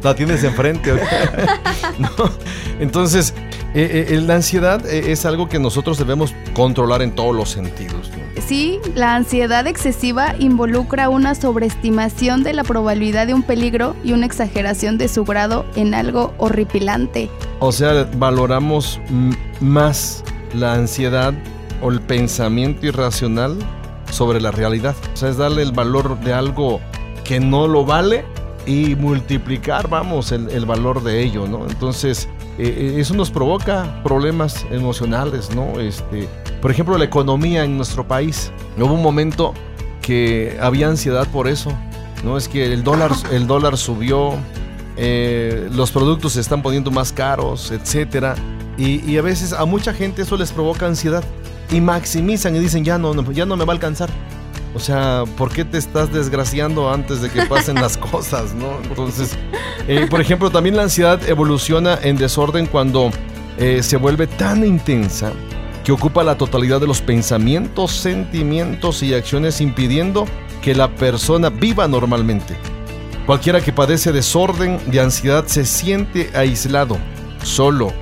La 0.01 0.15
tienes 0.15 0.43
enfrente. 0.43 0.93
¿no? 1.99 2.09
Entonces, 2.79 3.33
Eh, 3.75 4.05
eh, 4.09 4.21
la 4.21 4.35
ansiedad 4.35 4.85
eh, 4.85 5.11
es 5.11 5.25
algo 5.25 5.49
que 5.49 5.57
nosotros 5.57 5.97
debemos 5.97 6.35
controlar 6.53 7.01
en 7.01 7.11
todos 7.15 7.35
los 7.35 7.49
sentidos. 7.49 8.11
¿no? 8.11 8.41
Sí, 8.45 8.79
la 8.93 9.15
ansiedad 9.15 9.65
excesiva 9.65 10.35
involucra 10.37 11.09
una 11.09 11.33
sobreestimación 11.33 12.43
de 12.43 12.53
la 12.53 12.63
probabilidad 12.63 13.25
de 13.25 13.33
un 13.33 13.41
peligro 13.41 13.95
y 14.03 14.13
una 14.13 14.27
exageración 14.27 14.99
de 14.99 15.07
su 15.07 15.23
grado 15.25 15.65
en 15.75 15.95
algo 15.95 16.35
horripilante. 16.37 17.31
O 17.59 17.71
sea, 17.71 18.07
valoramos 18.17 18.99
más 19.59 20.23
la 20.53 20.73
ansiedad 20.73 21.33
o 21.81 21.89
el 21.89 21.99
pensamiento 21.99 22.85
irracional 22.85 23.57
sobre 24.11 24.39
la 24.39 24.51
realidad. 24.51 24.95
O 25.13 25.17
sea, 25.17 25.29
es 25.29 25.37
darle 25.37 25.63
el 25.63 25.71
valor 25.71 26.19
de 26.19 26.33
algo 26.33 26.79
que 27.23 27.39
no 27.39 27.67
lo 27.67 27.85
vale 27.85 28.23
y 28.67 28.95
multiplicar, 28.95 29.89
vamos, 29.89 30.31
el, 30.31 30.49
el 30.51 30.67
valor 30.67 31.01
de 31.01 31.23
ello, 31.23 31.47
¿no? 31.47 31.65
Entonces, 31.67 32.29
eh, 32.57 32.93
eh, 32.95 32.95
eso 32.99 33.13
nos 33.15 33.31
provoca 33.31 34.01
problemas 34.03 34.65
emocionales, 34.71 35.53
¿no? 35.55 35.79
Este, 35.79 36.27
por 36.61 36.71
ejemplo, 36.71 36.97
la 36.97 37.05
economía 37.05 37.63
en 37.63 37.77
nuestro 37.77 38.07
país. 38.07 38.51
Hubo 38.77 38.93
un 38.93 39.01
momento 39.01 39.53
que 40.01 40.57
había 40.61 40.87
ansiedad 40.87 41.27
por 41.27 41.47
eso, 41.47 41.71
¿no? 42.23 42.37
Es 42.37 42.47
que 42.47 42.71
el 42.73 42.83
dólar, 42.83 43.11
el 43.31 43.47
dólar 43.47 43.77
subió, 43.77 44.33
eh, 44.97 45.67
los 45.71 45.91
productos 45.91 46.33
se 46.33 46.41
están 46.41 46.61
poniendo 46.61 46.91
más 46.91 47.11
caros, 47.11 47.71
etcétera. 47.71 48.35
Y, 48.77 49.09
y 49.09 49.17
a 49.17 49.21
veces 49.21 49.53
a 49.53 49.65
mucha 49.65 49.93
gente 49.93 50.23
eso 50.23 50.35
les 50.37 50.51
provoca 50.51 50.85
ansiedad 50.87 51.23
y 51.71 51.79
maximizan 51.81 52.55
y 52.55 52.59
dicen 52.59 52.83
ya 52.83 52.97
no- 52.97 53.31
ya 53.31 53.45
no 53.45 53.55
me 53.55 53.65
va 53.65 53.73
a 53.73 53.75
alcanzar. 53.75 54.09
O 54.75 54.79
sea, 54.79 55.23
¿por 55.37 55.51
qué 55.51 55.65
te 55.65 55.77
estás 55.77 56.11
desgraciando 56.11 56.91
antes 56.91 57.21
de 57.21 57.29
que 57.29 57.43
pasen 57.43 57.75
las 57.75 57.97
cosas, 58.11 58.53
no? 58.55 58.79
Entonces, 58.83 59.37
eh, 59.87 60.07
por 60.09 60.19
ejemplo, 60.19 60.49
también 60.49 60.75
la 60.75 60.83
ansiedad 60.83 61.21
evoluciona 61.29 61.99
en 62.01 62.17
desorden 62.17 62.65
cuando 62.65 63.11
eh, 63.57 63.83
se 63.83 63.97
vuelve 63.97 64.25
tan 64.25 64.65
intensa 64.65 65.31
que 65.83 65.91
ocupa 65.91 66.23
la 66.23 66.37
totalidad 66.37 66.79
de 66.79 66.87
los 66.87 67.01
pensamientos, 67.01 67.91
sentimientos 67.91 69.03
y 69.03 69.13
acciones 69.13 69.61
impidiendo 69.61 70.25
que 70.61 70.73
la 70.73 70.95
persona 70.95 71.49
viva 71.49 71.87
normalmente. 71.87 72.55
Cualquiera 73.27 73.61
que 73.61 73.73
padece 73.73 74.11
desorden 74.11 74.79
de 74.89 75.01
ansiedad 75.01 75.45
se 75.45 75.65
siente 75.65 76.31
aislado, 76.33 76.97
solo 77.43 77.93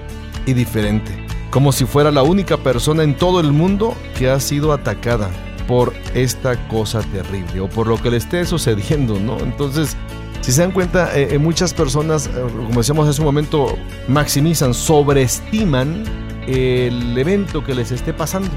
y 0.46 0.54
diferente, 0.54 1.12
como 1.50 1.72
si 1.72 1.86
fuera 1.86 2.12
la 2.12 2.24
única 2.24 2.58
persona 2.58 3.04
en 3.04 3.16
todo 3.16 3.40
el 3.40 3.52
mundo 3.52 3.96
que 4.18 4.30
ha 4.30 4.40
sido 4.40 4.74
atacada 4.74 5.30
por 5.72 5.94
esta 6.14 6.58
cosa 6.68 7.00
terrible 7.14 7.62
o 7.62 7.70
por 7.70 7.88
lo 7.88 7.96
que 7.96 8.12
le 8.12 8.18
esté 8.18 8.46
sucediendo, 8.46 9.18
¿no? 9.18 9.40
Entonces, 9.40 9.96
si 10.42 10.52
se 10.52 10.60
dan 10.64 10.74
cuenta, 10.74 11.18
eh, 11.18 11.30
eh, 11.32 11.38
muchas 11.38 11.74
personas, 11.74 12.28
eh, 12.28 12.32
como 12.54 12.80
decíamos 12.80 13.08
hace 13.08 13.22
un 13.22 13.28
momento, 13.28 13.78
maximizan, 14.10 14.74
sobreestiman 14.74 16.04
el 16.46 17.18
evento 17.18 17.64
que 17.64 17.74
les 17.74 17.94
esté 17.94 18.14
pasando. 18.14 18.50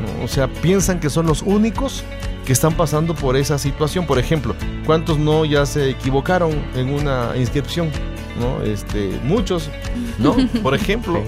¿no? 0.00 0.24
O 0.24 0.26
sea, 0.26 0.48
piensan 0.48 1.00
que 1.00 1.10
son 1.10 1.26
los 1.26 1.42
únicos 1.42 2.02
que 2.46 2.54
están 2.54 2.72
pasando 2.72 3.14
por 3.14 3.36
esa 3.36 3.58
situación. 3.58 4.06
Por 4.06 4.18
ejemplo, 4.18 4.56
¿cuántos 4.86 5.18
no 5.18 5.44
ya 5.44 5.66
se 5.66 5.90
equivocaron 5.90 6.50
en 6.76 6.94
una 6.94 7.32
inscripción? 7.36 7.90
¿No? 8.40 8.62
Este, 8.62 9.20
muchos, 9.22 9.68
¿no? 10.18 10.34
Por 10.62 10.74
ejemplo, 10.74 11.22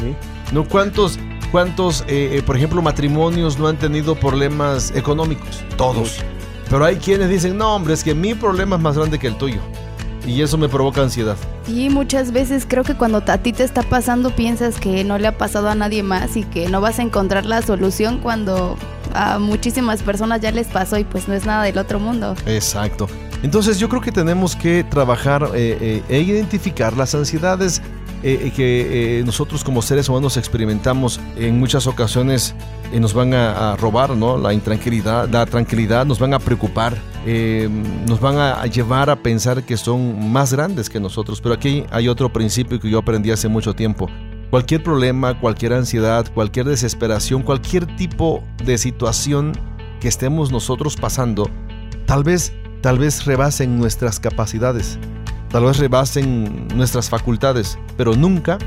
¿no? 0.51 0.65
¿Cuántos, 0.65 1.19
cuántos 1.47 2.03
eh, 2.03 2.37
eh, 2.39 2.43
por 2.43 2.57
ejemplo, 2.57 2.83
matrimonios 2.83 3.59
no 3.59 3.69
han 3.69 3.77
tenido 3.77 4.15
problemas 4.15 4.93
económicos? 4.95 5.65
Todos. 5.77 6.19
Pero 6.69 6.85
hay 6.85 6.97
quienes 6.97 7.29
dicen, 7.29 7.57
no, 7.57 7.75
hombre, 7.75 7.95
es 7.95 8.03
que 8.03 8.15
mi 8.15 8.35
problema 8.35 8.77
es 8.77 8.83
más 8.83 8.97
grande 8.97 9.19
que 9.19 9.27
el 9.27 9.37
tuyo. 9.37 9.61
Y 10.27 10.43
eso 10.43 10.59
me 10.59 10.69
provoca 10.69 11.03
ansiedad. 11.03 11.37
Y 11.69 11.89
muchas 11.89 12.33
veces 12.33 12.67
creo 12.69 12.83
que 12.83 12.95
cuando 12.95 13.23
a 13.27 13.39
ti 13.39 13.53
te 13.53 13.63
está 13.63 13.83
pasando 13.83 14.35
piensas 14.35 14.81
que 14.81 15.05
no 15.05 15.19
le 15.19 15.29
ha 15.29 15.39
pasado 15.39 15.69
a 15.69 15.77
nadie 15.77 16.03
más 16.03 16.37
y 16.37 16.43
que 16.43 16.69
no 16.69 16.81
vas 16.81 16.99
a 16.99 17.03
encontrar 17.03 17.47
la 17.47 17.63
solución 17.63 18.19
cuando 18.19 18.77
a 19.15 19.39
muchísimas 19.39 20.03
personas 20.03 20.41
ya 20.41 20.51
les 20.51 20.67
pasó 20.67 20.99
y 20.99 21.05
pues 21.05 21.29
no 21.29 21.35
es 21.35 21.47
nada 21.47 21.63
del 21.63 21.79
otro 21.79 22.01
mundo. 22.01 22.35
Exacto. 22.47 23.09
Entonces 23.43 23.79
yo 23.79 23.89
creo 23.89 24.01
que 24.01 24.13
tenemos 24.13 24.57
que 24.57 24.83
trabajar 24.83 25.51
eh, 25.55 25.79
eh, 25.81 26.03
e 26.09 26.21
identificar 26.21 26.97
las 26.97 27.15
ansiedades 27.15 27.83
eh, 28.27 28.47
eh, 28.47 28.51
que 28.51 29.21
eh, 29.21 29.25
nosotros 29.25 29.63
como 29.63 29.83
seres 29.83 30.09
humanos 30.09 30.37
experimentamos 30.37 31.21
en 31.37 31.61
muchas 31.61 31.87
ocasiones 31.87 32.57
eh, 32.93 32.99
nos 32.99 33.15
van 33.15 33.33
a, 33.35 33.73
a 33.73 33.77
robar, 33.77 34.17
¿no? 34.17 34.37
La 34.37 34.53
intranquilidad, 34.53 35.29
la 35.29 35.47
tranquilidad, 35.47 36.05
nos 36.05 36.19
van 36.19 36.35
a 36.35 36.41
preocupar, 36.41 36.97
nos 38.09 38.21
van 38.21 38.37
a, 38.37 38.61
a 38.61 38.67
llevar 38.67 39.11
a 39.11 39.17
pensar 39.17 39.63
que 39.63 39.77
son 39.77 40.31
más 40.33 40.53
grandes 40.53 40.91
que 40.91 40.99
nosotros. 41.01 41.41
Pero 41.41 41.55
aquí 41.55 41.85
hay 41.91 42.09
otro 42.09 42.33
principio 42.33 42.81
que 42.81 42.91
yo 42.91 42.99
aprendí 42.99 43.31
hace 43.31 43.49
mucho 43.49 43.75
tiempo. 43.75 44.09
Cualquier 44.51 44.83
problema, 44.83 45.39
cualquier 45.41 45.73
ansiedad, 45.73 46.25
cualquier 46.33 46.67
desesperación, 46.67 47.43
cualquier 47.43 47.97
tipo 47.97 48.43
de 48.65 48.79
situación 48.79 49.53
que 50.01 50.09
estemos 50.09 50.53
nosotros 50.53 50.97
pasando, 50.97 51.49
tal 52.07 52.23
vez, 52.23 52.53
tal 52.81 52.99
vez 52.99 53.25
rebasen 53.25 53.79
nuestras 53.79 54.21
capacidades, 54.21 54.99
tal 55.57 55.65
vez 55.65 55.79
rebasen 55.79 56.69
nuestras 56.77 57.09
facultades, 57.09 57.79
pero 57.97 58.15
nunca 58.15 58.59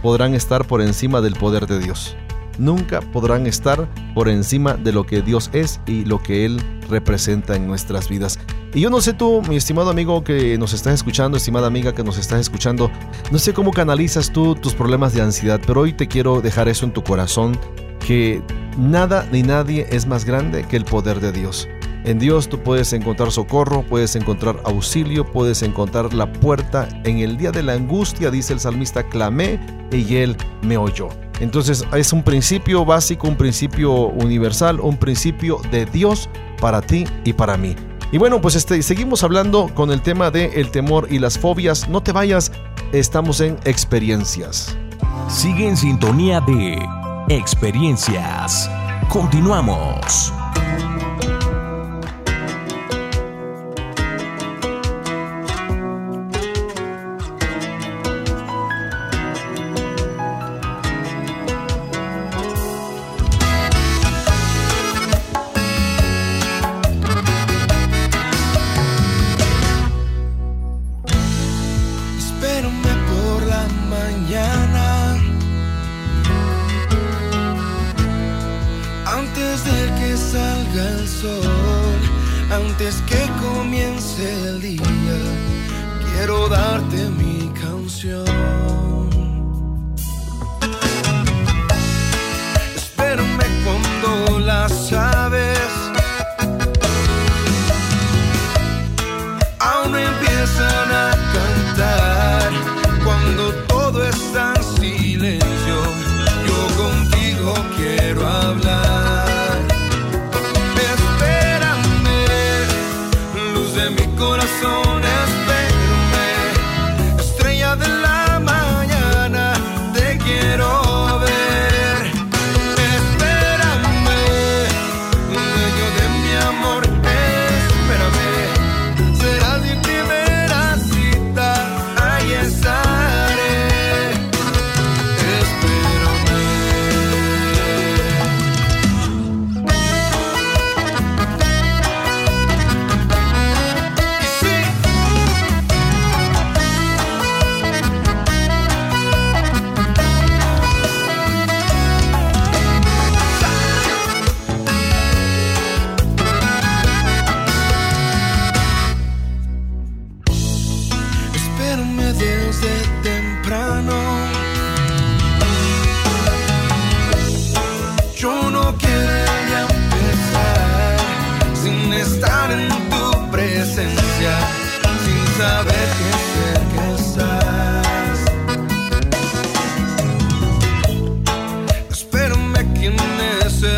podrán 0.00 0.34
estar 0.34 0.66
por 0.66 0.80
encima 0.80 1.20
del 1.20 1.34
poder 1.34 1.66
de 1.66 1.78
Dios. 1.78 2.16
Nunca 2.56 3.02
podrán 3.02 3.46
estar 3.46 3.86
por 4.14 4.26
encima 4.26 4.72
de 4.72 4.90
lo 4.90 5.04
que 5.04 5.20
Dios 5.20 5.50
es 5.52 5.82
y 5.86 6.06
lo 6.06 6.22
que 6.22 6.46
Él 6.46 6.58
representa 6.88 7.56
en 7.56 7.66
nuestras 7.66 8.08
vidas. 8.08 8.38
Y 8.72 8.80
yo 8.80 8.88
no 8.88 9.02
sé 9.02 9.12
tú, 9.12 9.42
mi 9.50 9.56
estimado 9.56 9.90
amigo 9.90 10.24
que 10.24 10.56
nos 10.56 10.72
estás 10.72 10.94
escuchando, 10.94 11.36
estimada 11.36 11.66
amiga 11.66 11.94
que 11.94 12.04
nos 12.04 12.16
estás 12.16 12.40
escuchando, 12.40 12.90
no 13.30 13.38
sé 13.38 13.52
cómo 13.52 13.70
canalizas 13.70 14.32
tú 14.32 14.54
tus 14.54 14.72
problemas 14.72 15.12
de 15.12 15.20
ansiedad, 15.20 15.60
pero 15.66 15.82
hoy 15.82 15.92
te 15.92 16.08
quiero 16.08 16.40
dejar 16.40 16.70
eso 16.70 16.86
en 16.86 16.94
tu 16.94 17.04
corazón, 17.04 17.54
que 18.06 18.42
nada 18.78 19.28
ni 19.30 19.42
nadie 19.42 19.86
es 19.90 20.06
más 20.06 20.24
grande 20.24 20.64
que 20.64 20.78
el 20.78 20.86
poder 20.86 21.20
de 21.20 21.32
Dios. 21.32 21.68
En 22.04 22.18
Dios 22.18 22.48
tú 22.48 22.58
puedes 22.58 22.92
encontrar 22.92 23.30
socorro, 23.30 23.82
puedes 23.82 24.16
encontrar 24.16 24.60
auxilio, 24.64 25.30
puedes 25.30 25.62
encontrar 25.62 26.14
la 26.14 26.32
puerta. 26.32 26.88
En 27.04 27.18
el 27.18 27.36
día 27.36 27.50
de 27.50 27.62
la 27.62 27.74
angustia, 27.74 28.30
dice 28.30 28.52
el 28.52 28.60
salmista, 28.60 29.02
clamé 29.02 29.60
y 29.92 30.16
Él 30.16 30.36
me 30.62 30.76
oyó. 30.76 31.08
Entonces 31.40 31.84
es 31.94 32.12
un 32.12 32.22
principio 32.22 32.84
básico, 32.84 33.28
un 33.28 33.36
principio 33.36 33.92
universal, 34.08 34.80
un 34.80 34.96
principio 34.96 35.60
de 35.70 35.86
Dios 35.86 36.28
para 36.60 36.80
ti 36.80 37.06
y 37.24 37.32
para 37.32 37.56
mí. 37.56 37.76
Y 38.12 38.18
bueno, 38.18 38.40
pues 38.40 38.56
este, 38.56 38.82
seguimos 38.82 39.22
hablando 39.22 39.70
con 39.74 39.90
el 39.90 40.02
tema 40.02 40.30
de 40.30 40.46
el 40.60 40.70
temor 40.70 41.06
y 41.10 41.18
las 41.18 41.38
fobias. 41.38 41.88
No 41.88 42.02
te 42.02 42.12
vayas, 42.12 42.50
estamos 42.92 43.40
en 43.40 43.56
experiencias. 43.64 44.76
Sigue 45.28 45.68
en 45.68 45.76
sintonía 45.76 46.40
de 46.40 46.78
experiencias. 47.28 48.68
Continuamos. 49.08 50.32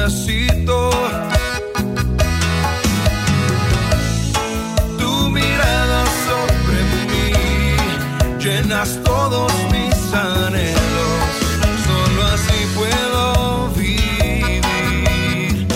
Necesito. 0.05 0.91
Tu 4.99 5.31
mirada 5.31 6.05
sobre 6.27 6.79
mí 7.11 7.29
llenas 8.39 8.99
todos 9.05 9.53
mis 9.71 9.95
anhelos. 10.15 11.23
Solo 11.87 12.21
así 12.35 12.59
puedo 12.79 13.69
vivir. 13.77 15.67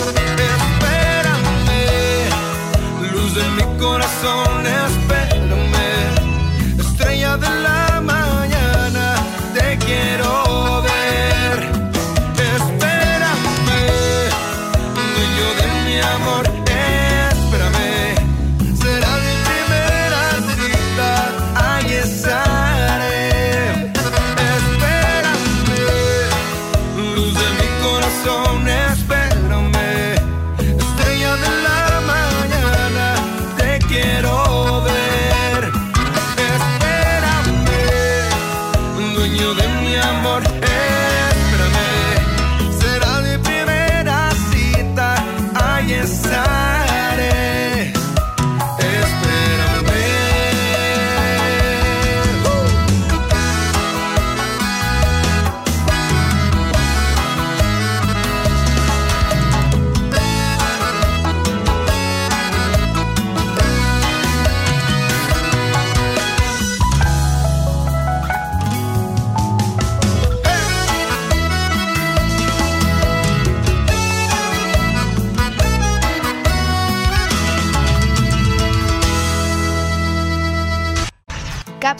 Espérame, 0.61 1.83
luz 3.13 3.31
de 3.35 3.45
mi 3.57 3.65
corazón, 3.79 4.46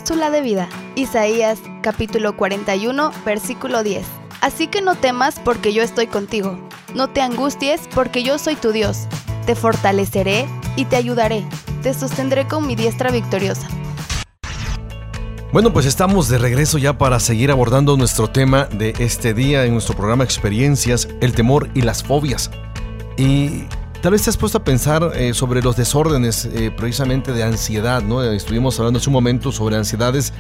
Cápsula 0.08 0.30
de 0.30 0.42
vida. 0.42 0.70
Isaías 0.96 1.60
capítulo 1.82 2.38
41, 2.38 3.12
versículo 3.26 3.84
10. 3.84 4.06
Así 4.40 4.68
que 4.68 4.82
no 4.82 4.96
temas 4.96 5.38
porque 5.44 5.74
yo 5.74 5.84
estoy 5.84 6.08
contigo. 6.08 6.58
No 6.96 7.10
te 7.10 7.20
angusties 7.20 7.82
porque 7.94 8.24
yo 8.24 8.38
soy 8.38 8.56
tu 8.56 8.72
Dios. 8.72 9.00
Te 9.46 9.54
fortaleceré 9.54 10.48
y 10.78 10.86
te 10.86 10.96
ayudaré. 10.96 11.44
Te 11.84 11.94
sostendré 11.94 12.48
con 12.48 12.66
mi 12.66 12.78
diestra 12.78 13.12
victoriosa. 13.12 13.68
Bueno, 15.52 15.74
pues 15.74 15.86
estamos 15.86 16.30
de 16.30 16.38
regreso 16.38 16.78
ya 16.78 16.98
para 16.98 17.20
seguir 17.20 17.52
abordando 17.52 17.98
nuestro 17.98 18.30
tema 18.30 18.64
de 18.64 18.94
este 19.00 19.34
día 19.34 19.66
en 19.66 19.74
nuestro 19.74 19.98
programa 19.98 20.24
Experiencias, 20.24 21.10
el 21.20 21.34
temor 21.34 21.68
y 21.74 21.82
las 21.82 22.02
fobias. 22.02 22.50
Y 23.18 23.66
tal 24.02 24.12
vez 24.12 24.24
te 24.24 24.30
has 24.30 24.38
puesto 24.38 24.58
a 24.58 24.64
pensar 24.64 25.12
eh, 25.16 25.34
sobre 25.34 25.62
los 25.62 25.76
desórdenes 25.76 26.46
eh, 26.46 26.72
precisamente 26.76 27.32
de 27.34 27.44
ansiedad, 27.44 28.02
¿no? 28.02 28.24
Estuvimos 28.24 28.80
hablando 28.80 29.00
hace 29.00 29.10
un 29.10 29.14
momento 29.14 29.52
sobre 29.52 29.76
ansiedades 29.76 30.34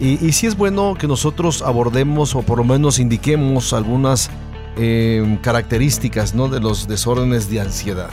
y, 0.00 0.24
y 0.24 0.32
sí 0.32 0.46
es 0.46 0.56
bueno 0.56 0.94
que 0.98 1.06
nosotros 1.06 1.62
abordemos 1.62 2.34
o 2.34 2.42
por 2.42 2.58
lo 2.58 2.64
menos 2.64 2.98
indiquemos 2.98 3.72
algunas 3.72 4.30
eh, 4.76 5.38
características, 5.42 6.34
¿no? 6.34 6.48
De 6.48 6.60
los 6.60 6.88
desórdenes 6.88 7.48
de 7.48 7.60
ansiedad. 7.60 8.10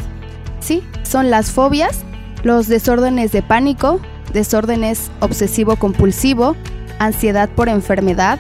Sí, 0.59 0.83
son 1.03 1.31
las 1.31 1.51
fobias, 1.51 2.01
los 2.43 2.67
desórdenes 2.67 3.31
de 3.31 3.41
pánico, 3.41 3.99
desórdenes 4.31 5.09
obsesivo-compulsivo, 5.21 6.55
ansiedad 6.99 7.49
por 7.49 7.67
enfermedad, 7.67 8.39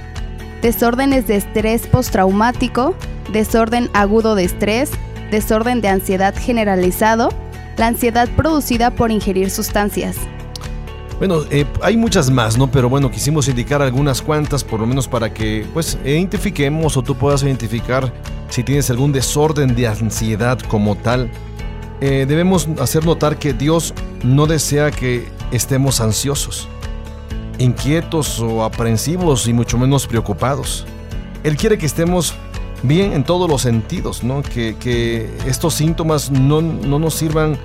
desórdenes 0.61 1.25
de 1.25 1.37
estrés 1.37 1.87
postraumático, 1.87 2.93
desorden 3.33 3.89
agudo 3.93 4.35
de 4.35 4.43
estrés, 4.43 4.91
desorden 5.31 5.81
de 5.81 5.87
ansiedad 5.87 6.35
generalizado, 6.37 7.29
la 7.77 7.87
ansiedad 7.87 8.29
producida 8.35 8.91
por 8.91 9.09
ingerir 9.09 9.49
sustancias. 9.49 10.17
Bueno, 11.17 11.43
eh, 11.51 11.65
hay 11.81 11.97
muchas 11.97 12.31
más, 12.31 12.57
¿no? 12.57 12.69
Pero 12.69 12.89
bueno, 12.89 13.11
quisimos 13.11 13.47
indicar 13.47 13.81
algunas 13.81 14.21
cuantas, 14.21 14.63
por 14.63 14.79
lo 14.79 14.87
menos 14.87 15.07
para 15.07 15.31
que, 15.31 15.67
pues, 15.73 15.97
identifiquemos 16.03 16.97
o 16.97 17.03
tú 17.03 17.15
puedas 17.15 17.43
identificar 17.43 18.11
si 18.49 18.63
tienes 18.63 18.89
algún 18.89 19.11
desorden 19.11 19.75
de 19.75 19.87
ansiedad 19.87 20.59
como 20.67 20.95
tal. 20.95 21.29
Eh, 22.01 22.25
debemos 22.27 22.67
hacer 22.79 23.05
notar 23.05 23.37
que 23.37 23.53
Dios 23.53 23.93
no 24.23 24.47
desea 24.47 24.89
que 24.89 25.27
estemos 25.51 26.01
ansiosos, 26.01 26.67
inquietos 27.59 28.39
o 28.39 28.63
aprensivos 28.63 29.47
y 29.47 29.53
mucho 29.53 29.77
menos 29.77 30.07
preocupados. 30.07 30.87
Él 31.43 31.55
quiere 31.55 31.77
que 31.77 31.85
estemos 31.85 32.33
bien 32.83 33.13
en 33.13 33.23
todos 33.23 33.49
los 33.49 33.61
sentidos, 33.61 34.23
¿no? 34.23 34.41
Que, 34.41 35.29
estos 35.45 35.73
síntomas 35.73 36.31
no, 36.31 36.61
no 36.61 36.99
nos 36.99 37.13
sirvan 37.15 37.57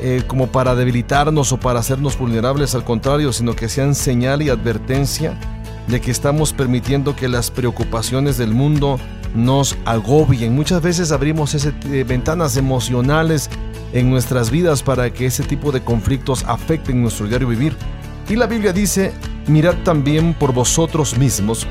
eh, 0.00 0.22
como 0.26 0.48
para 0.48 0.74
debilitarnos 0.74 1.52
o 1.52 1.58
para 1.58 1.80
hacernos 1.80 2.18
vulnerables, 2.18 2.74
al 2.74 2.84
contrario, 2.84 3.32
sino 3.32 3.54
que 3.54 3.68
sean 3.68 3.94
señal 3.94 4.42
y 4.42 4.48
advertencia 4.48 5.38
de 5.86 6.00
que 6.00 6.10
estamos 6.10 6.52
permitiendo 6.52 7.14
que 7.14 7.28
las 7.28 7.50
preocupaciones 7.50 8.36
del 8.36 8.52
mundo 8.52 8.98
nos 9.34 9.76
agobien. 9.84 10.54
Muchas 10.54 10.82
veces 10.82 11.12
abrimos 11.12 11.54
ese, 11.54 11.72
eh, 11.90 12.04
ventanas 12.04 12.56
emocionales 12.56 13.50
en 13.92 14.10
nuestras 14.10 14.50
vidas 14.50 14.82
para 14.82 15.12
que 15.12 15.26
ese 15.26 15.44
tipo 15.44 15.72
de 15.72 15.82
conflictos 15.82 16.44
afecten 16.46 17.02
nuestro 17.02 17.26
diario 17.26 17.48
vivir. 17.48 17.76
Y 18.28 18.36
la 18.36 18.46
Biblia 18.46 18.72
dice, 18.72 19.12
mirad 19.46 19.74
también 19.84 20.34
por 20.34 20.52
vosotros 20.52 21.18
mismos, 21.18 21.66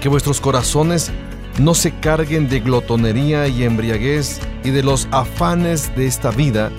que 0.00 0.08
vuestros 0.08 0.40
corazones 0.40 1.10
no 1.58 1.74
se 1.74 1.92
carguen 1.92 2.48
de 2.48 2.60
glotonería 2.60 3.48
y 3.48 3.64
embriaguez 3.64 4.40
y 4.64 4.70
de 4.70 4.82
los 4.82 5.08
afanes 5.10 5.94
de 5.96 6.06
esta 6.06 6.30
vida, 6.30 6.70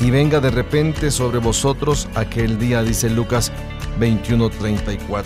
y 0.00 0.10
venga 0.10 0.40
de 0.40 0.50
repente 0.50 1.10
sobre 1.10 1.38
vosotros 1.38 2.08
aquel 2.14 2.58
día, 2.58 2.82
dice 2.82 3.08
Lucas 3.10 3.52
21:34. 4.00 5.24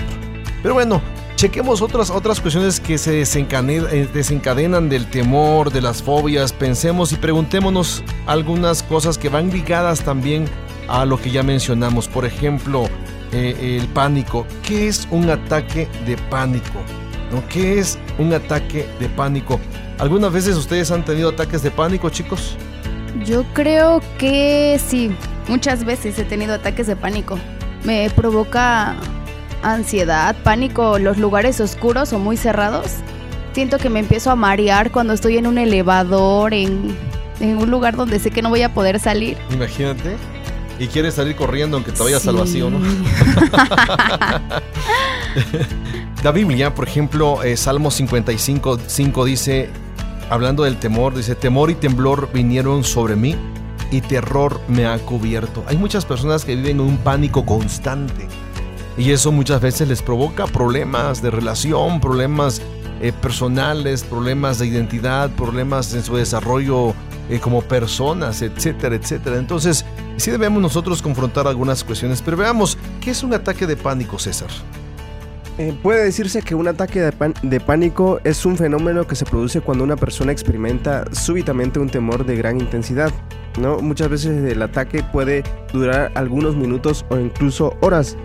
Pero 0.62 0.74
bueno, 0.74 1.00
chequemos 1.36 1.82
otras, 1.82 2.10
otras 2.10 2.40
cuestiones 2.40 2.80
que 2.80 2.98
se 2.98 3.22
eh, 3.22 4.08
desencadenan 4.12 4.88
del 4.88 5.06
temor, 5.06 5.72
de 5.72 5.80
las 5.80 6.02
fobias, 6.02 6.52
pensemos 6.52 7.12
y 7.12 7.16
preguntémonos 7.16 8.02
algunas 8.26 8.82
cosas 8.82 9.16
que 9.16 9.28
van 9.28 9.50
ligadas 9.50 10.02
también 10.02 10.46
a 10.88 11.04
lo 11.04 11.20
que 11.20 11.30
ya 11.30 11.42
mencionamos. 11.42 12.08
Por 12.08 12.24
ejemplo, 12.24 12.88
eh, 13.32 13.78
el 13.80 13.88
pánico. 13.88 14.46
¿Qué 14.62 14.88
es 14.88 15.06
un 15.10 15.30
ataque 15.30 15.88
de 16.06 16.16
pánico? 16.30 16.80
¿No? 17.32 17.46
¿Qué 17.48 17.78
es 17.78 17.98
un 18.18 18.32
ataque 18.32 18.86
de 18.98 19.08
pánico? 19.08 19.60
¿Algunas 19.98 20.32
veces 20.32 20.56
ustedes 20.56 20.90
han 20.90 21.04
tenido 21.04 21.30
ataques 21.30 21.62
de 21.62 21.70
pánico, 21.70 22.08
chicos? 22.10 22.56
Yo 23.24 23.44
creo 23.52 24.00
que 24.18 24.80
sí, 24.84 25.10
muchas 25.48 25.84
veces 25.84 26.18
he 26.18 26.24
tenido 26.24 26.54
ataques 26.54 26.86
de 26.86 26.96
pánico. 26.96 27.38
Me 27.84 28.08
provoca 28.10 28.94
ansiedad, 29.62 30.36
pánico 30.44 30.98
los 30.98 31.18
lugares 31.18 31.60
oscuros 31.60 32.12
o 32.12 32.18
muy 32.18 32.36
cerrados. 32.36 32.92
Siento 33.52 33.78
que 33.78 33.90
me 33.90 33.98
empiezo 34.00 34.30
a 34.30 34.36
marear 34.36 34.90
cuando 34.92 35.12
estoy 35.12 35.36
en 35.36 35.46
un 35.48 35.58
elevador, 35.58 36.54
en, 36.54 36.96
en 37.40 37.56
un 37.56 37.70
lugar 37.70 37.96
donde 37.96 38.20
sé 38.20 38.30
que 38.30 38.40
no 38.40 38.50
voy 38.50 38.62
a 38.62 38.72
poder 38.72 39.00
salir. 39.00 39.36
Imagínate. 39.52 40.16
Y 40.78 40.86
quieres 40.86 41.14
salir 41.14 41.34
corriendo 41.34 41.76
aunque 41.76 41.90
te 41.90 42.00
vayas 42.04 42.24
al 42.28 42.34
Sí. 42.36 42.40
vacío, 42.40 42.70
¿no? 42.70 42.78
La 46.24 46.32
Biblia, 46.32 46.74
por 46.74 46.88
ejemplo, 46.88 47.44
eh, 47.44 47.56
Salmo 47.56 47.92
55 47.92 48.78
5 48.88 49.24
dice, 49.24 49.70
hablando 50.28 50.64
del 50.64 50.78
temor, 50.78 51.14
dice, 51.14 51.36
temor 51.36 51.70
y 51.70 51.76
temblor 51.76 52.28
vinieron 52.32 52.82
sobre 52.82 53.14
mí 53.14 53.36
y 53.92 54.00
terror 54.00 54.60
me 54.66 54.86
ha 54.86 54.98
cubierto. 54.98 55.62
Hay 55.68 55.76
muchas 55.76 56.04
personas 56.04 56.44
que 56.44 56.56
viven 56.56 56.72
en 56.72 56.80
un 56.80 56.96
pánico 56.98 57.46
constante. 57.46 58.26
Y 58.96 59.12
eso 59.12 59.30
muchas 59.30 59.60
veces 59.60 59.86
les 59.86 60.02
provoca 60.02 60.48
problemas 60.48 61.22
de 61.22 61.30
relación, 61.30 62.00
problemas 62.00 62.60
eh, 63.00 63.12
personales, 63.12 64.02
problemas 64.02 64.58
de 64.58 64.66
identidad, 64.66 65.30
problemas 65.30 65.94
en 65.94 66.02
su 66.02 66.16
desarrollo 66.16 66.94
eh, 67.30 67.38
como 67.38 67.62
personas, 67.62 68.42
etcétera, 68.42 68.96
etcétera. 68.96 69.36
Entonces, 69.36 69.84
sí 70.16 70.32
debemos 70.32 70.60
nosotros 70.60 71.00
confrontar 71.00 71.46
algunas 71.46 71.84
cuestiones, 71.84 72.20
pero 72.22 72.36
veamos, 72.36 72.76
¿qué 73.00 73.12
es 73.12 73.22
un 73.22 73.34
ataque 73.34 73.68
de 73.68 73.76
pánico, 73.76 74.18
César? 74.18 74.48
Eh, 75.58 75.76
puede 75.82 76.04
decirse 76.04 76.40
que 76.42 76.54
un 76.54 76.68
ataque 76.68 77.00
de, 77.00 77.34
de 77.42 77.60
pánico 77.60 78.20
es 78.22 78.46
un 78.46 78.56
fenómeno 78.56 79.08
que 79.08 79.16
se 79.16 79.24
produce 79.24 79.60
cuando 79.60 79.82
una 79.82 79.96
persona 79.96 80.30
experimenta 80.30 81.04
súbitamente 81.12 81.80
un 81.80 81.90
temor 81.90 82.24
de 82.24 82.36
gran 82.36 82.60
intensidad. 82.60 83.12
¿no? 83.60 83.80
Muchas 83.80 84.08
veces 84.08 84.52
el 84.52 84.62
ataque 84.62 85.02
puede 85.02 85.42
durar 85.72 86.12
algunos 86.14 86.54
minutos 86.54 87.04
o 87.08 87.18
incluso 87.18 87.76
horas. 87.80 88.16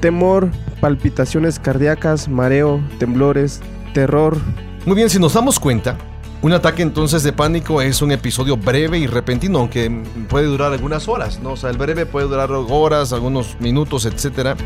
Temor, 0.00 0.50
palpitaciones 0.80 1.58
cardíacas, 1.58 2.28
mareo, 2.28 2.80
temblores, 3.00 3.60
terror. 3.92 4.36
Muy 4.86 4.94
bien, 4.94 5.10
si 5.10 5.18
nos 5.18 5.34
damos 5.34 5.58
cuenta, 5.58 5.96
un 6.42 6.52
ataque 6.52 6.82
entonces 6.82 7.24
de 7.24 7.32
pánico 7.32 7.82
es 7.82 8.02
un 8.02 8.12
episodio 8.12 8.56
breve 8.56 8.98
y 8.98 9.08
repentino, 9.08 9.58
aunque 9.58 10.02
puede 10.28 10.46
durar 10.46 10.72
algunas 10.72 11.08
horas, 11.08 11.40
¿no? 11.40 11.52
O 11.52 11.56
sea, 11.56 11.70
el 11.70 11.76
breve 11.76 12.06
puede 12.06 12.26
durar 12.28 12.50
horas, 12.52 13.12
algunos 13.12 13.60
minutos, 13.60 14.06
etcétera. 14.06 14.56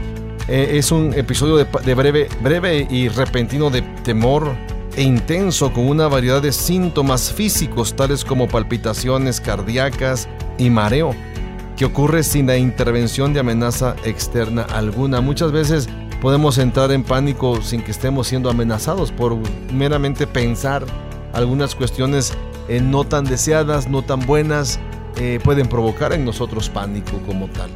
Eh, 0.48 0.78
es 0.78 0.92
un 0.92 1.12
episodio 1.14 1.56
de, 1.56 1.66
de 1.84 1.94
breve, 1.94 2.28
breve 2.40 2.86
y 2.88 3.08
repentino 3.08 3.70
de 3.70 3.82
temor 4.04 4.54
e 4.96 5.02
intenso 5.02 5.72
con 5.72 5.88
una 5.88 6.08
variedad 6.08 6.40
de 6.40 6.52
síntomas 6.52 7.32
físicos 7.32 7.94
tales 7.94 8.24
como 8.24 8.48
palpitaciones 8.48 9.40
cardíacas 9.40 10.28
y 10.58 10.70
mareo 10.70 11.14
que 11.76 11.84
ocurre 11.84 12.22
sin 12.22 12.46
la 12.46 12.56
intervención 12.56 13.34
de 13.34 13.40
amenaza 13.40 13.94
externa 14.04 14.62
alguna. 14.62 15.20
Muchas 15.20 15.52
veces 15.52 15.88
podemos 16.22 16.58
entrar 16.58 16.90
en 16.90 17.04
pánico 17.04 17.60
sin 17.60 17.82
que 17.82 17.90
estemos 17.90 18.28
siendo 18.28 18.48
amenazados 18.48 19.12
por 19.12 19.36
meramente 19.72 20.26
pensar 20.26 20.84
algunas 21.34 21.74
cuestiones 21.74 22.32
eh, 22.68 22.80
no 22.80 23.04
tan 23.04 23.24
deseadas, 23.24 23.88
no 23.88 24.02
tan 24.02 24.20
buenas, 24.20 24.80
eh, 25.18 25.38
pueden 25.44 25.68
provocar 25.68 26.12
en 26.14 26.24
nosotros 26.24 26.70
pánico 26.70 27.18
como 27.26 27.46
tal. 27.48 27.70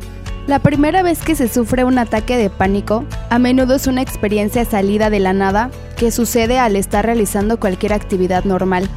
La 0.51 0.59
primera 0.59 1.05
vez 1.05 1.21
que 1.23 1.37
se 1.37 1.47
sufre 1.47 1.85
un 1.85 1.97
ataque 1.97 2.37
de 2.37 2.51
pánico, 2.51 3.05
a 3.29 3.39
menudo 3.39 3.77
es 3.77 3.87
una 3.87 4.03
experiencia 4.03 4.65
salida 4.65 5.09
de 5.09 5.21
la 5.21 5.33
nada 5.33 5.71
que 5.97 6.11
sucede 6.11 6.59
al 6.59 6.75
estar 6.75 7.07
realizando 7.07 7.61
cualquier 7.61 7.93
actividad 7.93 8.43
normal, 8.43 8.89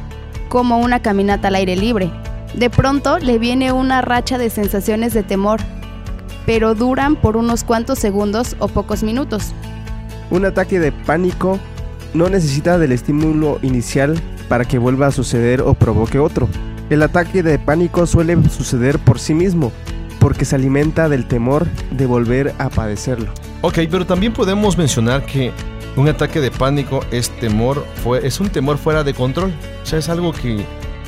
como 0.48 0.80
una 0.80 1.00
caminata 1.00 1.46
al 1.46 1.54
aire 1.54 1.76
libre. 1.76 2.10
De 2.54 2.70
pronto 2.70 3.20
le 3.20 3.38
viene 3.38 3.70
una 3.70 4.02
racha 4.02 4.36
de 4.36 4.50
sensaciones 4.50 5.14
de 5.14 5.22
temor, 5.22 5.60
pero 6.44 6.74
duran 6.74 7.14
por 7.14 7.36
unos 7.36 7.62
cuantos 7.62 8.00
segundos 8.00 8.56
o 8.58 8.66
pocos 8.66 9.04
minutos. 9.04 9.52
Un 10.32 10.46
ataque 10.46 10.80
de 10.80 10.90
pánico 10.90 11.60
no 12.14 12.28
necesita 12.28 12.78
del 12.78 12.90
estímulo 12.90 13.60
inicial 13.62 14.20
para 14.48 14.64
que 14.64 14.78
vuelva 14.78 15.06
a 15.06 15.12
suceder 15.12 15.62
o 15.62 15.74
provoque 15.74 16.18
otro. 16.18 16.48
El 16.90 17.00
ataque 17.04 17.44
de 17.44 17.60
pánico 17.60 18.06
suele 18.06 18.36
suceder 18.50 18.98
por 18.98 19.20
sí 19.20 19.34
mismo, 19.34 19.70
porque 20.24 20.46
se 20.46 20.56
alimenta 20.56 21.10
del 21.10 21.26
temor 21.26 21.66
de 21.90 22.06
volver 22.06 22.54
a 22.56 22.70
padecerlo. 22.70 23.30
Ok, 23.60 23.80
pero 23.90 24.06
también 24.06 24.32
podemos 24.32 24.78
mencionar 24.78 25.26
que 25.26 25.52
un 25.96 26.08
ataque 26.08 26.40
de 26.40 26.50
pánico 26.50 27.00
es 27.10 27.28
temor, 27.40 27.84
es 28.22 28.40
un 28.40 28.48
temor 28.48 28.78
fuera 28.78 29.04
de 29.04 29.12
control. 29.12 29.52
O 29.82 29.86
sea, 29.86 29.98
es 29.98 30.08
algo 30.08 30.32
que 30.32 30.64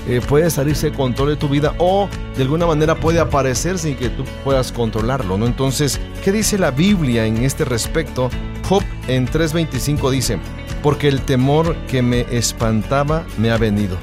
eh, 0.07 0.21
puede 0.29 0.51
salirse 0.51 0.91
de 0.91 0.97
control 0.99 1.31
de 1.31 1.37
tu 1.37 1.49
vida 1.49 1.73
o 1.79 2.11
de 2.37 2.43
alguna 2.43 2.67
manera 2.67 2.95
puede 2.95 3.19
aparecer 3.19 3.79
sin 3.79 3.97
que 3.97 4.11
tú 4.11 4.23
puedas 4.45 4.71
controlarlo, 4.71 5.39
¿no? 5.39 5.47
Entonces, 5.47 5.99
¿qué 6.23 6.31
dice 6.31 6.59
la 6.59 6.71
Biblia 6.71 7.25
en 7.25 7.39
este 7.39 7.65
respecto? 7.65 8.29
Job 8.69 8.83
en 9.09 9.27
3.25 9.27 10.11
dice, 10.11 10.39
porque 10.83 11.09
el 11.09 11.23
temor 11.23 11.75
que 11.89 12.03
me 12.03 12.27
espantaba 12.37 13.25
me 13.39 13.51
ha 13.51 13.57
venido 13.57 13.97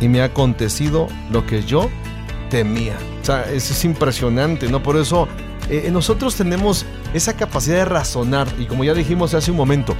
y 0.00 0.08
me 0.08 0.22
ha 0.22 0.24
acontecido 0.24 1.08
lo 1.30 1.44
que 1.46 1.62
yo 1.62 1.90
temía. 2.48 2.96
O 3.22 3.24
sea, 3.24 3.50
es 3.50 3.84
impresionante, 3.84 4.68
¿no? 4.68 4.82
Por 4.82 4.96
eso 4.96 5.28
eh, 5.68 5.88
nosotros 5.90 6.36
tenemos 6.36 6.86
esa 7.12 7.34
capacidad 7.34 7.78
de 7.78 7.84
razonar 7.86 8.46
y 8.58 8.66
como 8.66 8.84
ya 8.84 8.94
dijimos 8.94 9.34
hace 9.34 9.50
un 9.50 9.56
momento, 9.56 9.96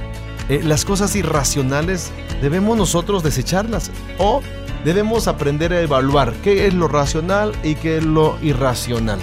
eh, 0.47 0.61
las 0.63 0.85
cosas 0.85 1.13
irracionales 1.15 2.11
debemos 2.41 2.77
nosotros 2.77 3.21
desecharlas 3.21 3.91
o 4.17 4.41
debemos 4.85 5.27
aprender 5.27 5.73
a 5.73 5.81
evaluar 5.81 6.31
qué 6.41 6.67
es 6.67 6.73
lo 6.73 6.87
racional 6.87 7.51
y 7.63 7.75
qué 7.75 7.97
es 7.97 8.05
lo 8.05 8.37
irracional. 8.41 9.19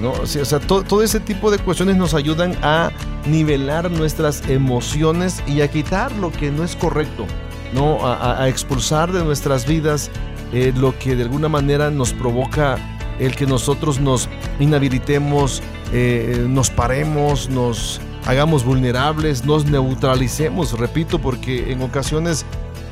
¿no? 0.00 0.12
O 0.12 0.26
sea, 0.26 0.60
todo 0.60 1.02
ese 1.02 1.18
tipo 1.20 1.50
de 1.50 1.58
cuestiones 1.58 1.96
nos 1.96 2.14
ayudan 2.14 2.56
a 2.62 2.90
nivelar 3.26 3.90
nuestras 3.90 4.48
emociones 4.48 5.42
y 5.46 5.60
a 5.60 5.68
quitar 5.68 6.12
lo 6.12 6.30
que 6.30 6.50
no 6.50 6.64
es 6.64 6.74
correcto, 6.76 7.26
¿no? 7.74 7.98
a 8.06 8.48
expulsar 8.48 9.12
de 9.12 9.22
nuestras 9.22 9.66
vidas 9.66 10.10
eh, 10.52 10.72
lo 10.76 10.98
que 10.98 11.16
de 11.16 11.22
alguna 11.22 11.48
manera 11.48 11.90
nos 11.90 12.12
provoca 12.12 12.76
el 13.18 13.36
que 13.36 13.46
nosotros 13.46 14.00
nos 14.00 14.28
inhabilitemos, 14.58 15.62
eh, 15.92 16.46
nos 16.48 16.70
paremos, 16.70 17.50
nos 17.50 18.00
hagamos 18.26 18.64
vulnerables, 18.64 19.44
nos 19.44 19.66
neutralicemos, 19.66 20.78
repito, 20.78 21.18
porque 21.18 21.70
en 21.72 21.82
ocasiones 21.82 22.46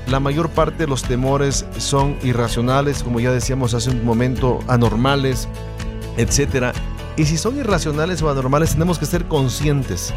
la 0.06 0.20
mayor 0.20 0.50
parte 0.50 0.84
de 0.84 0.86
los 0.86 1.02
temores 1.02 1.66
son 1.78 2.16
irracionales, 2.22 3.02
como 3.02 3.20
ya 3.20 3.32
decíamos 3.32 3.74
hace 3.74 3.90
un 3.90 4.04
momento, 4.04 4.60
anormales, 4.68 5.48
etcétera. 6.16 6.72
Y 7.16 7.24
si 7.24 7.36
son 7.36 7.58
irracionales 7.58 8.22
o 8.22 8.30
anormales, 8.30 8.72
tenemos 8.72 8.98
que 8.98 9.06
ser 9.06 9.24
conscientes, 9.26 10.14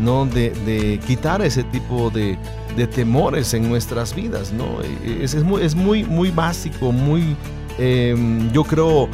¿no? 0.00 0.26
De, 0.26 0.50
de 0.50 1.00
quitar 1.06 1.42
ese 1.42 1.64
tipo 1.64 2.10
de, 2.10 2.38
de 2.76 2.86
temores 2.86 3.54
en 3.54 3.68
nuestras 3.68 4.14
vidas, 4.14 4.52
¿no? 4.52 4.80
Es, 5.04 5.34
es 5.34 5.42
muy, 5.42 5.62
es 5.62 5.74
muy, 5.74 6.04
muy 6.04 6.30
básico, 6.30 6.92
muy, 6.92 7.36
eh, 7.78 8.14
yo 8.52 8.64
creo, 8.64 9.08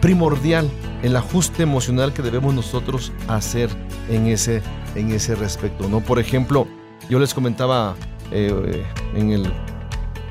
primordial 0.00 0.68
el 1.02 1.14
ajuste 1.16 1.62
emocional 1.62 2.12
que 2.12 2.22
debemos 2.22 2.54
nosotros 2.54 3.12
hacer 3.28 3.70
en 4.08 4.26
ese, 4.26 4.62
en 4.94 5.12
ese 5.12 5.34
respecto, 5.34 5.88
¿no? 5.88 6.00
Por 6.00 6.18
ejemplo, 6.18 6.66
yo 7.08 7.18
les 7.18 7.34
comentaba 7.34 7.94
eh, 8.30 8.84
en 9.14 9.30
el 9.30 9.52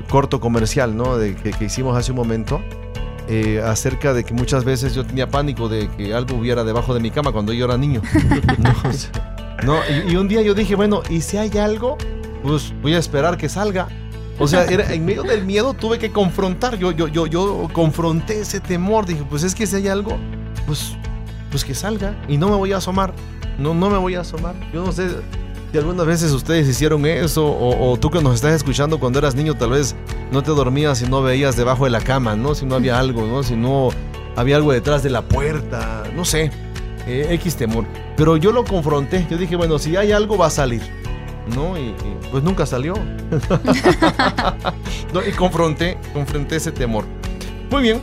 corto 0.08 0.40
comercial, 0.40 0.96
¿no? 0.96 1.16
De 1.16 1.36
que, 1.36 1.50
que 1.52 1.64
hicimos 1.66 1.96
hace 1.96 2.10
un 2.10 2.16
momento, 2.16 2.60
eh, 3.28 3.62
acerca 3.64 4.12
de 4.12 4.24
que 4.24 4.34
muchas 4.34 4.64
veces 4.64 4.92
yo 4.92 5.06
tenía 5.06 5.28
pánico 5.28 5.68
de 5.68 5.88
que 5.88 6.14
algo 6.14 6.36
hubiera 6.36 6.64
debajo 6.64 6.94
de 6.94 7.00
mi 7.00 7.12
cama 7.12 7.30
cuando 7.30 7.52
yo 7.52 7.64
era 7.66 7.76
niño. 7.76 8.02
no, 9.64 9.78
y 10.08 10.16
un 10.16 10.26
día 10.26 10.42
yo 10.42 10.54
dije, 10.54 10.74
bueno, 10.74 11.02
¿y 11.08 11.20
si 11.20 11.36
hay 11.36 11.56
algo? 11.58 11.96
Pues 12.42 12.72
voy 12.82 12.94
a 12.94 12.98
esperar 12.98 13.36
que 13.36 13.48
salga. 13.48 13.88
O 14.38 14.48
sea, 14.48 14.64
era, 14.64 14.92
en 14.92 15.04
medio 15.04 15.22
del 15.22 15.44
miedo 15.44 15.74
tuve 15.74 15.98
que 15.98 16.10
confrontar. 16.10 16.78
Yo, 16.78 16.92
yo, 16.92 17.08
yo, 17.08 17.26
yo 17.26 17.68
confronté 17.72 18.40
ese 18.40 18.58
temor. 18.58 19.04
Dije, 19.04 19.22
pues 19.28 19.42
es 19.42 19.54
que 19.54 19.66
si 19.66 19.76
hay 19.76 19.88
algo, 19.88 20.16
pues, 20.66 20.96
pues 21.50 21.64
que 21.64 21.74
salga. 21.74 22.16
Y 22.26 22.38
no 22.38 22.48
me 22.48 22.56
voy 22.56 22.72
a 22.72 22.78
asomar. 22.78 23.12
No, 23.58 23.74
no 23.74 23.90
me 23.90 23.98
voy 23.98 24.14
a 24.14 24.20
asomar. 24.20 24.54
Yo 24.72 24.82
no 24.82 24.92
sé 24.92 25.10
si 25.70 25.78
algunas 25.78 26.06
veces 26.06 26.32
ustedes 26.32 26.66
hicieron 26.66 27.04
eso. 27.04 27.46
O, 27.46 27.92
o 27.92 27.98
tú 27.98 28.10
que 28.10 28.22
nos 28.22 28.34
estás 28.36 28.54
escuchando 28.54 28.98
cuando 28.98 29.18
eras 29.18 29.34
niño, 29.34 29.54
tal 29.56 29.70
vez 29.70 29.94
no 30.32 30.42
te 30.42 30.52
dormías 30.52 31.02
y 31.02 31.06
no 31.06 31.22
veías 31.22 31.56
debajo 31.56 31.84
de 31.84 31.90
la 31.90 32.00
cama, 32.00 32.34
¿no? 32.34 32.54
Si 32.54 32.64
no 32.64 32.76
había 32.76 32.98
algo, 32.98 33.26
¿no? 33.26 33.42
Si 33.42 33.56
no 33.56 33.90
había 34.36 34.56
algo 34.56 34.72
detrás 34.72 35.02
de 35.02 35.10
la 35.10 35.20
puerta. 35.20 36.04
No 36.16 36.24
sé. 36.24 36.50
Eh, 37.06 37.28
X 37.32 37.56
temor. 37.56 37.84
Pero 38.16 38.38
yo 38.38 38.52
lo 38.52 38.64
confronté. 38.64 39.26
Yo 39.30 39.36
dije, 39.36 39.56
bueno, 39.56 39.78
si 39.78 39.96
hay 39.96 40.12
algo 40.12 40.38
va 40.38 40.46
a 40.46 40.50
salir. 40.50 40.80
¿No? 41.54 41.78
Y, 41.78 41.94
pues 42.30 42.42
nunca 42.42 42.66
salió. 42.66 42.94
no, 45.14 45.26
y 45.26 45.32
confronté, 45.32 45.98
confronté 46.12 46.56
ese 46.56 46.72
temor. 46.72 47.04
Muy 47.70 47.82
bien. 47.82 48.00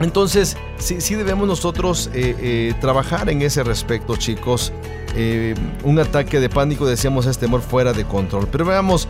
Entonces, 0.00 0.56
sí, 0.78 1.00
sí 1.00 1.14
debemos 1.14 1.48
nosotros 1.48 2.10
eh, 2.14 2.36
eh, 2.40 2.74
trabajar 2.80 3.28
en 3.30 3.42
ese 3.42 3.64
respecto, 3.64 4.16
chicos. 4.16 4.72
Eh, 5.16 5.54
un 5.84 5.98
ataque 5.98 6.38
de 6.38 6.48
pánico, 6.48 6.86
decíamos, 6.86 7.26
es 7.26 7.38
temor 7.38 7.60
fuera 7.60 7.92
de 7.92 8.04
control. 8.04 8.46
Pero 8.50 8.64
veamos, 8.64 9.08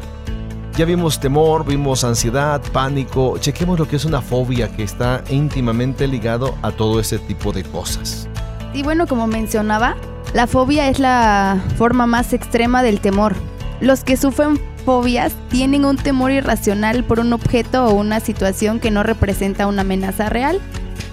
ya 0.76 0.84
vimos 0.84 1.20
temor, 1.20 1.66
vimos 1.66 2.04
ansiedad, 2.04 2.62
pánico. 2.72 3.36
Chequemos 3.38 3.78
lo 3.78 3.86
que 3.86 3.96
es 3.96 4.04
una 4.04 4.22
fobia 4.22 4.74
que 4.74 4.82
está 4.82 5.22
íntimamente 5.28 6.06
ligado 6.06 6.54
a 6.62 6.70
todo 6.70 7.00
ese 7.00 7.18
tipo 7.18 7.52
de 7.52 7.64
cosas. 7.64 8.28
Y 8.74 8.82
bueno, 8.82 9.06
como 9.06 9.26
mencionaba, 9.26 9.96
la 10.34 10.46
fobia 10.46 10.88
es 10.88 10.98
la 10.98 11.62
forma 11.76 12.06
más 12.06 12.32
extrema 12.32 12.82
del 12.82 13.00
temor. 13.00 13.34
Los 13.80 14.04
que 14.04 14.16
sufren 14.16 14.60
fobias 14.84 15.32
tienen 15.48 15.84
un 15.84 15.96
temor 15.96 16.30
irracional 16.30 17.04
por 17.04 17.20
un 17.20 17.32
objeto 17.32 17.86
o 17.86 17.94
una 17.94 18.20
situación 18.20 18.80
que 18.80 18.90
no 18.90 19.02
representa 19.02 19.66
una 19.66 19.82
amenaza 19.82 20.28
real. 20.28 20.60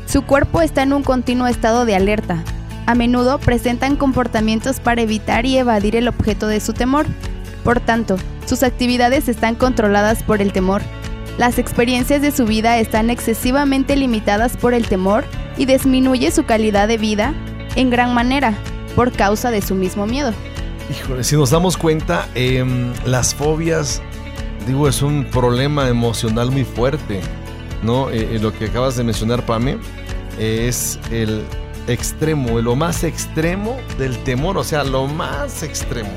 Su 0.05 0.21
cuerpo 0.21 0.61
está 0.61 0.83
en 0.83 0.93
un 0.93 1.03
continuo 1.03 1.47
estado 1.47 1.85
de 1.85 1.95
alerta. 1.95 2.43
A 2.85 2.95
menudo 2.95 3.39
presentan 3.39 3.95
comportamientos 3.95 4.79
para 4.79 5.01
evitar 5.01 5.45
y 5.45 5.57
evadir 5.57 5.95
el 5.95 6.07
objeto 6.07 6.47
de 6.47 6.59
su 6.59 6.73
temor. 6.73 7.05
Por 7.63 7.79
tanto, 7.79 8.17
sus 8.45 8.63
actividades 8.63 9.27
están 9.27 9.55
controladas 9.55 10.23
por 10.23 10.41
el 10.41 10.53
temor. 10.53 10.81
Las 11.37 11.59
experiencias 11.59 12.21
de 12.21 12.31
su 12.31 12.45
vida 12.45 12.77
están 12.79 13.09
excesivamente 13.09 13.95
limitadas 13.95 14.55
por 14.55 14.73
el 14.73 14.87
temor 14.87 15.25
y 15.57 15.65
disminuye 15.65 16.31
su 16.31 16.45
calidad 16.45 16.87
de 16.87 16.97
vida 16.97 17.33
en 17.75 17.89
gran 17.89 18.13
manera. 18.13 18.53
por 18.95 19.11
causa 19.11 19.51
de 19.51 19.61
su 19.61 19.75
mismo 19.75 20.07
miedo. 20.07 20.33
Híjole, 20.89 21.25
si 21.25 21.35
nos 21.35 21.49
damos 21.49 21.75
cuenta, 21.75 22.29
em, 22.33 22.93
las 23.05 23.35
fobias, 23.35 24.01
digo, 24.65 24.87
es 24.87 25.01
un 25.01 25.25
problema 25.25 25.89
emocional 25.89 26.49
muy 26.49 26.63
fuerte, 26.63 27.19
¿no? 27.83 28.09
Eh, 28.09 28.35
eh, 28.35 28.39
lo 28.39 28.53
que 28.57 28.65
acabas 28.65 28.95
de 28.95 29.03
mencionar, 29.03 29.45
Pame, 29.45 29.77
es 30.39 30.97
el 31.11 31.43
extremo, 31.87 32.61
lo 32.61 32.75
más 32.75 33.03
extremo 33.03 33.77
del 33.97 34.17
temor, 34.19 34.57
o 34.57 34.63
sea, 34.63 34.83
lo 34.83 35.07
más 35.07 35.61
extremo. 35.61 36.11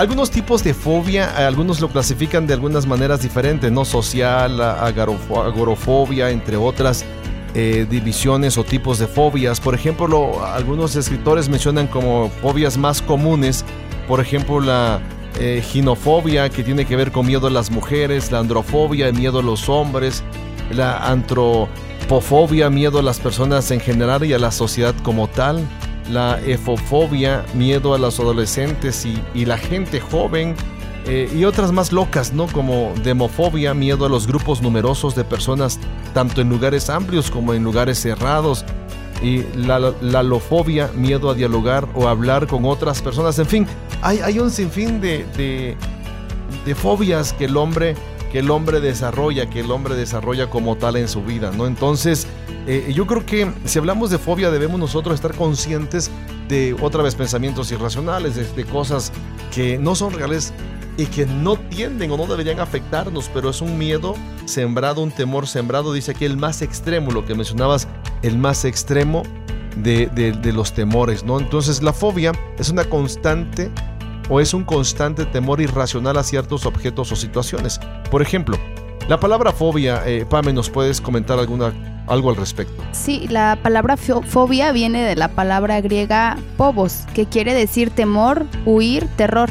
Algunos 0.00 0.30
tipos 0.30 0.64
de 0.64 0.72
fobia, 0.72 1.30
eh, 1.38 1.44
algunos 1.44 1.80
lo 1.80 1.88
clasifican 1.88 2.46
de 2.46 2.54
algunas 2.54 2.86
maneras 2.86 3.20
diferentes, 3.20 3.70
¿no? 3.70 3.84
Social, 3.84 4.60
agorofobia, 4.60 6.30
entre 6.30 6.56
otras 6.56 7.04
divisiones 7.52 8.56
o 8.56 8.62
tipos 8.62 9.00
de 9.00 9.08
fobias. 9.08 9.60
Por 9.60 9.74
ejemplo, 9.74 10.46
algunos 10.46 10.94
escritores 10.94 11.48
mencionan 11.48 11.88
como 11.88 12.30
fobias 12.40 12.78
más 12.78 13.02
comunes 13.02 13.64
por 14.10 14.18
ejemplo, 14.18 14.58
la 14.58 15.00
eh, 15.38 15.62
ginofobia, 15.64 16.50
que 16.50 16.64
tiene 16.64 16.84
que 16.84 16.96
ver 16.96 17.12
con 17.12 17.26
miedo 17.26 17.46
a 17.46 17.50
las 17.50 17.70
mujeres, 17.70 18.32
la 18.32 18.40
androfobia, 18.40 19.12
miedo 19.12 19.38
a 19.38 19.42
los 19.42 19.68
hombres, 19.68 20.24
la 20.72 21.06
antropofobia, 21.06 22.70
miedo 22.70 22.98
a 22.98 23.02
las 23.02 23.20
personas 23.20 23.70
en 23.70 23.78
general 23.78 24.24
y 24.24 24.32
a 24.32 24.40
la 24.40 24.50
sociedad 24.50 24.96
como 25.04 25.28
tal, 25.28 25.64
la 26.10 26.40
efofobia, 26.40 27.44
miedo 27.54 27.94
a 27.94 27.98
los 27.98 28.18
adolescentes 28.20 29.06
y, 29.06 29.44
la 29.44 29.58
gente 29.58 30.00
joven, 30.00 30.54
eh, 31.06 31.30
y 31.34 31.44
otras 31.44 31.72
más 31.72 31.92
locas, 31.92 32.32
¿no? 32.32 32.46
Como 32.46 32.92
demofobia, 33.02 33.74
miedo 33.74 34.04
a 34.04 34.08
los 34.08 34.26
grupos 34.26 34.60
numerosos 34.60 35.14
de 35.14 35.24
personas, 35.24 35.78
tanto 36.12 36.40
en 36.40 36.48
lugares 36.48 36.90
amplios 36.90 37.30
como 37.30 37.54
en 37.54 37.64
lugares 37.64 37.98
cerrados, 37.98 38.64
y 39.22 39.42
la, 39.54 39.78
lofobia, 40.22 40.90
miedo 40.94 41.30
a 41.30 41.34
dialogar 41.34 41.86
o 41.94 42.08
hablar 42.08 42.46
con 42.46 42.64
otras 42.64 43.02
personas. 43.02 43.38
En 43.38 43.46
fin, 43.46 43.66
hay, 44.02 44.38
un 44.38 44.50
sinfín 44.50 45.00
de, 45.00 45.26
de, 46.64 46.74
fobias 46.74 47.32
que 47.32 47.44
el 47.44 47.56
hombre 47.56 47.96
que 48.32 48.38
el 48.38 48.50
hombre 48.50 48.80
desarrolla, 48.80 49.50
que 49.50 49.58
el 49.58 49.72
hombre 49.72 49.96
desarrolla 49.96 50.48
como 50.48 50.76
tal 50.76 50.94
en 50.96 51.08
su 51.08 51.22
vida, 51.22 51.50
¿no? 51.50 51.66
Entonces, 51.66 52.28
eh, 52.70 52.92
yo 52.92 53.06
creo 53.06 53.24
que 53.24 53.50
si 53.64 53.78
hablamos 53.78 54.10
de 54.10 54.18
fobia 54.18 54.50
debemos 54.50 54.78
nosotros 54.78 55.14
estar 55.14 55.34
conscientes 55.34 56.10
de 56.48 56.76
otra 56.80 57.02
vez 57.02 57.14
pensamientos 57.14 57.70
irracionales, 57.72 58.34
de, 58.34 58.44
de 58.44 58.64
cosas 58.64 59.12
que 59.52 59.78
no 59.78 59.94
son 59.94 60.12
reales 60.12 60.52
y 60.96 61.06
que 61.06 61.26
no 61.26 61.56
tienden 61.56 62.10
o 62.10 62.16
no 62.16 62.26
deberían 62.26 62.60
afectarnos, 62.60 63.30
pero 63.32 63.50
es 63.50 63.60
un 63.60 63.78
miedo 63.78 64.14
sembrado, 64.44 65.02
un 65.02 65.10
temor 65.10 65.46
sembrado, 65.46 65.92
dice 65.92 66.10
aquí 66.10 66.24
el 66.24 66.36
más 66.36 66.62
extremo, 66.62 67.10
lo 67.10 67.24
que 67.24 67.34
mencionabas 67.34 67.88
el 68.22 68.36
más 68.38 68.64
extremo 68.64 69.22
de, 69.76 70.52
los 70.54 70.72
temores, 70.72 71.24
¿no? 71.24 71.38
Entonces 71.38 71.82
la 71.82 71.92
fobia 71.92 72.32
es 72.58 72.68
una 72.68 72.84
constante 72.84 73.70
o 74.28 74.40
es 74.40 74.54
un 74.54 74.64
constante 74.64 75.24
temor 75.24 75.60
irracional 75.60 76.16
a 76.18 76.22
ciertos 76.22 76.66
objetos 76.66 77.10
o 77.12 77.16
situaciones. 77.16 77.80
Por 78.10 78.22
ejemplo, 78.22 78.58
la 79.08 79.18
palabra 79.18 79.52
fobia, 79.52 80.06
eh, 80.06 80.26
Pame, 80.28 80.52
¿nos 80.52 80.70
puedes 80.70 81.00
comentar 81.00 81.38
alguna, 81.38 81.72
algo 82.10 82.30
al 82.30 82.36
respecto? 82.36 82.82
Sí, 82.92 83.26
la 83.28 83.58
palabra 83.62 83.96
fobia 83.96 84.72
viene 84.72 85.02
de 85.02 85.16
la 85.16 85.28
palabra 85.28 85.80
griega 85.80 86.36
pobos, 86.56 87.04
que 87.14 87.26
quiere 87.26 87.54
decir 87.54 87.90
temor, 87.90 88.46
huir, 88.66 89.06
terror. 89.16 89.48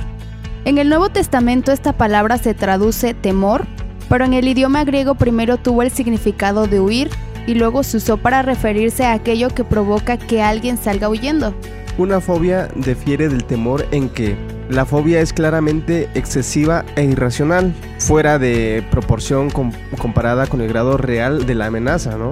En 0.66 0.78
el 0.78 0.90
Nuevo 0.90 1.10
Testamento 1.10 1.72
esta 1.72 1.94
palabra 1.94 2.38
se 2.38 2.54
traduce 2.54 3.14
temor, 3.14 3.66
pero 4.10 4.26
en 4.26 4.34
el 4.34 4.48
idioma 4.48 4.84
griego 4.84 5.16
primero 5.16 5.58
tuvo 5.58 5.82
el 5.82 5.90
significado 5.90 6.68
de 6.68 6.80
huir 6.82 7.10
y 7.48 7.56
luego 7.56 7.82
se 7.84 7.98
usó 7.98 8.18
para 8.18 8.42
referirse 8.42 9.06
a 9.06 9.14
aquello 9.14 9.50
que 9.50 9.64
provoca 9.64 10.18
que 10.18 10.42
alguien 10.42 10.78
salga 10.78 11.10
huyendo. 11.10 11.56
Una 11.98 12.22
fobia 12.22 12.68
difiere 12.76 13.30
del 13.30 13.44
temor 13.46 13.88
en 13.92 14.10
que 14.10 14.38
la 14.70 14.86
fobia 14.86 15.20
es 15.20 15.34
claramente 15.34 16.10
excesiva 16.14 16.86
e 16.96 17.04
irracional, 17.04 17.74
fuera 17.98 18.38
de 18.40 18.86
proporción 18.92 19.50
comparada 19.98 20.48
con 20.48 20.62
el 20.62 20.70
grado 20.70 20.96
real 20.96 21.46
de 21.46 21.56
la 21.56 21.66
amenaza, 21.66 22.18
¿no? 22.18 22.32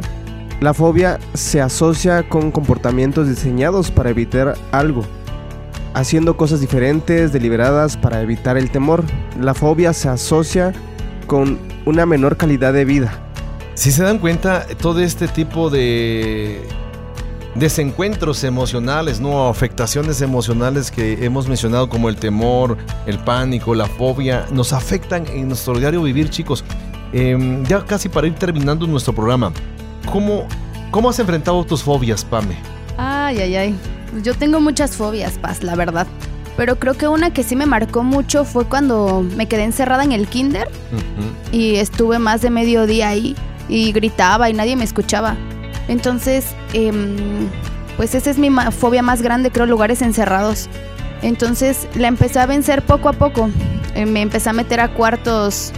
La 0.61 0.73
fobia 0.73 1.19
se 1.33 1.61
asocia 1.61 2.29
con 2.29 2.51
comportamientos 2.51 3.27
diseñados 3.27 3.91
para 3.91 4.11
evitar 4.11 4.55
algo, 4.71 5.03
haciendo 5.93 6.38
cosas 6.38 6.61
diferentes, 6.61 7.33
deliberadas 7.33 7.97
para 7.97 8.21
evitar 8.21 8.57
el 8.57 8.69
temor. 8.69 9.03
La 9.39 9.53
fobia 9.53 9.93
se 9.93 10.07
asocia 10.07 10.73
con 11.25 11.57
una 11.85 12.05
menor 12.05 12.38
calidad 12.38 12.71
de 12.71 12.85
vida, 12.85 13.27
si 13.77 13.91
se 13.91 14.01
dan 14.01 14.17
cuenta, 14.17 14.65
todo 14.81 15.01
este 15.01 15.27
tipo 15.27 15.69
de 15.69 16.63
desencuentros 17.57 18.43
emocionales, 18.43 19.19
¿no? 19.19 19.47
afectaciones 19.47 20.21
emocionales 20.21 20.91
que 20.91 21.25
hemos 21.25 21.47
mencionado 21.47 21.89
como 21.89 22.09
el 22.09 22.15
temor, 22.15 22.77
el 23.05 23.19
pánico, 23.19 23.73
la 23.73 23.87
fobia, 23.87 24.45
nos 24.51 24.73
afectan 24.73 25.25
en 25.27 25.47
nuestro 25.47 25.77
diario 25.77 26.03
vivir, 26.03 26.29
chicos. 26.29 26.63
Em, 27.13 27.63
ya 27.65 27.83
casi 27.85 28.09
para 28.09 28.27
ir 28.27 28.35
terminando 28.35 28.85
nuestro 28.85 29.13
programa, 29.13 29.51
¿cómo, 30.11 30.45
¿cómo 30.91 31.09
has 31.09 31.19
enfrentado 31.19 31.63
tus 31.63 31.81
fobias, 31.81 32.23
Pame? 32.23 32.55
Ay, 32.97 33.39
ay, 33.39 33.55
ay. 33.55 33.75
Yo 34.23 34.33
tengo 34.33 34.59
muchas 34.59 34.95
fobias, 34.95 35.37
Paz, 35.37 35.63
la 35.63 35.75
verdad. 35.75 36.07
Pero 36.57 36.77
creo 36.79 36.95
que 36.95 37.07
una 37.07 37.31
que 37.31 37.43
sí 37.43 37.55
me 37.55 37.65
marcó 37.65 38.03
mucho 38.03 38.43
fue 38.43 38.65
cuando 38.65 39.23
me 39.35 39.47
quedé 39.47 39.63
encerrada 39.63 40.03
en 40.03 40.11
el 40.11 40.27
kinder 40.27 40.67
y 41.51 41.75
estuve 41.75 42.17
más 42.17 42.41
de 42.41 42.49
medio 42.49 42.87
día 42.87 43.09
ahí 43.09 43.35
y 43.69 43.91
gritaba 43.91 44.49
y 44.49 44.53
nadie 44.53 44.75
me 44.75 44.83
escuchaba. 44.83 45.37
Entonces, 45.88 46.55
em, 46.73 47.49
pues 47.95 48.15
esa 48.15 48.29
es 48.29 48.38
mi 48.38 48.49
fobia 48.71 49.01
más 49.01 49.21
grande, 49.21 49.51
creo, 49.51 49.65
lugares 49.65 50.01
encerrados. 50.01 50.69
Entonces 51.21 51.88
la 51.95 52.07
empecé 52.07 52.39
a 52.39 52.45
vencer 52.45 52.83
poco 52.83 53.09
a 53.09 53.13
poco. 53.13 53.49
Eh, 53.95 54.05
me 54.05 54.21
empecé 54.21 54.49
a 54.49 54.53
meter 54.53 54.79
a 54.79 54.89
cuartos 54.89 55.71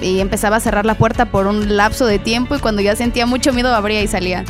y 0.00 0.20
empezaba 0.20 0.56
a 0.56 0.60
cerrar 0.60 0.84
la 0.84 0.96
puerta 0.96 1.26
por 1.26 1.46
un 1.46 1.76
lapso 1.76 2.06
de 2.06 2.18
tiempo 2.18 2.56
y 2.56 2.58
cuando 2.58 2.82
ya 2.82 2.96
sentía 2.96 3.26
mucho 3.26 3.52
miedo 3.52 3.74
abría 3.74 4.02
y 4.02 4.08
salía. 4.08 4.44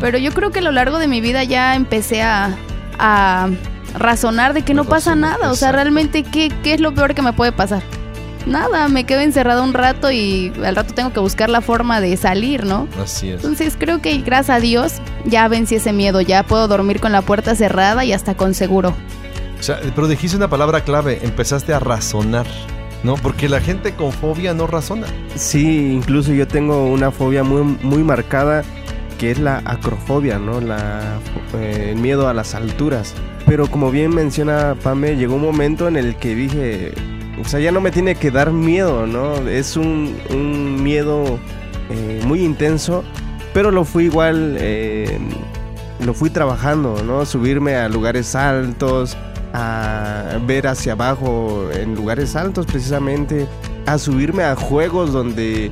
Pero 0.00 0.18
yo 0.18 0.32
creo 0.32 0.50
que 0.50 0.58
a 0.58 0.62
lo 0.62 0.72
largo 0.72 0.98
de 0.98 1.06
mi 1.06 1.20
vida 1.20 1.44
ya 1.44 1.74
empecé 1.74 2.22
a, 2.22 2.54
a 2.98 3.48
razonar 3.94 4.52
de 4.52 4.62
que 4.62 4.74
no 4.74 4.84
pasa 4.84 5.14
nada. 5.14 5.50
O 5.50 5.54
sea, 5.54 5.72
realmente, 5.72 6.22
¿qué, 6.22 6.52
¿qué 6.62 6.74
es 6.74 6.80
lo 6.80 6.92
peor 6.92 7.14
que 7.14 7.22
me 7.22 7.32
puede 7.32 7.52
pasar? 7.52 7.82
Nada, 8.46 8.88
me 8.88 9.04
quedo 9.04 9.20
encerrado 9.20 9.62
un 9.62 9.74
rato 9.74 10.10
y 10.10 10.52
al 10.64 10.76
rato 10.76 10.94
tengo 10.94 11.12
que 11.12 11.20
buscar 11.20 11.50
la 11.50 11.60
forma 11.60 12.00
de 12.00 12.16
salir, 12.16 12.64
¿no? 12.64 12.88
Así 13.02 13.30
es. 13.30 13.36
Entonces 13.36 13.76
creo 13.78 14.00
que 14.00 14.16
gracias 14.18 14.56
a 14.56 14.60
Dios 14.60 14.94
ya 15.24 15.48
vencí 15.48 15.76
ese 15.76 15.92
miedo, 15.92 16.20
ya 16.20 16.42
puedo 16.42 16.68
dormir 16.68 17.00
con 17.00 17.12
la 17.12 17.22
puerta 17.22 17.54
cerrada 17.54 18.04
y 18.04 18.12
hasta 18.12 18.34
con 18.34 18.54
seguro. 18.54 18.94
O 19.58 19.62
sea, 19.62 19.80
pero 19.94 20.08
dijiste 20.08 20.36
una 20.36 20.48
palabra 20.48 20.82
clave, 20.82 21.20
empezaste 21.22 21.72
a 21.72 21.78
razonar. 21.78 22.46
¿no? 23.02 23.16
Porque 23.16 23.50
la 23.50 23.60
gente 23.60 23.92
con 23.92 24.12
fobia 24.12 24.54
no 24.54 24.66
razona. 24.66 25.06
Sí, 25.34 25.92
incluso 25.92 26.32
yo 26.32 26.48
tengo 26.48 26.86
una 26.86 27.10
fobia 27.10 27.44
muy, 27.44 27.62
muy 27.82 28.02
marcada 28.02 28.64
que 29.18 29.30
es 29.30 29.38
la 29.38 29.62
acrofobia, 29.64 30.38
¿no? 30.38 30.60
La, 30.60 31.18
eh, 31.54 31.90
el 31.90 31.96
miedo 31.96 32.28
a 32.28 32.34
las 32.34 32.54
alturas. 32.54 33.14
Pero 33.46 33.68
como 33.68 33.90
bien 33.90 34.14
menciona 34.14 34.74
Pame, 34.82 35.16
llegó 35.16 35.34
un 35.36 35.42
momento 35.42 35.86
en 35.86 35.96
el 35.96 36.16
que 36.16 36.34
dije, 36.34 36.92
o 37.40 37.44
sea, 37.44 37.60
ya 37.60 37.72
no 37.72 37.80
me 37.80 37.90
tiene 37.90 38.14
que 38.14 38.30
dar 38.30 38.52
miedo, 38.52 39.06
¿no? 39.06 39.48
Es 39.48 39.76
un, 39.76 40.82
miedo 40.82 41.38
eh, 41.90 42.20
muy 42.24 42.42
intenso, 42.42 43.04
pero 43.52 43.70
lo 43.70 43.84
fui 43.84 44.04
igual, 44.04 44.56
eh, 44.58 45.18
lo 46.00 46.14
fui 46.14 46.30
trabajando, 46.30 47.02
¿no? 47.04 47.24
Subirme 47.26 47.76
a 47.76 47.88
lugares 47.88 48.34
altos, 48.34 49.16
a 49.52 50.38
ver 50.46 50.66
hacia 50.66 50.92
abajo 50.92 51.68
en 51.72 51.94
lugares 51.94 52.36
altos 52.36 52.66
precisamente, 52.66 53.46
a 53.86 53.98
subirme 53.98 54.42
a 54.42 54.56
juegos 54.56 55.12
donde 55.12 55.70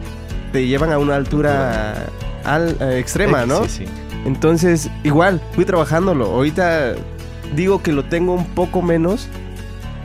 te 0.53 0.67
llevan 0.67 0.93
a 0.93 0.99
una 0.99 1.17
altura 1.17 2.07
eh, 2.47 2.99
extrema, 2.99 3.47
¿no? 3.47 3.65
Sí, 3.65 3.85
sí. 3.85 3.85
Entonces, 4.25 4.89
igual, 5.03 5.41
fui 5.53 5.65
trabajándolo. 5.65 6.27
Ahorita 6.27 6.95
digo 7.57 7.83
que 7.83 7.93
lo 7.93 8.05
tengo 8.05 8.35
un 8.35 8.47
poco 8.47 8.83
menos, 8.83 9.29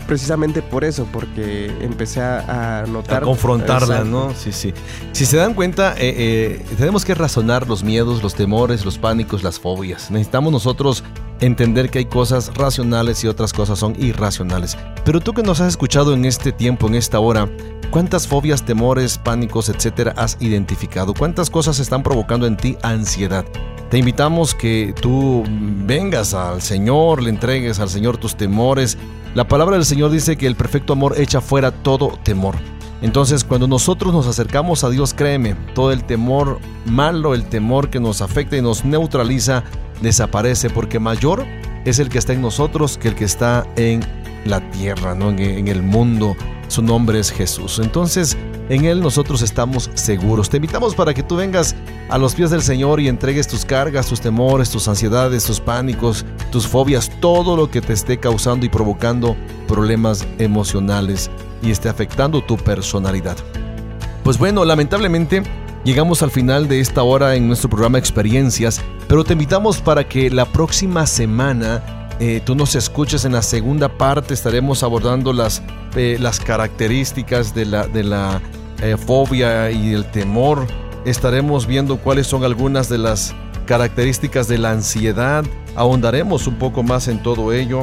precisamente 0.08 0.62
por 0.62 0.84
eso, 0.84 1.08
porque 1.12 1.72
empecé 1.82 2.22
a, 2.22 2.86
notar. 2.88 3.24
A 3.24 3.26
confrontarla, 3.26 4.04
¿no? 4.04 4.34
Sí, 4.34 4.52
sí. 4.52 4.74
Si 5.12 5.26
se 5.26 5.38
dan 5.38 5.54
cuenta, 5.54 5.94
eh, 5.98 6.16
eh, 6.18 6.66
tenemos 6.78 7.06
que 7.06 7.14
razonar 7.14 7.68
los 7.68 7.84
miedos, 7.84 8.24
los 8.24 8.34
temores, 8.34 8.86
los 8.86 8.98
pánicos, 8.98 9.44
las 9.44 9.60
fobias. 9.60 10.10
Necesitamos 10.10 10.52
nosotros 10.52 11.04
entender 11.42 11.90
que 11.90 12.00
hay 12.00 12.06
cosas 12.06 12.52
racionales 12.56 13.24
y 13.24 13.28
otras 13.28 13.54
cosas 13.54 13.78
son 13.80 13.96
irracionales. 14.02 14.78
Pero 15.06 15.20
tú 15.20 15.34
que 15.34 15.44
nos 15.44 15.62
has 15.62 15.68
escuchado 15.68 16.14
en 16.14 16.26
este 16.26 16.52
tiempo, 16.52 16.88
en 16.88 16.96
esta 16.96 17.20
hora, 17.20 17.50
¿cuántas 17.92 18.28
fobias, 18.28 18.64
temores, 18.64 19.18
pánicos, 19.18 19.70
etcétera 19.70 20.14
has 20.18 20.38
identificado? 20.40 21.14
¿Cuántas 21.14 21.50
cosas 21.50 21.80
están 21.80 22.04
provocando 22.04 22.48
en 22.48 22.58
ti 22.58 22.78
ansiedad? 22.82 23.46
Te 23.90 23.98
invitamos 23.98 24.54
que 24.54 24.94
tú 25.00 25.44
vengas 25.48 26.34
al 26.34 26.62
Señor, 26.62 27.24
le 27.24 27.30
entregues 27.30 27.80
al 27.80 27.90
Señor 27.90 28.18
tus 28.18 28.36
temores. 28.36 28.98
La 29.34 29.48
palabra 29.48 29.78
del 29.78 29.86
Señor 29.86 30.12
dice 30.12 30.36
que 30.36 30.48
el 30.48 30.56
perfecto 30.56 30.94
amor 30.94 31.16
echa 31.18 31.40
fuera 31.40 31.72
todo 31.72 32.20
temor. 32.24 32.56
Entonces, 33.02 33.44
cuando 33.44 33.68
nosotros 33.68 34.14
nos 34.14 34.28
acercamos 34.28 34.84
a 34.84 34.90
Dios, 34.90 35.14
créeme, 35.14 35.56
todo 35.76 35.92
el 35.92 36.04
temor 36.04 36.60
malo, 36.86 37.34
el 37.34 37.46
temor 37.46 37.90
que 37.90 38.00
nos 38.00 38.22
afecta 38.22 38.58
y 38.58 38.62
nos 38.62 38.84
neutraliza, 38.84 39.64
desaparece, 40.02 40.70
porque 40.70 41.00
mayor 41.00 41.46
es 41.86 42.00
el 42.00 42.10
que 42.10 42.18
está 42.18 42.34
en 42.34 42.42
nosotros 42.42 42.98
que 42.98 43.08
el 43.08 43.16
que 43.16 43.26
está 43.26 43.66
en 43.76 44.02
la 44.48 44.72
tierra, 44.72 45.16
¿no? 45.16 45.30
en, 45.30 45.68
el 45.68 45.84
mundo. 45.84 46.36
Su 46.68 46.82
nombre 46.82 47.20
es 47.20 47.32
Jesús. 47.32 47.80
Entonces, 47.80 48.36
en 48.70 48.86
Él 48.86 49.02
nosotros 49.02 49.42
estamos 49.42 49.90
seguros. 49.94 50.50
Te 50.50 50.58
invitamos 50.58 50.96
para 50.96 51.14
que 51.14 51.24
tú 51.24 51.38
vengas 51.38 51.76
a 52.10 52.18
los 52.18 52.36
pies 52.36 52.50
del 52.50 52.62
Señor 52.62 53.00
y 53.00 53.08
entregues 53.08 53.48
tus 53.48 53.64
cargas, 53.64 54.08
tus 54.08 54.20
temores, 54.20 54.70
tus 54.70 54.88
ansiedades, 54.88 55.46
tus 55.46 55.62
pánicos, 55.62 56.26
tus 56.52 56.68
fobias, 56.68 57.10
todo 57.22 57.56
lo 57.56 57.72
que 57.72 57.82
te 57.82 57.94
esté 57.94 58.18
causando 58.18 58.66
y 58.66 58.70
provocando 58.70 59.38
problemas 59.68 60.28
emocionales 60.40 61.32
y 61.62 61.72
esté 61.72 61.88
afectando 61.88 62.44
tu 62.44 62.58
personalidad. 62.58 63.38
Pues 64.24 64.38
bueno, 64.38 64.66
lamentablemente 64.66 65.44
llegamos 65.86 66.22
al 66.22 66.32
final 66.32 66.68
de 66.68 66.82
esta 66.82 67.04
hora 67.04 67.36
en 67.36 67.48
nuestro 67.48 67.70
programa 67.70 67.98
Experiencias, 67.98 68.82
pero 69.08 69.24
te 69.24 69.34
invitamos 69.34 69.80
para 69.80 70.08
que 70.08 70.30
la 70.30 70.46
próxima 70.46 71.08
semana 71.08 71.97
eh, 72.20 72.42
tú 72.44 72.56
nos 72.56 72.76
escuches 72.76 73.26
en 73.26 73.34
la 73.34 73.44
segunda 73.44 73.90
parte, 73.90 74.34
estaremos 74.34 74.82
abordando 74.82 75.34
las, 75.34 75.62
eh, 75.96 76.18
las 76.20 76.40
características 76.40 77.54
de 77.54 77.66
la, 77.66 77.88
de 77.88 78.04
la 78.04 78.42
eh, 78.82 78.98
fobia 78.98 79.70
y 79.70 79.94
el 79.94 80.04
temor, 80.06 80.66
estaremos 81.06 81.68
viendo 81.68 81.98
cuáles 81.98 82.26
son 82.26 82.44
algunas 82.44 82.90
de 82.90 82.98
las 82.98 83.36
características 83.68 84.48
de 84.48 84.58
la 84.58 84.72
ansiedad, 84.72 85.46
ahondaremos 85.76 86.48
un 86.48 86.56
poco 86.56 86.82
más 86.82 87.08
en 87.08 87.22
todo 87.22 87.54
ello 87.54 87.82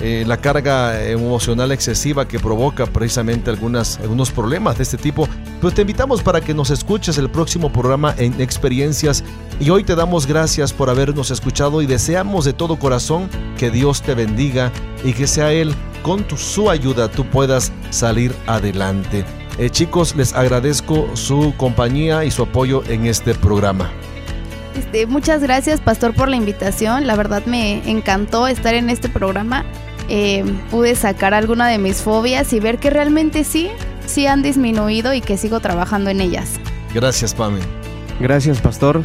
eh, 0.00 0.24
la 0.26 0.36
carga 0.36 1.02
emocional 1.04 1.72
excesiva 1.72 2.28
que 2.28 2.38
provoca 2.38 2.86
precisamente 2.86 3.50
algunas, 3.50 3.98
algunos 3.98 4.30
problemas 4.30 4.76
de 4.76 4.82
este 4.82 4.98
tipo. 4.98 5.28
Pero 5.60 5.72
te 5.72 5.82
invitamos 5.82 6.22
para 6.22 6.40
que 6.40 6.52
nos 6.52 6.70
escuches 6.70 7.16
el 7.18 7.30
próximo 7.30 7.72
programa 7.72 8.14
en 8.18 8.40
Experiencias 8.40 9.24
y 9.58 9.70
hoy 9.70 9.84
te 9.84 9.94
damos 9.94 10.26
gracias 10.26 10.72
por 10.72 10.90
habernos 10.90 11.30
escuchado 11.30 11.80
y 11.80 11.86
deseamos 11.86 12.44
de 12.44 12.52
todo 12.52 12.78
corazón 12.78 13.28
que 13.56 13.70
Dios 13.70 14.02
te 14.02 14.14
bendiga 14.14 14.70
y 15.02 15.12
que 15.12 15.26
sea 15.26 15.52
Él 15.52 15.74
con 16.02 16.24
tu, 16.24 16.36
su 16.36 16.70
ayuda 16.70 17.10
tú 17.10 17.24
puedas 17.24 17.72
salir 17.90 18.34
adelante. 18.46 19.24
Eh, 19.58 19.70
chicos, 19.70 20.14
les 20.14 20.34
agradezco 20.34 21.08
su 21.14 21.54
compañía 21.56 22.24
y 22.24 22.30
su 22.30 22.42
apoyo 22.42 22.84
en 22.84 23.06
este 23.06 23.34
programa. 23.34 23.90
Este, 24.76 25.06
muchas 25.06 25.42
gracias, 25.42 25.80
Pastor, 25.80 26.14
por 26.14 26.28
la 26.28 26.36
invitación. 26.36 27.06
La 27.06 27.16
verdad 27.16 27.44
me 27.46 27.88
encantó 27.90 28.46
estar 28.46 28.74
en 28.74 28.90
este 28.90 29.08
programa 29.08 29.64
eh, 30.08 30.44
pude 30.70 30.94
sacar 30.94 31.34
alguna 31.34 31.66
de 31.68 31.78
mis 31.78 32.00
fobias 32.00 32.52
y 32.52 32.60
ver 32.60 32.78
que 32.78 32.90
realmente 32.90 33.42
sí, 33.42 33.70
sí 34.06 34.26
han 34.26 34.42
disminuido 34.42 35.12
y 35.14 35.20
que 35.20 35.36
sigo 35.36 35.58
trabajando 35.60 36.10
en 36.10 36.20
ellas. 36.20 36.60
Gracias, 36.94 37.34
Pame. 37.34 37.58
Gracias, 38.20 38.60
Pastor. 38.60 39.02